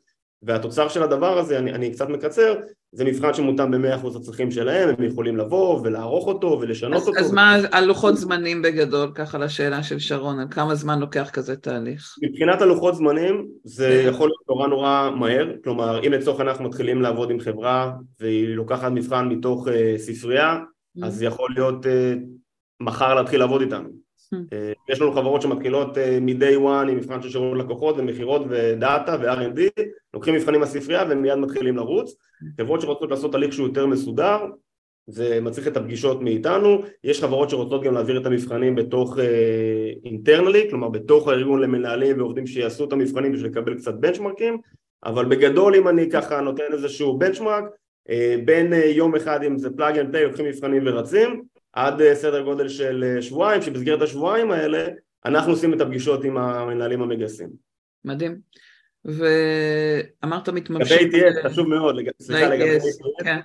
והתוצר 0.41 0.87
של 0.87 1.03
הדבר 1.03 1.37
הזה, 1.37 1.59
אני, 1.59 1.73
אני 1.73 1.91
קצת 1.91 2.09
מקצר, 2.09 2.55
זה 2.93 3.05
מבחן 3.05 3.33
שמותאם 3.33 3.71
ב-100% 3.71 4.07
לצרכים 4.19 4.51
שלהם, 4.51 4.89
הם 4.89 5.03
יכולים 5.03 5.37
לבוא 5.37 5.81
ולערוך 5.83 6.27
אותו 6.27 6.57
ולשנות 6.61 7.01
אז, 7.01 7.07
אותו. 7.07 7.19
אז 7.19 7.31
מה 7.31 7.55
הלוחות 7.71 8.17
זמנים 8.17 8.61
בגדול, 8.61 9.11
ככה 9.15 9.37
לשאלה 9.37 9.83
של 9.83 9.99
שרון, 9.99 10.39
על 10.39 10.47
כמה 10.51 10.75
זמן 10.75 10.99
לוקח 10.99 11.29
כזה 11.33 11.55
תהליך? 11.55 12.15
מבחינת 12.23 12.61
הלוחות 12.61 12.95
זמנים 12.95 13.47
זה 13.63 14.03
יכול 14.07 14.29
להיות 14.29 14.41
נורא 14.49 14.67
נורא 14.67 15.09
מהר, 15.19 15.51
כלומר 15.63 16.07
אם 16.07 16.11
לצורך 16.11 16.41
אנחנו 16.41 16.65
מתחילים 16.65 17.01
לעבוד 17.01 17.31
עם 17.31 17.39
חברה 17.39 17.91
והיא 18.19 18.47
לוקחת 18.47 18.91
מבחן 18.91 19.27
מתוך 19.29 19.67
uh, 19.67 19.71
ספרייה, 19.97 20.59
mm-hmm. 20.59 21.05
אז 21.05 21.21
יכול 21.21 21.49
להיות 21.55 21.85
uh, 21.85 21.89
מחר 22.79 23.15
להתחיל 23.15 23.39
לעבוד 23.39 23.61
איתנו. 23.61 23.89
אה, 24.33 24.73
יש 24.89 25.01
לנו 25.01 25.13
חברות 25.13 25.41
שמתחילות 25.41 25.97
אה, 25.97 26.19
מ-day 26.21 26.57
one 26.57 26.89
עם 26.89 26.97
מבחן 26.97 27.21
של 27.21 27.29
שירות 27.29 27.57
לקוחות 27.57 27.95
ומכירות 27.97 28.41
ודאטה 28.49 29.17
ו-R&D, 29.21 29.83
לוקחים 30.13 30.35
מבחנים 30.35 30.59
מהספרייה 30.59 31.05
והם 31.09 31.21
מיד 31.21 31.35
מתחילים 31.35 31.77
לרוץ. 31.77 32.15
חברות 32.61 32.81
שרוצות 32.81 33.11
לעשות 33.11 33.35
הליך 33.35 33.53
שהוא 33.53 33.67
יותר 33.67 33.87
מסודר, 33.87 34.45
זה 35.07 35.39
מצריך 35.41 35.67
את 35.67 35.77
הפגישות 35.77 36.21
מאיתנו, 36.21 36.81
יש 37.03 37.21
חברות 37.21 37.49
שרוצות 37.49 37.83
גם 37.83 37.93
להעביר 37.93 38.21
את 38.21 38.25
המבחנים 38.25 38.75
בתוך 38.75 39.17
internally, 40.05 40.63
uh, 40.67 40.69
כלומר 40.69 40.89
בתוך 40.89 41.27
הארגון 41.27 41.61
למנהלים 41.61 42.17
ועובדים 42.17 42.47
שיעשו 42.47 42.85
את 42.85 42.93
המבחנים 42.93 43.31
בשביל 43.31 43.51
לקבל 43.51 43.77
קצת 43.77 43.93
benchmarkים, 43.93 44.57
אבל 45.05 45.25
בגדול 45.25 45.75
אם 45.75 45.87
אני 45.87 46.09
ככה 46.09 46.41
נותן 46.41 46.63
איזשהו 46.73 47.17
benchmark, 47.17 47.63
uh, 48.09 48.11
בין 48.45 48.73
uh, 48.73 48.75
יום 48.75 49.15
אחד 49.15 49.43
אם 49.43 49.57
זה 49.57 49.69
plug 49.69 49.97
and 49.97 50.09
play 50.09 50.23
לוקחים 50.25 50.45
מבחנים 50.45 50.83
ורצים, 50.85 51.43
עד 51.73 52.01
אה, 52.01 52.15
סדר 52.15 52.41
גודל 52.41 52.69
של 52.69 53.03
אה, 53.03 53.21
שבועיים, 53.21 53.61
שבמסגרת 53.61 54.01
השבועיים 54.01 54.51
האלה 54.51 54.87
אנחנו 55.25 55.51
עושים 55.51 55.73
את 55.73 55.81
הפגישות 55.81 56.23
עם 56.23 56.37
המנהלים 56.37 57.01
המגייסים. 57.01 57.49
מדהים. 58.05 58.39
ואמרת 59.05 60.49
מתממשים... 60.49 60.97
לגבי 61.07 61.21
ATS, 61.21 61.49
חשוב 61.49 61.67
מאוד, 61.67 61.95
סליחה, 62.21 62.49
לגבי 62.49 62.77
ATS, 62.77 63.23
כן. 63.23 63.39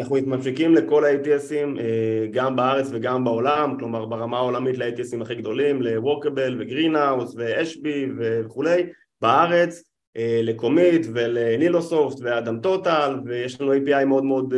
אנחנו 0.00 0.16
מתממשקים 0.16 0.74
לכל 0.74 1.04
ה-ATSים 1.04 1.80
אה, 1.80 2.26
גם 2.30 2.56
בארץ 2.56 2.88
וגם 2.92 3.24
בעולם, 3.24 3.76
כלומר 3.78 4.04
ברמה 4.04 4.36
העולמית 4.36 4.78
ל-ATSים 4.78 5.22
הכי 5.22 5.34
גדולים, 5.34 5.82
ל-Workable 5.82 6.52
ו-Greenhouse 6.58 7.34
ו-HB 7.36 7.88
וכולי, 8.18 8.86
בארץ 9.20 9.82
לקומיט 10.16 11.06
ולנילוסופט 11.14 12.18
ואדם 12.22 12.60
טוטל 12.60 13.20
ויש 13.24 13.60
לנו 13.60 13.72
API 13.74 14.04
מאוד 14.04 14.24
מאוד, 14.24 14.54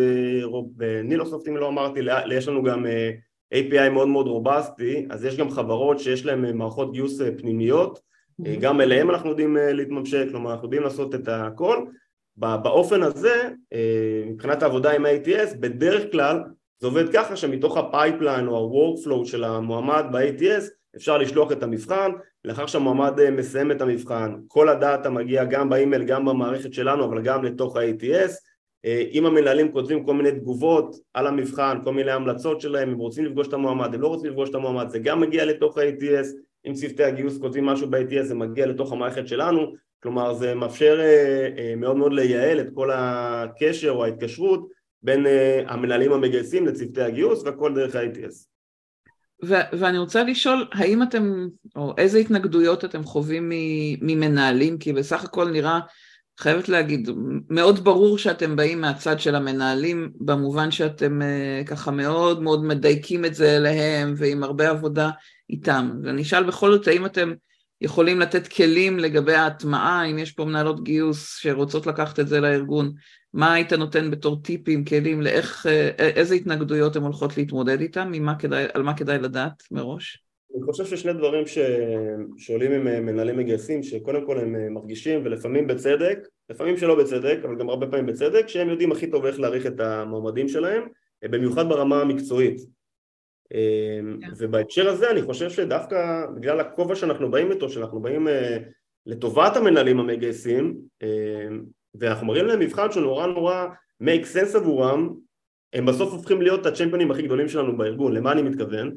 אה, 0.82 1.02
נילוסופט 1.04 1.48
אם 1.48 1.56
לא 1.56 1.68
אמרתי, 1.68 2.00
יש 2.32 2.48
לנו 2.48 2.62
גם 2.62 2.86
אה, 2.86 3.10
API 3.54 3.90
מאוד 3.90 4.08
מאוד 4.08 4.26
robustי, 4.26 5.06
אז 5.10 5.24
יש 5.24 5.36
גם 5.36 5.50
חברות 5.50 5.98
שיש 5.98 6.26
להן 6.26 6.56
מערכות 6.56 6.92
גיוס 6.92 7.20
פנימיות, 7.38 8.00
גם 8.60 8.80
אליהם 8.80 9.10
אנחנו 9.10 9.30
יודעים 9.30 9.56
להתממשק, 9.60 10.24
כלומר 10.30 10.50
אנחנו 10.52 10.66
יודעים 10.66 10.82
לעשות 10.82 11.14
את 11.14 11.28
הכל. 11.28 11.84
באופן 12.36 13.02
הזה, 13.02 13.50
מבחינת 14.26 14.62
העבודה 14.62 14.92
עם 14.92 15.06
ATS, 15.06 15.56
בדרך 15.60 16.12
כלל 16.12 16.40
זה 16.80 16.86
עובד 16.86 17.12
ככה 17.12 17.36
שמתוך 17.36 17.76
ה 17.76 17.84
pipeline 17.84 18.46
או 18.46 18.56
ה-workflow 18.56 19.26
של 19.26 19.44
המועמד 19.44 20.04
ב-ATS 20.12 20.64
אפשר 20.96 21.18
לשלוח 21.18 21.52
את 21.52 21.62
המבחן, 21.62 22.10
לאחר 22.44 22.66
שהמועמד 22.66 23.20
אה, 23.20 23.30
מסיים 23.30 23.70
את 23.70 23.80
המבחן, 23.80 24.34
כל 24.48 24.68
ה 24.68 24.77
data 24.77 25.10
מגיע 25.10 25.44
גם 25.44 25.68
באימייל, 25.68 26.04
גם 26.04 26.24
במערכת 26.24 26.74
שלנו, 26.74 27.04
אבל 27.04 27.22
גם 27.22 27.44
לתוך 27.44 27.76
ה-ATS. 27.76 28.32
אה, 28.84 29.04
אם 29.12 29.26
המנהלים 29.26 29.72
כותבים 29.72 30.04
כל 30.04 30.14
מיני 30.14 30.32
תגובות 30.32 30.96
על 31.14 31.26
המבחן, 31.26 31.78
כל 31.84 31.92
מיני 31.92 32.10
המלצות 32.10 32.60
שלהם, 32.60 32.88
הם 32.88 32.98
רוצים 32.98 33.24
לפגוש 33.24 33.48
את 33.48 33.52
המועמד, 33.52 33.94
הם 33.94 34.00
לא 34.00 34.06
רוצים 34.06 34.30
לפגוש 34.30 34.50
את 34.50 34.54
המועמד, 34.54 34.88
זה 34.88 34.98
גם 34.98 35.20
מגיע 35.20 35.44
לתוך 35.44 35.78
ה-ATS, 35.78 36.26
אם 36.66 36.72
צוותי 36.72 37.04
הגיוס 37.04 37.38
כותבים 37.38 37.66
משהו 37.66 37.90
ב-ATS 37.90 38.22
זה 38.22 38.34
מגיע 38.34 38.66
לתוך 38.66 38.92
המערכת 38.92 39.28
שלנו, 39.28 39.72
כלומר 40.02 40.34
זה 40.34 40.54
מאפשר 40.54 41.00
אה, 41.00 41.74
מאוד 41.76 41.96
מאוד 41.96 42.12
לייעל 42.12 42.60
את 42.60 42.66
כל 42.74 42.90
הקשר 42.92 43.90
או 43.90 44.04
ההתקשרות 44.04 44.68
בין 45.02 45.26
המנהלים 45.66 46.12
המגייסים 46.12 46.66
לצוותי 46.66 47.02
הגיוס 47.02 47.42
והכל 47.42 47.74
דרך 47.74 47.96
ה-ATS. 47.96 48.53
ו- 49.46 49.78
ואני 49.78 49.98
רוצה 49.98 50.22
לשאול, 50.22 50.66
האם 50.72 51.02
אתם, 51.02 51.46
או 51.76 51.94
איזה 51.98 52.18
התנגדויות 52.18 52.84
אתם 52.84 53.04
חווים 53.04 53.52
ממנהלים? 54.00 54.78
כי 54.78 54.92
בסך 54.92 55.24
הכל 55.24 55.50
נראה, 55.50 55.80
חייבת 56.40 56.68
להגיד, 56.68 57.10
מאוד 57.50 57.84
ברור 57.84 58.18
שאתם 58.18 58.56
באים 58.56 58.80
מהצד 58.80 59.20
של 59.20 59.34
המנהלים, 59.34 60.10
במובן 60.20 60.70
שאתם 60.70 61.20
uh, 61.22 61.66
ככה 61.66 61.90
מאוד 61.90 62.42
מאוד 62.42 62.64
מדייקים 62.64 63.24
את 63.24 63.34
זה 63.34 63.56
אליהם, 63.56 64.14
ועם 64.16 64.44
הרבה 64.44 64.70
עבודה 64.70 65.10
איתם. 65.50 65.90
ואני 66.04 66.22
אשאל 66.22 66.44
בכל 66.44 66.72
זאת, 66.72 66.88
האם 66.88 67.06
אתם 67.06 67.32
יכולים 67.80 68.20
לתת 68.20 68.46
כלים 68.46 68.98
לגבי 68.98 69.34
ההטמעה, 69.34 70.04
אם 70.04 70.18
יש 70.18 70.32
פה 70.32 70.44
מנהלות 70.44 70.84
גיוס 70.84 71.36
שרוצות 71.36 71.86
לקחת 71.86 72.20
את 72.20 72.28
זה 72.28 72.40
לארגון, 72.40 72.92
מה 73.34 73.54
היית 73.54 73.72
נותן 73.72 74.10
בתור 74.10 74.42
טיפים, 74.42 74.84
כלים, 74.84 75.22
לאיך, 75.22 75.66
אה, 75.66 75.90
איזה 75.98 76.34
התנגדויות 76.34 76.96
הן 76.96 77.02
הולכות 77.02 77.36
להתמודד 77.36 77.80
איתן, 77.80 78.12
על 78.74 78.82
מה 78.82 78.96
כדאי 78.96 79.18
לדעת 79.18 79.62
מראש? 79.70 80.22
אני 80.56 80.62
חושב 80.62 80.84
ששני 80.84 81.12
דברים 81.12 81.46
ש... 81.46 81.58
שעולים 82.38 82.72
עם 82.72 82.88
אה, 82.88 83.00
מנהלים 83.00 83.36
מגייסים, 83.36 83.82
שקודם 83.82 84.26
כל 84.26 84.38
הם 84.38 84.56
אה, 84.56 84.70
מרגישים, 84.70 85.20
ולפעמים 85.24 85.66
בצדק, 85.66 86.18
לפעמים 86.50 86.76
שלא 86.76 86.98
בצדק, 86.98 87.38
אבל 87.44 87.58
גם 87.58 87.68
הרבה 87.68 87.86
פעמים 87.86 88.06
בצדק, 88.06 88.48
שהם 88.48 88.68
יודעים 88.68 88.92
הכי 88.92 89.10
טוב 89.10 89.26
איך 89.26 89.40
להעריך 89.40 89.66
את 89.66 89.80
המועמדים 89.80 90.48
שלהם, 90.48 90.82
במיוחד 91.24 91.68
ברמה 91.68 92.00
המקצועית. 92.00 92.60
כן. 93.50 94.30
ובהקשר 94.38 94.88
הזה 94.88 95.10
אני 95.10 95.22
חושב 95.22 95.50
שדווקא 95.50 96.26
בגלל 96.36 96.60
הכובע 96.60 96.94
שאנחנו 96.94 97.30
באים 97.30 97.52
איתו, 97.52 97.68
שאנחנו 97.68 98.00
באים 98.00 98.28
לטובת 99.06 99.56
המנהלים 99.56 100.00
המגייסים, 100.00 100.74
ואנחנו 102.00 102.26
מראים 102.26 102.46
להם 102.46 102.60
מבחן 102.60 102.92
שהוא 102.92 103.26
נורא 103.26 103.66
make 104.02 104.24
sense 104.34 104.56
עבורם, 104.56 105.14
הם 105.72 105.86
בסוף 105.86 106.12
הופכים 106.12 106.42
להיות 106.42 106.66
הצ'מפיונים 106.66 107.10
הכי 107.10 107.22
גדולים 107.22 107.48
שלנו 107.48 107.76
בארגון, 107.76 108.12
למה 108.12 108.32
אני 108.32 108.42
מתכוון? 108.42 108.96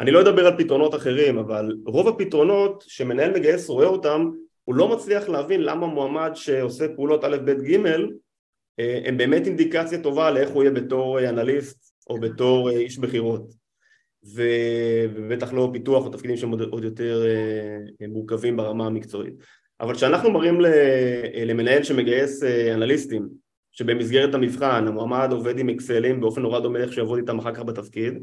אני 0.00 0.10
לא 0.10 0.20
אדבר 0.20 0.46
על 0.46 0.58
פתרונות 0.58 0.94
אחרים, 0.94 1.38
אבל 1.38 1.76
רוב 1.86 2.08
הפתרונות 2.08 2.84
שמנהל 2.86 3.34
מגייס 3.34 3.68
רואה 3.68 3.86
אותם, 3.86 4.30
הוא 4.64 4.74
לא 4.74 4.88
מצליח 4.88 5.28
להבין 5.28 5.62
למה 5.62 5.86
מועמד 5.86 6.30
שעושה 6.34 6.88
פעולות 6.94 7.24
א', 7.24 7.36
ב', 7.44 7.50
ג', 7.50 7.86
אה, 8.80 9.00
הם 9.04 9.16
באמת 9.16 9.46
אינדיקציה 9.46 10.02
טובה 10.02 10.30
לאיך 10.30 10.50
הוא 10.50 10.62
יהיה 10.62 10.72
בתור 10.72 11.28
אנליסט 11.28 11.92
או 12.10 12.20
בתור 12.20 12.70
אה, 12.70 12.76
איש 12.76 12.98
מכירות. 12.98 13.66
ובטח 14.34 15.52
לא 15.52 15.70
פיתוח 15.72 16.04
או 16.04 16.10
תפקידים 16.10 16.36
שהם 16.36 16.50
עוד 16.50 16.84
יותר 16.84 17.26
אה, 17.26 18.06
מורכבים 18.08 18.56
ברמה 18.56 18.86
המקצועית. 18.86 19.34
אבל 19.80 19.94
כשאנחנו 19.94 20.30
מראים 20.30 20.60
למנהל 21.46 21.82
שמגייס 21.82 22.42
אה, 22.42 22.74
אנליסטים 22.74 23.28
שבמסגרת 23.72 24.34
המבחן 24.34 24.88
המועמד 24.88 25.28
עובד 25.32 25.58
עם 25.58 25.68
אקסלים 25.68 26.20
באופן 26.20 26.42
נורא 26.42 26.60
דומה 26.60 26.78
איך 26.78 26.92
שיעבוד 26.92 27.18
איתם 27.18 27.38
אחר 27.38 27.54
כך 27.54 27.62
בתפקיד 27.62 28.14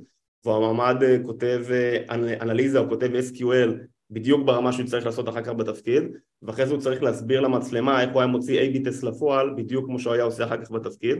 והמועמד 0.45 1.03
אה, 1.03 1.17
כותב 1.25 1.65
אה, 1.71 2.03
אנליזה 2.41 2.79
או 2.79 2.89
כותב 2.89 3.09
SQL 3.31 3.69
בדיוק 4.09 4.45
ברמה 4.45 4.71
שהוא 4.71 4.85
צריך 4.85 5.05
לעשות 5.05 5.29
אחר 5.29 5.41
כך 5.41 5.51
בתפקיד 5.51 6.03
ואחרי 6.41 6.65
זה 6.65 6.73
הוא 6.73 6.81
צריך 6.81 7.03
להסביר 7.03 7.41
למצלמה 7.41 8.01
איך 8.01 8.09
הוא 8.13 8.21
היה 8.21 8.27
מוציא 8.27 8.61
A-B 8.61 8.85
טסט 8.85 9.03
לפועל 9.03 9.53
בדיוק 9.57 9.85
כמו 9.85 9.99
שהוא 9.99 10.13
היה 10.13 10.23
עושה 10.23 10.43
אחר 10.43 10.63
כך 10.63 10.71
בתפקיד 10.71 11.17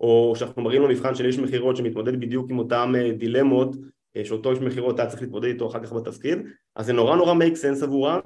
או 0.00 0.32
שאנחנו 0.36 0.62
מראים 0.62 0.82
לו 0.82 0.88
מבחן 0.88 1.14
של 1.14 1.26
איש 1.26 1.38
מכירות 1.38 1.76
שמתמודד 1.76 2.20
בדיוק 2.20 2.50
עם 2.50 2.58
אותם 2.58 2.92
דילמות 3.18 3.76
שאותו 4.24 4.50
איש 4.50 4.58
מכירות 4.58 4.98
היה 4.98 5.08
צריך 5.08 5.22
להתמודד 5.22 5.48
איתו 5.48 5.66
אחר 5.66 5.82
כך 5.82 5.92
בתפקיד 5.92 6.38
אז 6.76 6.86
זה 6.86 6.92
נורא 6.92 7.16
נורא 7.16 7.34
make 7.34 7.56
sense 7.56 7.84
עבורם 7.84 8.20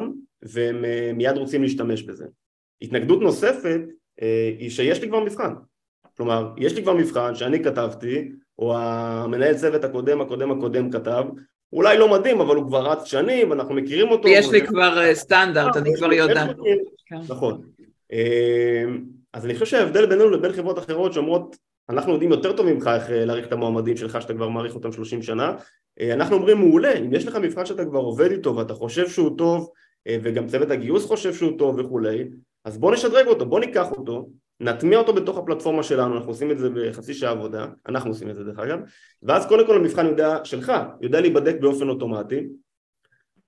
והם 0.52 0.84
אה, 0.84 1.11
מיד 1.14 1.37
רוצים 1.37 1.62
להשתמש 1.62 2.02
בזה. 2.02 2.26
התנגדות 2.82 3.20
נוספת 3.20 3.80
אה, 4.22 4.50
היא 4.58 4.70
שיש 4.70 5.00
לי 5.00 5.08
כבר 5.08 5.20
מבחן, 5.20 5.54
כלומר 6.16 6.52
יש 6.56 6.74
לי 6.74 6.82
כבר 6.82 6.94
מבחן 6.94 7.34
שאני 7.34 7.64
כתבתי 7.64 8.28
או 8.58 8.76
המנהל 8.78 9.54
צוות 9.54 9.84
הקודם 9.84 10.20
הקודם 10.20 10.50
הקודם 10.50 10.90
כתב. 10.90 11.24
אולי 11.72 11.98
לא 11.98 12.08
מדהים 12.08 12.40
אבל 12.40 12.56
הוא 12.56 12.66
כבר 12.66 12.90
רץ 12.90 13.04
שנים 13.04 13.50
ואנחנו 13.50 13.75
מכירים 13.75 14.08
אותו. 14.08 14.29
יש 14.29 14.50
לי 14.50 14.66
כבר 14.66 14.98
אה, 14.98 15.14
סטנדרט, 15.14 15.77
אני 15.77 15.90
כבר 15.96 16.08
כן. 17.06 17.18
נכון. 17.29 17.60
אז 19.33 19.44
אני 19.44 19.54
חושב 19.54 19.66
שההבדל 19.66 20.06
בינינו 20.06 20.31
לבין 20.31 20.52
חברות 20.52 20.79
אחרות 20.79 21.12
שאומרות 21.12 21.56
אנחנו 21.88 22.12
יודעים 22.12 22.31
יותר 22.31 22.56
טוב 22.56 22.66
ממך 22.66 22.90
איך 22.94 23.04
להעריך 23.10 23.46
את 23.46 23.52
המועמדים 23.52 23.96
שלך 23.96 24.23
שאתה 24.23 24.35
כבר 24.35 24.48
מעריך 24.48 24.75
אותם 24.75 24.92
30 24.92 25.23
שנה. 25.23 25.52
אנחנו 26.12 26.37
אומרים 26.37 26.58
מעולה, 26.58 26.92
אם 26.92 27.14
יש 27.14 27.27
לך 27.27 27.37
מבחן 27.37 27.66
שאתה 27.66 27.85
כבר 27.85 27.98
עובד 27.98 28.31
איתו 28.31 28.56
ואתה 28.56 28.75
חושב 28.75 29.08
שהוא 29.08 29.38
טוב 29.38 29.70
וגם 30.23 30.46
צוות 30.46 30.71
הגיוס 30.71 31.06
חושב 31.06 31.35
שהוא 31.35 31.59
טוב 31.59 31.79
וכולי, 31.79 32.25
אז 32.65 32.79
בוא 32.79 32.92
נשדרג 32.92 33.27
אותו, 33.27 33.46
בוא 33.46 33.61
ניקח 33.61 33.90
אותו, 33.90 34.29
נטמיע 34.61 34.98
אותו 34.98 35.13
בתוך 35.13 35.38
הפלטפורמה 35.38 35.83
שלנו, 35.83 36.17
אנחנו 36.17 36.31
עושים 36.31 36.50
את 36.50 36.59
זה 36.59 36.71
בחצי 36.71 37.15
שעה 37.15 37.31
עבודה, 37.31 37.67
אנחנו 37.88 38.11
עושים 38.11 38.31
את 38.31 38.35
זה 38.35 38.44
דרך 38.44 38.59
אגב, 38.59 38.79
ואז 39.23 39.46
קודם 39.46 39.67
כל 39.67 39.77
המבחן 39.77 40.06
יודע, 40.06 40.38
שלך 40.44 40.73
יודע 41.00 41.21
להיבדק 41.21 41.61
באופן 41.61 41.88
אוטומטי, 41.88 42.46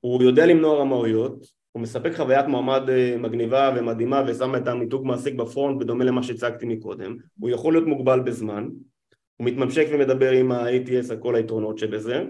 הוא 0.01 0.23
יודע 0.23 0.47
למנוע 0.47 0.81
רמאויות, 0.81 1.47
הוא 1.73 1.83
מספק 1.83 2.17
חוויית 2.17 2.47
מועמד 2.47 2.83
מגניבה 3.19 3.75
ומדהימה 3.77 4.23
ושם 4.27 4.57
את 4.57 4.69
המיתוג 4.69 5.07
מעסיק 5.07 5.35
בפרונט 5.35 5.81
בדומה 5.81 6.05
למה 6.05 6.23
שהצגתי 6.23 6.67
מקודם, 6.67 7.17
הוא 7.39 7.51
יכול 7.51 7.73
להיות 7.73 7.87
מוגבל 7.87 8.21
בזמן, 8.21 8.69
הוא 9.37 9.47
מתממשק 9.47 9.87
ומדבר 9.93 10.31
עם 10.31 10.53
ה-ATS 10.53 11.11
על 11.11 11.17
כל 11.17 11.35
היתרונות 11.35 11.79
שבזה 11.79 12.25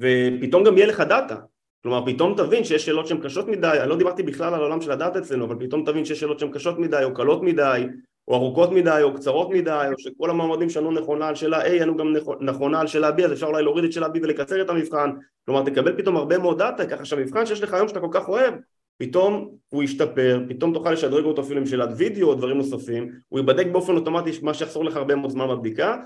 ופתאום 0.00 0.64
גם 0.64 0.76
יהיה 0.76 0.86
לך 0.86 1.00
data 1.00 1.36
כלומר 1.82 2.06
פתאום 2.06 2.34
תבין 2.36 2.64
שיש 2.64 2.86
שאלות 2.86 3.06
שהן 3.06 3.20
קשות 3.20 3.48
מדי, 3.48 3.78
אני 3.80 3.88
לא 3.88 3.96
דיברתי 3.96 4.22
בכלל 4.22 4.54
על 4.54 4.60
העולם 4.60 4.80
של 4.80 4.90
ה 4.90 4.96
data 4.96 5.18
אצלנו 5.18 5.44
אבל 5.44 5.66
פתאום 5.66 5.84
תבין 5.84 6.04
שיש 6.04 6.20
שאלות 6.20 6.38
שהן 6.38 6.50
קשות 6.50 6.78
מדי 6.78 7.04
או 7.04 7.14
קלות 7.14 7.42
מדי 7.42 7.86
או 8.28 8.34
ארוכות 8.34 8.72
מדי 8.72 9.00
או 9.02 9.14
קצרות 9.14 9.50
מדי 9.50 9.88
או 9.92 9.98
שכל 9.98 10.30
המועמדים 10.30 10.70
שענו 10.70 10.90
נכונה 10.90 11.28
על 11.28 11.34
שאלה 11.34 11.66
A 11.66 11.82
ענו 11.82 11.96
גם 11.96 12.14
נכונה 12.40 12.80
על 12.80 12.86
שאלה 12.86 13.10
B 13.16 13.24
אז 13.24 13.32
אפשר 13.32 13.46
אולי 13.46 13.62
להוריד 13.62 13.84
את 13.84 13.92
שאלה 13.92 14.06
B 14.06 14.18
ולקצר 14.22 14.62
את 14.62 14.70
המבחן. 14.70 15.10
כלומר 15.46 15.64
תקבל 15.64 15.96
פתאום 15.98 16.16
הרבה 16.16 16.38
מאוד 16.38 16.58
data 16.58 16.86
ככה 16.86 17.04
שהמבחן 17.04 17.46
שיש 17.46 17.62
לך 17.62 17.74
היום 17.74 17.88
שאתה 17.88 18.00
כל 18.00 18.08
כך 18.10 18.28
אוהב 18.28 18.54
פתאום 18.98 19.50
הוא 19.68 19.82
ישתפר, 19.82 20.40
פתאום 20.48 20.74
תוכל 20.74 20.92
לשדרג 20.92 21.24
אותו 21.24 21.42
אפילו 21.42 21.60
עם 21.60 21.66
שאלת 21.66 21.88
וידאו 21.96 22.28
או 22.28 22.34
דברים 22.34 22.56
נוספים, 22.56 23.10
הוא 23.28 23.40
ייבדק 23.40 23.66
באופן 23.66 23.96
אוטומטי 23.96 24.30
מה 24.42 24.54
שיחסוך 24.54 24.84
לך 24.84 24.96
הרבה 24.96 25.14
מאוד 25.14 25.30
זמן 25.30 25.48
בבדיקה 25.48 25.96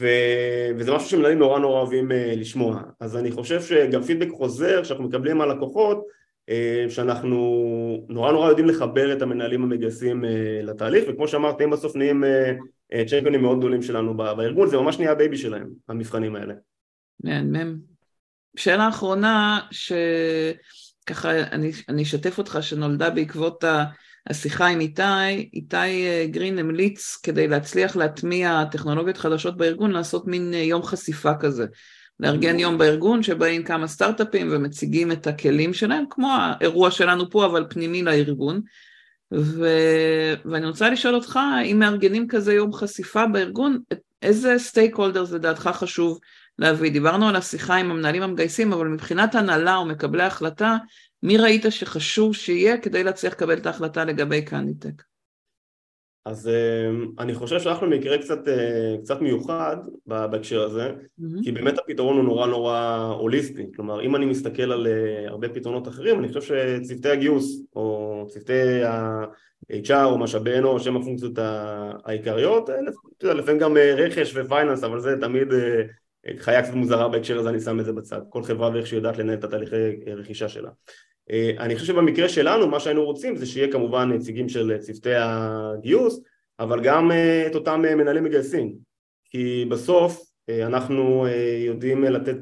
ו... 0.00 0.06
וזה 0.76 0.92
משהו 0.92 1.08
שמנהלים 1.08 1.38
נורא 1.38 1.58
נורא 1.58 1.78
אוהבים 1.80 2.10
uh, 2.10 2.14
לשמוע 2.14 2.82
אז 3.00 3.16
אני 3.16 3.30
חושב 3.30 3.62
שגם 3.62 4.02
פידבק 4.02 4.28
חוזר 4.30 4.82
שאנחנו 4.82 5.04
מקבלים 5.04 5.38
מהלקוחות 5.38 6.06
uh, 6.50 6.90
שאנחנו 6.90 7.36
נורא 8.08 8.32
נורא 8.32 8.48
יודעים 8.48 8.68
לחבר 8.68 9.12
את 9.12 9.22
המנהלים 9.22 9.62
המגייסים 9.62 10.24
uh, 10.24 10.26
לתהליך 10.62 11.04
וכמו 11.08 11.28
שאמרתי 11.28 11.64
הם 11.64 11.70
בסוף 11.70 11.96
נהיים 11.96 12.24
uh, 12.24 12.26
uh, 12.94 13.10
צ'מפיונים 13.10 13.42
מאוד 13.42 13.58
גדולים 13.58 13.82
שלנו 13.82 14.16
בארגון 14.16 14.68
זה 14.68 14.76
ממש 14.76 14.98
נהיה 14.98 15.12
ה 15.12 15.17
baby 15.17 15.36
שלהם 15.36 15.68
המבחנים 15.88 16.36
האלה. 16.36 16.54
מהמם. 17.24 17.76
שאלה 18.56 18.88
אחרונה 18.88 19.60
ש... 19.70 19.92
ככה 21.06 21.38
אני, 21.38 21.70
אני 21.88 22.02
אשתף 22.02 22.38
אותך 22.38 22.58
שנולדה 22.60 23.10
בעקבות 23.10 23.64
השיחה 24.30 24.66
עם 24.66 24.80
איתי, 24.80 25.02
איתי 25.54 25.76
אה, 25.76 26.26
גרין 26.30 26.58
המליץ 26.58 27.16
כדי 27.22 27.48
להצליח 27.48 27.96
להטמיע 27.96 28.64
טכנולוגיות 28.70 29.16
חדשות 29.16 29.56
בארגון 29.56 29.90
לעשות 29.90 30.26
מין 30.26 30.54
אה, 30.54 30.58
יום 30.58 30.82
חשיפה 30.82 31.34
כזה. 31.34 31.66
לארגן 32.20 32.58
יום 32.58 32.78
בארגון 32.78 33.22
שבאים 33.22 33.62
כמה 33.64 33.86
סטארט-אפים 33.86 34.48
ומציגים 34.50 35.12
את 35.12 35.26
הכלים 35.26 35.74
שלהם, 35.74 36.04
כמו 36.10 36.28
האירוע 36.40 36.90
שלנו 36.90 37.30
פה 37.30 37.46
אבל 37.46 37.66
פנימי 37.70 38.02
לארגון. 38.02 38.60
ו... 39.34 39.66
ואני 40.44 40.66
רוצה 40.66 40.90
לשאול 40.90 41.14
אותך, 41.14 41.38
אם 41.64 41.78
מארגנים 41.78 42.28
כזה 42.28 42.54
יום 42.54 42.72
חשיפה 42.72 43.26
בארגון, 43.26 43.78
איזה 44.22 44.54
סטייק 44.58 44.96
הולדרס 44.96 45.30
לדעתך 45.30 45.70
חשוב 45.74 46.18
להביא. 46.58 46.90
דיברנו 46.90 47.28
על 47.28 47.36
השיחה 47.36 47.74
עם 47.74 47.90
המנהלים 47.90 48.22
המגייסים, 48.22 48.72
אבל 48.72 48.88
מבחינת 48.88 49.34
הנהלה 49.34 49.76
או 49.76 49.84
מקבלי 49.84 50.22
ההחלטה, 50.22 50.76
מי 51.22 51.36
ראית 51.36 51.64
שחשוב 51.70 52.34
שיהיה 52.34 52.78
כדי 52.78 53.04
להצליח 53.04 53.32
לקבל 53.32 53.58
את 53.58 53.66
ההחלטה 53.66 54.04
לגבי 54.04 54.42
קניטק? 54.42 55.02
אז 56.24 56.48
אמ, 56.48 57.10
אני 57.18 57.34
חושב 57.34 57.60
שאנחנו 57.60 57.86
במקרה 57.86 58.18
קצת, 58.18 58.48
אה, 58.48 58.96
קצת 59.02 59.20
מיוחד 59.20 59.76
בהקשר 60.06 60.62
הזה, 60.62 60.90
mm-hmm. 60.90 61.44
כי 61.44 61.52
באמת 61.52 61.78
הפתרון 61.78 62.16
הוא 62.16 62.24
נורא 62.24 62.46
נורא 62.46 62.96
הוליסטי, 63.18 63.66
כלומר 63.76 64.02
אם 64.02 64.16
אני 64.16 64.26
מסתכל 64.26 64.72
על 64.72 64.86
אה, 64.86 65.28
הרבה 65.28 65.48
פתרונות 65.48 65.88
אחרים, 65.88 66.18
אני 66.18 66.28
חושב 66.28 66.40
שצוותי 66.40 67.08
הגיוס 67.08 67.62
או 67.76 68.26
צוותי 68.28 68.84
ה-HR 68.84 70.04
או 70.04 70.18
משאבי 70.18 70.58
אנוש 70.58 70.86
הם 70.86 70.96
הפונקציות 70.96 71.38
העיקריות, 72.04 72.70
אה, 72.70 73.34
לפעמים 73.34 73.60
גם 73.60 73.76
רכש 73.96 74.32
ופייננס, 74.36 74.84
אבל 74.84 75.00
זה 75.00 75.16
תמיד 75.20 75.48
חיה 76.38 76.62
קצת 76.62 76.74
מוזרה 76.74 77.08
בהקשר 77.08 77.38
הזה, 77.38 77.48
אני 77.48 77.60
שם 77.60 77.80
את 77.80 77.84
זה 77.84 77.92
בצד, 77.92 78.20
כל 78.28 78.42
חברה 78.42 78.70
ואיך 78.72 78.86
שהיא 78.86 78.98
יודעת 78.98 79.18
לנהל 79.18 79.38
את 79.38 79.44
התהליכי 79.44 79.76
רכישה 80.16 80.48
שלה. 80.48 80.70
אה, 81.32 81.50
אני 81.58 81.74
חושב 81.74 81.86
שבמקרה 81.86 82.28
שלנו 82.28 82.68
מה 82.68 82.80
שהיינו 82.80 83.04
רוצים 83.04 83.36
זה 83.36 83.46
שיהיה 83.46 83.72
כמובן 83.72 84.12
נציגים 84.12 84.48
של 84.48 84.78
צוותי 84.78 85.14
הגיוס, 85.14 86.20
אבל 86.60 86.80
גם 86.82 87.12
אה, 87.12 87.46
את 87.46 87.54
אותם 87.54 87.82
אה, 87.84 87.94
מנהלים 87.94 88.24
מגייסים, 88.24 88.74
כי 89.24 89.64
בסוף 89.68 90.32
אנחנו 90.62 91.26
יודעים 91.66 92.04
לתת 92.04 92.36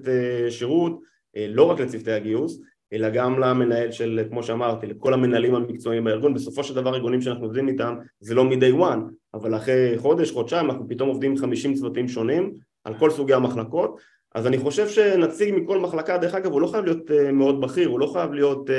שירות 0.51 1.01
לא 1.37 1.63
רק 1.63 1.81
לצוותי 1.81 2.13
הגיוס, 2.13 2.61
אלא 2.93 3.11
גם 3.11 3.39
למנהל 3.39 3.93
של, 3.93 4.21
כמו 4.31 4.43
שאמרתי, 4.43 4.87
לכל 4.87 5.15
המנהלים 5.15 5.55
המקצועיים 5.55 6.05
בארגון, 6.05 6.35
בסופו 6.35 6.65
של 6.65 6.75
דבר 6.75 6.95
ארגונים 6.95 7.21
שאנחנו 7.23 7.45
עובדים 7.45 7.69
איתם 7.69 7.95
זה 8.21 8.35
לא 8.35 8.45
מ-day 8.45 8.81
one, 8.81 9.01
אבל 9.35 9.57
אחרי 9.57 9.99
חודש, 9.99 10.31
חודשיים, 10.31 10.71
אנחנו 10.71 10.89
פתאום 10.89 11.09
עובדים 11.09 11.31
עם 11.31 11.37
50 11.37 11.75
צוותים 11.75 12.09
שונים 12.09 12.55
על 12.85 12.99
כל 12.99 13.11
סוגי 13.11 13.35
המחלקות 13.35 14.01
אז 14.35 14.47
אני 14.47 14.59
חושב 14.59 14.89
שנציג 14.89 15.55
מכל 15.55 15.79
מחלקה, 15.79 16.19
דרך 16.19 16.35
אגב 16.35 16.53
הוא 16.53 16.61
לא 16.61 16.67
חייב 16.67 16.85
להיות 16.85 17.11
uh, 17.11 17.33
מאוד 17.33 17.61
בכיר, 17.61 17.89
הוא 17.89 18.01
לא 18.01 18.07
חייב 18.07 18.33
להיות 18.33 18.71
uh, 18.71 18.73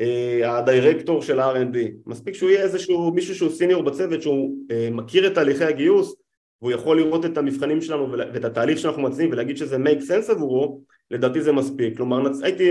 uh, 0.00 0.46
הדירקטור 0.46 1.22
של 1.22 1.40
ה-R&D, 1.40 1.76
מספיק 2.06 2.34
שהוא 2.34 2.50
יהיה 2.50 2.62
איזשהו 2.62 3.12
מישהו 3.14 3.34
שהוא 3.34 3.50
סיניור 3.50 3.82
בצוות 3.82 4.22
שהוא 4.22 4.56
uh, 4.68 4.94
מכיר 4.94 5.26
את 5.26 5.34
תהליכי 5.34 5.64
הגיוס 5.64 6.14
והוא 6.62 6.72
יכול 6.72 6.96
לראות 6.96 7.24
את 7.24 7.38
המבחנים 7.38 7.80
שלנו 7.80 8.12
ואת 8.12 8.44
התהליך 8.44 8.78
שאנחנו 8.78 9.02
מציעים 9.02 9.32
ולהגיד 9.32 9.56
שזה 9.56 9.76
make 9.76 10.02
sense 10.02 10.32
עבורו, 10.32 10.80
לדעתי 11.10 11.40
זה 11.40 11.52
מספיק. 11.52 11.96
כלומר 11.96 12.22
הייתי, 12.42 12.70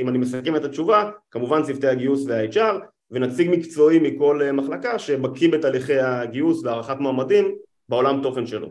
אם 0.00 0.08
אני 0.08 0.18
מסכם 0.18 0.56
את 0.56 0.64
התשובה, 0.64 1.10
כמובן 1.30 1.62
צוותי 1.62 1.86
הגיוס 1.86 2.26
וה-HR 2.26 2.74
ונציג 3.10 3.50
מקצועי 3.50 3.98
מכל 3.98 4.40
מחלקה 4.52 4.98
שבקיא 4.98 5.52
בתהליכי 5.52 5.98
הגיוס 5.98 6.64
והערכת 6.64 6.96
מועמדים 7.00 7.54
בעולם 7.88 8.22
תוכן 8.22 8.46
שלו. 8.46 8.68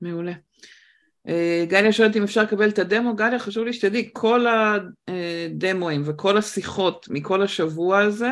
מעולה. 0.00 0.32
אה, 1.28 1.64
גליה 1.68 1.92
שואלת 1.92 2.16
אם 2.16 2.22
אפשר 2.22 2.42
לקבל 2.42 2.68
את 2.68 2.78
הדמו, 2.78 3.16
גליה 3.16 3.38
חשוב 3.38 3.64
לי 3.64 3.72
שתדעי, 3.72 4.10
כל 4.12 4.46
הדמואים 5.08 6.02
וכל 6.04 6.36
השיחות 6.38 7.06
מכל 7.10 7.42
השבוע 7.42 7.98
הזה 7.98 8.30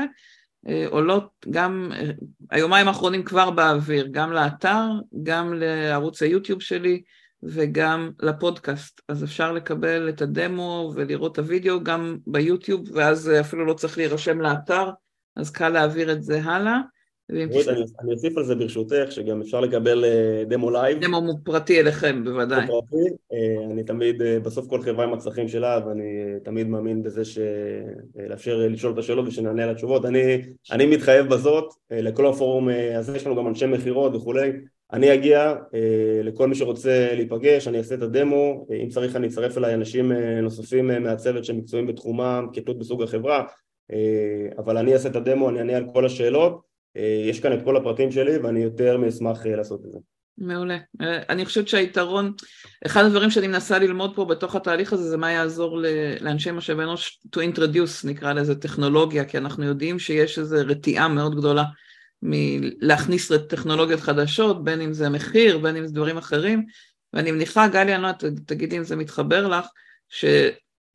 אה, 0.68 0.86
עולות 0.88 1.30
גם, 1.50 1.92
אה, 1.94 2.10
היומיים 2.50 2.88
האחרונים 2.88 3.24
כבר 3.24 3.50
באוויר, 3.50 4.08
גם 4.10 4.32
לאתר, 4.32 4.86
גם 5.22 5.54
לערוץ 5.54 6.22
היוטיוב 6.22 6.62
שלי 6.62 7.02
וגם 7.42 8.10
לפודקאסט, 8.22 9.00
אז 9.08 9.24
אפשר 9.24 9.52
לקבל 9.52 10.08
את 10.08 10.22
הדמו 10.22 10.92
ולראות 10.94 11.32
את 11.32 11.38
הוידאו 11.38 11.82
גם 11.82 12.16
ביוטיוב, 12.26 12.88
ואז 12.92 13.30
אפילו 13.40 13.66
לא 13.66 13.74
צריך 13.74 13.98
להירשם 13.98 14.40
לאתר, 14.40 14.90
אז 15.36 15.50
קל 15.50 15.68
להעביר 15.68 16.12
את 16.12 16.22
זה 16.22 16.42
הלאה. 16.42 16.78
אני 17.30 18.12
אוסיף 18.12 18.38
על 18.38 18.44
זה 18.44 18.54
ברשותך, 18.54 19.06
שגם 19.10 19.40
אפשר 19.40 19.60
לקבל 19.60 20.04
אה, 20.04 20.44
דמו 20.48 20.70
live. 20.70 21.00
דמו 21.00 21.20
פרטי 21.44 21.80
אליכם, 21.80 22.24
בוודאי. 22.24 22.66
אה, 23.32 23.64
אני 23.70 23.84
תמיד, 23.84 24.22
אה, 24.22 24.40
בסוף 24.40 24.66
כל 24.66 24.82
חברה 24.82 25.04
עם 25.04 25.12
הצרכים 25.12 25.48
שלה, 25.48 25.80
ואני 25.86 26.04
תמיד 26.42 26.68
מאמין 26.68 27.02
בזה 27.02 27.22
לאפשר 28.28 28.66
לשאול 28.70 28.92
את 28.92 28.98
השאלות 28.98 29.26
ושנענה 29.28 29.64
על 29.64 29.70
התשובות. 29.70 30.04
אני 30.72 30.86
מתחייב 30.86 31.26
בזאת, 31.26 31.64
לכל 31.90 32.26
הפורום 32.26 32.68
הזה 32.96 33.16
יש 33.16 33.26
לנו 33.26 33.36
גם 33.36 33.46
אנשי 33.46 33.66
מכירות 33.66 34.14
וכולי. 34.14 34.52
אני 34.92 35.14
אגיע 35.14 35.54
לכל 36.22 36.48
מי 36.48 36.54
שרוצה 36.54 37.14
להיפגש, 37.14 37.68
אני 37.68 37.78
אעשה 37.78 37.94
את 37.94 38.02
הדמו, 38.02 38.66
אם 38.82 38.88
צריך 38.88 39.16
אני 39.16 39.26
אצרף 39.26 39.58
אליי 39.58 39.74
אנשים 39.74 40.12
נוספים 40.42 40.86
מהצוות 40.86 41.44
שמקצועים 41.44 41.86
בתחומם, 41.86 42.46
כתלות 42.52 42.78
בסוג 42.78 43.02
החברה, 43.02 43.44
אבל 44.58 44.76
אני 44.76 44.92
אעשה 44.92 45.08
את 45.08 45.16
הדמו, 45.16 45.48
אני 45.48 45.58
אענה 45.58 45.76
על 45.76 45.84
כל 45.92 46.06
השאלות. 46.06 46.73
אה, 46.96 47.22
יש 47.24 47.40
כאן 47.40 47.52
את 47.52 47.64
כל 47.64 47.76
הפרטים 47.76 48.10
שלי 48.10 48.36
ואני 48.36 48.60
יותר 48.60 48.96
מאשמח 48.96 49.46
אה, 49.46 49.56
לעשות 49.56 49.84
את 49.86 49.92
זה. 49.92 49.98
מעולה. 50.38 50.78
אה, 51.00 51.22
אני 51.28 51.44
חושבת 51.44 51.68
שהיתרון, 51.68 52.32
אחד 52.86 53.04
הדברים 53.04 53.30
שאני 53.30 53.46
מנסה 53.46 53.78
ללמוד 53.78 54.14
פה 54.14 54.24
בתוך 54.24 54.56
התהליך 54.56 54.92
הזה 54.92 55.08
זה 55.08 55.16
מה 55.16 55.32
יעזור 55.32 55.80
לאנשי 56.20 56.50
משאבי 56.50 56.82
אנוש 56.82 57.20
to 57.36 57.38
introduce 57.38 58.06
נקרא 58.06 58.32
לזה 58.32 58.54
טכנולוגיה, 58.54 59.24
כי 59.24 59.38
אנחנו 59.38 59.64
יודעים 59.64 59.98
שיש 59.98 60.38
איזו 60.38 60.56
רתיעה 60.66 61.08
מאוד 61.08 61.36
גדולה 61.36 61.64
מלהכניס 62.22 63.32
טכנולוגיות 63.32 64.00
חדשות, 64.00 64.64
בין 64.64 64.80
אם 64.80 64.92
זה 64.92 65.08
מחיר, 65.08 65.58
בין 65.58 65.76
אם 65.76 65.86
זה 65.86 65.94
דברים 65.94 66.16
אחרים, 66.16 66.64
ואני 67.12 67.32
מניחה, 67.32 67.68
גלי, 67.68 67.94
אני 67.94 68.02
לא 68.02 68.08
יודעת, 68.08 68.24
תגידי 68.46 68.78
אם 68.78 68.84
זה 68.84 68.96
מתחבר 68.96 69.48
לך, 69.48 69.66
ש... 70.08 70.24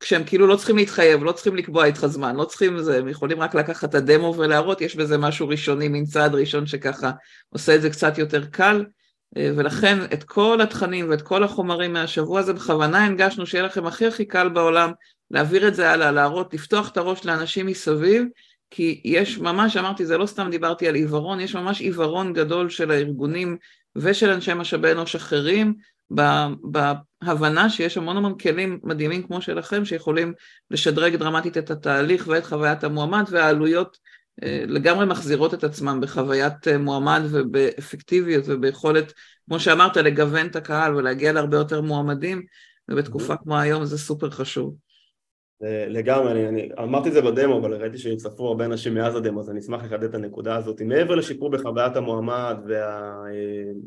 כשהם 0.00 0.24
כאילו 0.24 0.46
לא 0.46 0.56
צריכים 0.56 0.76
להתחייב, 0.76 1.24
לא 1.24 1.32
צריכים 1.32 1.56
לקבוע 1.56 1.84
איתך 1.84 2.06
זמן, 2.06 2.36
לא 2.36 2.44
צריכים 2.44 2.78
זה, 2.78 2.98
הם 2.98 3.08
יכולים 3.08 3.40
רק 3.40 3.54
לקחת 3.54 3.88
את 3.88 3.94
הדמו 3.94 4.34
ולהראות, 4.38 4.80
יש 4.80 4.96
בזה 4.96 5.18
משהו 5.18 5.48
ראשוני, 5.48 5.88
מין 5.88 6.04
צעד 6.04 6.34
ראשון 6.34 6.66
שככה 6.66 7.10
עושה 7.48 7.74
את 7.74 7.82
זה 7.82 7.90
קצת 7.90 8.18
יותר 8.18 8.46
קל, 8.46 8.84
אה, 9.36 9.50
ולכן 9.56 9.98
את 10.12 10.24
כל 10.24 10.60
התכנים 10.60 11.10
ואת 11.10 11.22
כל 11.22 11.44
החומרים 11.44 11.92
מהשבוע 11.92 12.40
הזה 12.40 12.52
בכוונה 12.52 13.04
הנגשנו 13.04 13.46
שיהיה 13.46 13.64
לכם 13.64 13.86
הכי 13.86 14.06
הכי 14.06 14.24
קל 14.24 14.48
בעולם 14.48 14.92
להעביר 15.30 15.68
את 15.68 15.74
זה 15.74 15.90
הלאה, 15.90 16.10
להראות, 16.10 16.54
לפתוח 16.54 16.88
את 16.88 16.96
הראש 16.96 17.24
לאנשים 17.24 17.66
מסביב, 17.66 18.24
כי 18.70 19.00
יש 19.04 19.38
ממש, 19.38 19.76
אמרתי, 19.76 20.06
זה 20.06 20.18
לא 20.18 20.26
סתם 20.26 20.48
דיברתי 20.50 20.88
על 20.88 20.94
עיוורון, 20.94 21.40
יש 21.40 21.54
ממש 21.54 21.80
עיוורון 21.80 22.32
גדול 22.32 22.70
של 22.70 22.90
הארגונים 22.90 23.56
ושל 23.96 24.30
אנשי 24.30 24.54
משאבי 24.54 24.92
אנוש 24.92 25.16
אחרים, 25.16 25.74
בהבנה 26.10 27.70
שיש 27.70 27.96
המון 27.96 28.16
המון 28.16 28.38
כלים 28.38 28.80
מדהימים 28.82 29.22
כמו 29.22 29.42
שלכם 29.42 29.84
שיכולים 29.84 30.32
לשדרג 30.70 31.16
דרמטית 31.16 31.58
את 31.58 31.70
התהליך 31.70 32.28
ואת 32.28 32.46
חוויית 32.46 32.84
המועמד 32.84 33.24
והעלויות 33.30 33.98
אה, 34.42 34.64
לגמרי 34.66 35.06
מחזירות 35.06 35.54
את 35.54 35.64
עצמם 35.64 36.00
בחוויית 36.02 36.68
אה, 36.68 36.78
מועמד 36.78 37.22
ובאפקטיביות 37.30 38.44
וביכולת, 38.48 39.12
כמו 39.48 39.60
שאמרת, 39.60 39.96
לגוון 39.96 40.46
את 40.46 40.56
הקהל 40.56 40.96
ולהגיע 40.96 41.32
להרבה 41.32 41.56
יותר 41.56 41.80
מועמדים 41.80 42.42
ובתקופה 42.90 43.36
כמו 43.36 43.58
היום 43.58 43.84
זה 43.84 43.98
סופר 43.98 44.30
חשוב. 44.30 44.89
לגמרי, 45.88 46.32
אני, 46.32 46.48
אני 46.48 46.68
אמרתי 46.78 47.08
את 47.08 47.14
זה 47.14 47.22
בדמו, 47.22 47.58
אבל 47.58 47.74
ראיתי 47.74 47.98
שהצטרפו 47.98 48.48
הרבה 48.48 48.64
אנשים 48.64 48.94
מאז 48.94 49.16
הדמו, 49.16 49.40
אז 49.40 49.50
אני 49.50 49.60
אשמח 49.60 49.84
לחדד 49.84 50.04
את 50.04 50.14
הנקודה 50.14 50.56
הזאת. 50.56 50.82
מעבר 50.82 51.14
לשיפור 51.14 51.50
בחוויית 51.50 51.96
המועמד, 51.96 52.56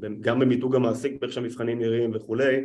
וגם 0.02 0.40
במיתוג 0.40 0.76
המעסיק, 0.76 1.22
באיך 1.22 1.34
שהמבחנים 1.34 1.80
נראים 1.80 2.12
וכולי, 2.14 2.62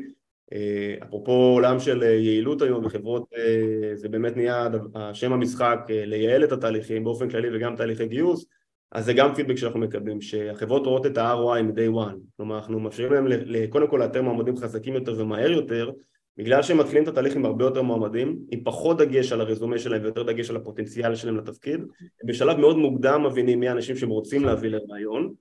אה, 0.52 0.94
אפרופו 1.02 1.32
עולם 1.32 1.80
של 1.80 2.02
אה, 2.02 2.09
יעילות 2.09 2.62
היום 2.62 2.84
וחברות, 2.84 3.28
אה, 3.36 3.90
זה 3.94 4.09
באמת 4.09 4.36
נהיה 4.36 4.68
שם 5.12 5.32
המשחק 5.32 5.78
לייעל 5.88 6.44
את 6.44 6.52
התהליכים 6.52 7.04
באופן 7.04 7.30
כללי 7.30 7.48
וגם 7.56 7.76
תהליכי 7.76 8.06
גיוס, 8.06 8.46
אז 8.92 9.04
זה 9.04 9.12
גם 9.12 9.34
פידבק 9.34 9.56
שאנחנו 9.56 9.80
מקבלים, 9.80 10.20
שהחברות 10.20 10.86
רואות 10.86 11.06
את 11.06 11.18
ה-ROI 11.18 11.62
מ-day 11.62 12.06
one, 12.06 12.16
כלומר 12.36 12.56
אנחנו 12.59 12.80
מאפשרים 12.80 13.12
להם 13.12 13.68
קודם 13.68 13.88
כל 13.88 13.96
לאתר 13.96 14.22
מועמדים 14.22 14.56
חזקים 14.56 14.94
יותר 14.94 15.14
ומהר 15.18 15.50
יותר, 15.50 15.90
בגלל 16.39 16.62
שהם 16.62 16.78
מתחילים 16.78 17.03
את 17.03 17.09
התהליך 17.09 17.36
עם 17.36 17.45
הרבה 17.45 17.64
יותר 17.64 17.82
מועמדים, 17.82 18.39
עם 18.51 18.61
פחות 18.64 18.99
דגש 18.99 19.32
על 19.32 19.41
הרזומה 19.41 19.78
שלהם 19.78 20.03
ויותר 20.03 20.22
דגש 20.22 20.51
על 20.51 20.57
הפוטנציאל 20.57 21.14
שלהם 21.14 21.36
לתפקיד, 21.36 21.80
הם 22.01 22.28
בשלב 22.28 22.57
מאוד 22.57 22.76
מוקדם 22.76 23.26
מבינים 23.26 23.61
מי 23.61 23.68
האנשים 23.68 23.97
שהם 23.97 24.09
רוצים 24.09 24.45
להביא 24.45 24.70
לרעיון, 24.70 25.34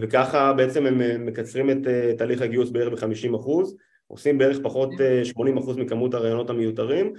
וככה 0.00 0.52
בעצם 0.52 0.86
הם 0.86 1.26
מקצרים 1.26 1.70
את 1.70 1.76
תהליך 2.18 2.42
הגיוס 2.42 2.70
בערך 2.70 3.04
ב-50 3.04 3.36
אחוז, 3.36 3.76
עושים 4.06 4.38
בערך 4.38 4.58
פחות 4.62 4.90
80% 4.90 4.94
אה, 5.40 5.84
מכמות 5.84 6.14
הרעיונות 6.14 6.50
המיותרים 6.50 7.12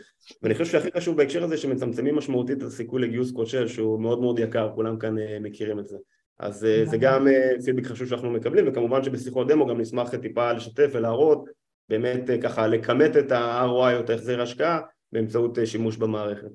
ואני 0.44 0.54
חושב 0.54 0.66
שהכי 0.66 0.92
חשוב 0.98 1.18
בהקשר 1.18 1.44
הזה 1.44 1.58
שמצמצמים 1.58 2.16
משמעותית 2.16 2.58
את 2.58 2.64
הסיכוי 2.64 3.02
לגיוס 3.02 3.32
כושל 3.32 3.68
שהוא 3.68 4.02
מאוד 4.02 4.22
מאוד 4.22 4.40
יקר, 4.40 4.70
כולם 4.76 4.98
כאן 5.00 5.18
אה, 5.18 5.38
מכירים 5.42 5.80
את 5.80 5.88
זה. 5.88 5.98
אז 6.40 6.66
אה, 6.66 6.86
זה 6.86 6.98
גם 6.98 7.28
פידבק 7.66 7.86
חשוב 7.86 8.08
שאנחנו 8.08 8.32
מקבלים 8.32 8.68
וכמובן 8.68 9.04
שבשיחות 9.04 9.48
דמו 9.48 9.68
גם 9.68 9.82
נשמח 9.82 10.16
טיפה 10.16 10.52
לשתף 10.52 10.90
ולהראות 10.92 11.46
באמת 11.90 12.30
אה, 12.30 12.42
ככה 12.42 12.68
לכמת 12.68 13.18
את 13.18 13.32
ה-ROI 13.32 13.96
או 13.96 14.00
את 14.00 14.10
ההחזר 14.10 14.40
ההשקעה 14.40 14.80
באמצעות 15.12 15.60
אה, 15.60 15.66
שימוש 15.66 15.98
במערכת. 15.98 16.48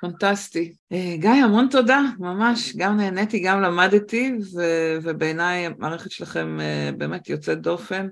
פנטסטי. 0.00 0.74
אה, 0.92 1.14
גיא, 1.18 1.30
המון 1.30 1.68
תודה, 1.70 2.00
ממש. 2.18 2.76
גם 2.76 2.96
נהניתי, 2.96 3.40
גם 3.40 3.60
למדתי, 3.60 4.32
ו- 4.54 4.98
ובעיניי 5.02 5.66
המערכת 5.66 6.10
שלכם 6.10 6.58
באמת 6.98 7.28
יוצאת 7.28 7.60
דופן. 7.60 8.08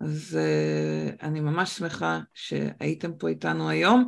אז 0.00 0.38
אני 1.22 1.40
ממש 1.40 1.70
שמחה 1.70 2.20
שהייתם 2.34 3.12
פה 3.12 3.28
איתנו 3.28 3.68
היום. 3.68 4.06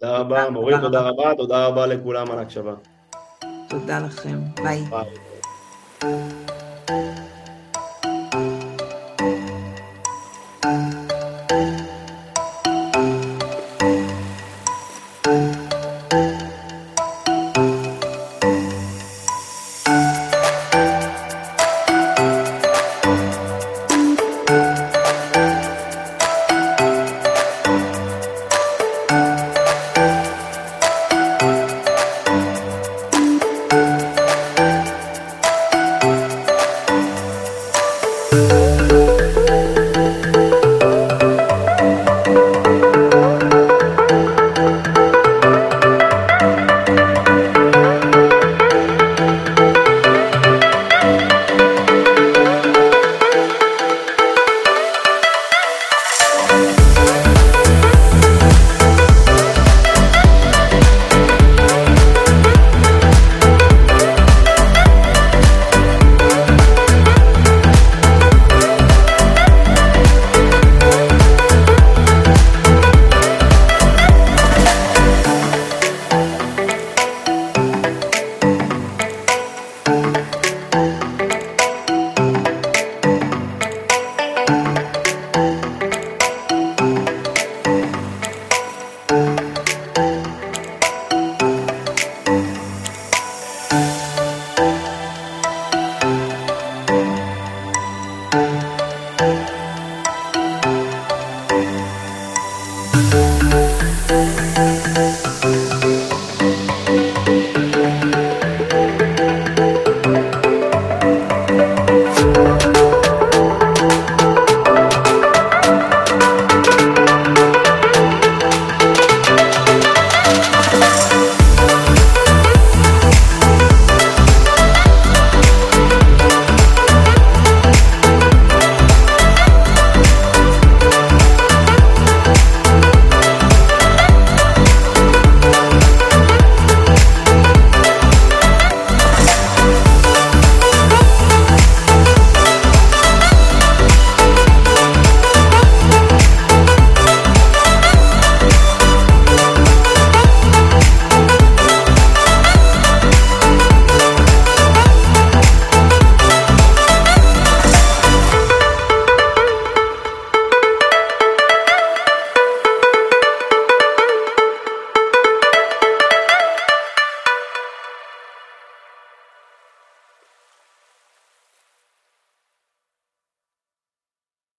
תודה 0.00 0.18
רבה, 0.18 0.50
מורי, 0.50 0.74
תודה 0.80 1.00
רבה, 1.00 1.34
תודה 1.36 1.66
רבה 1.66 1.86
לכולם 1.86 2.30
על 2.30 2.38
ההקשבה. 2.38 2.74
תודה 3.68 4.00
לכם, 4.00 4.38
ביי. 4.62 4.80
ביי. 4.90 5.04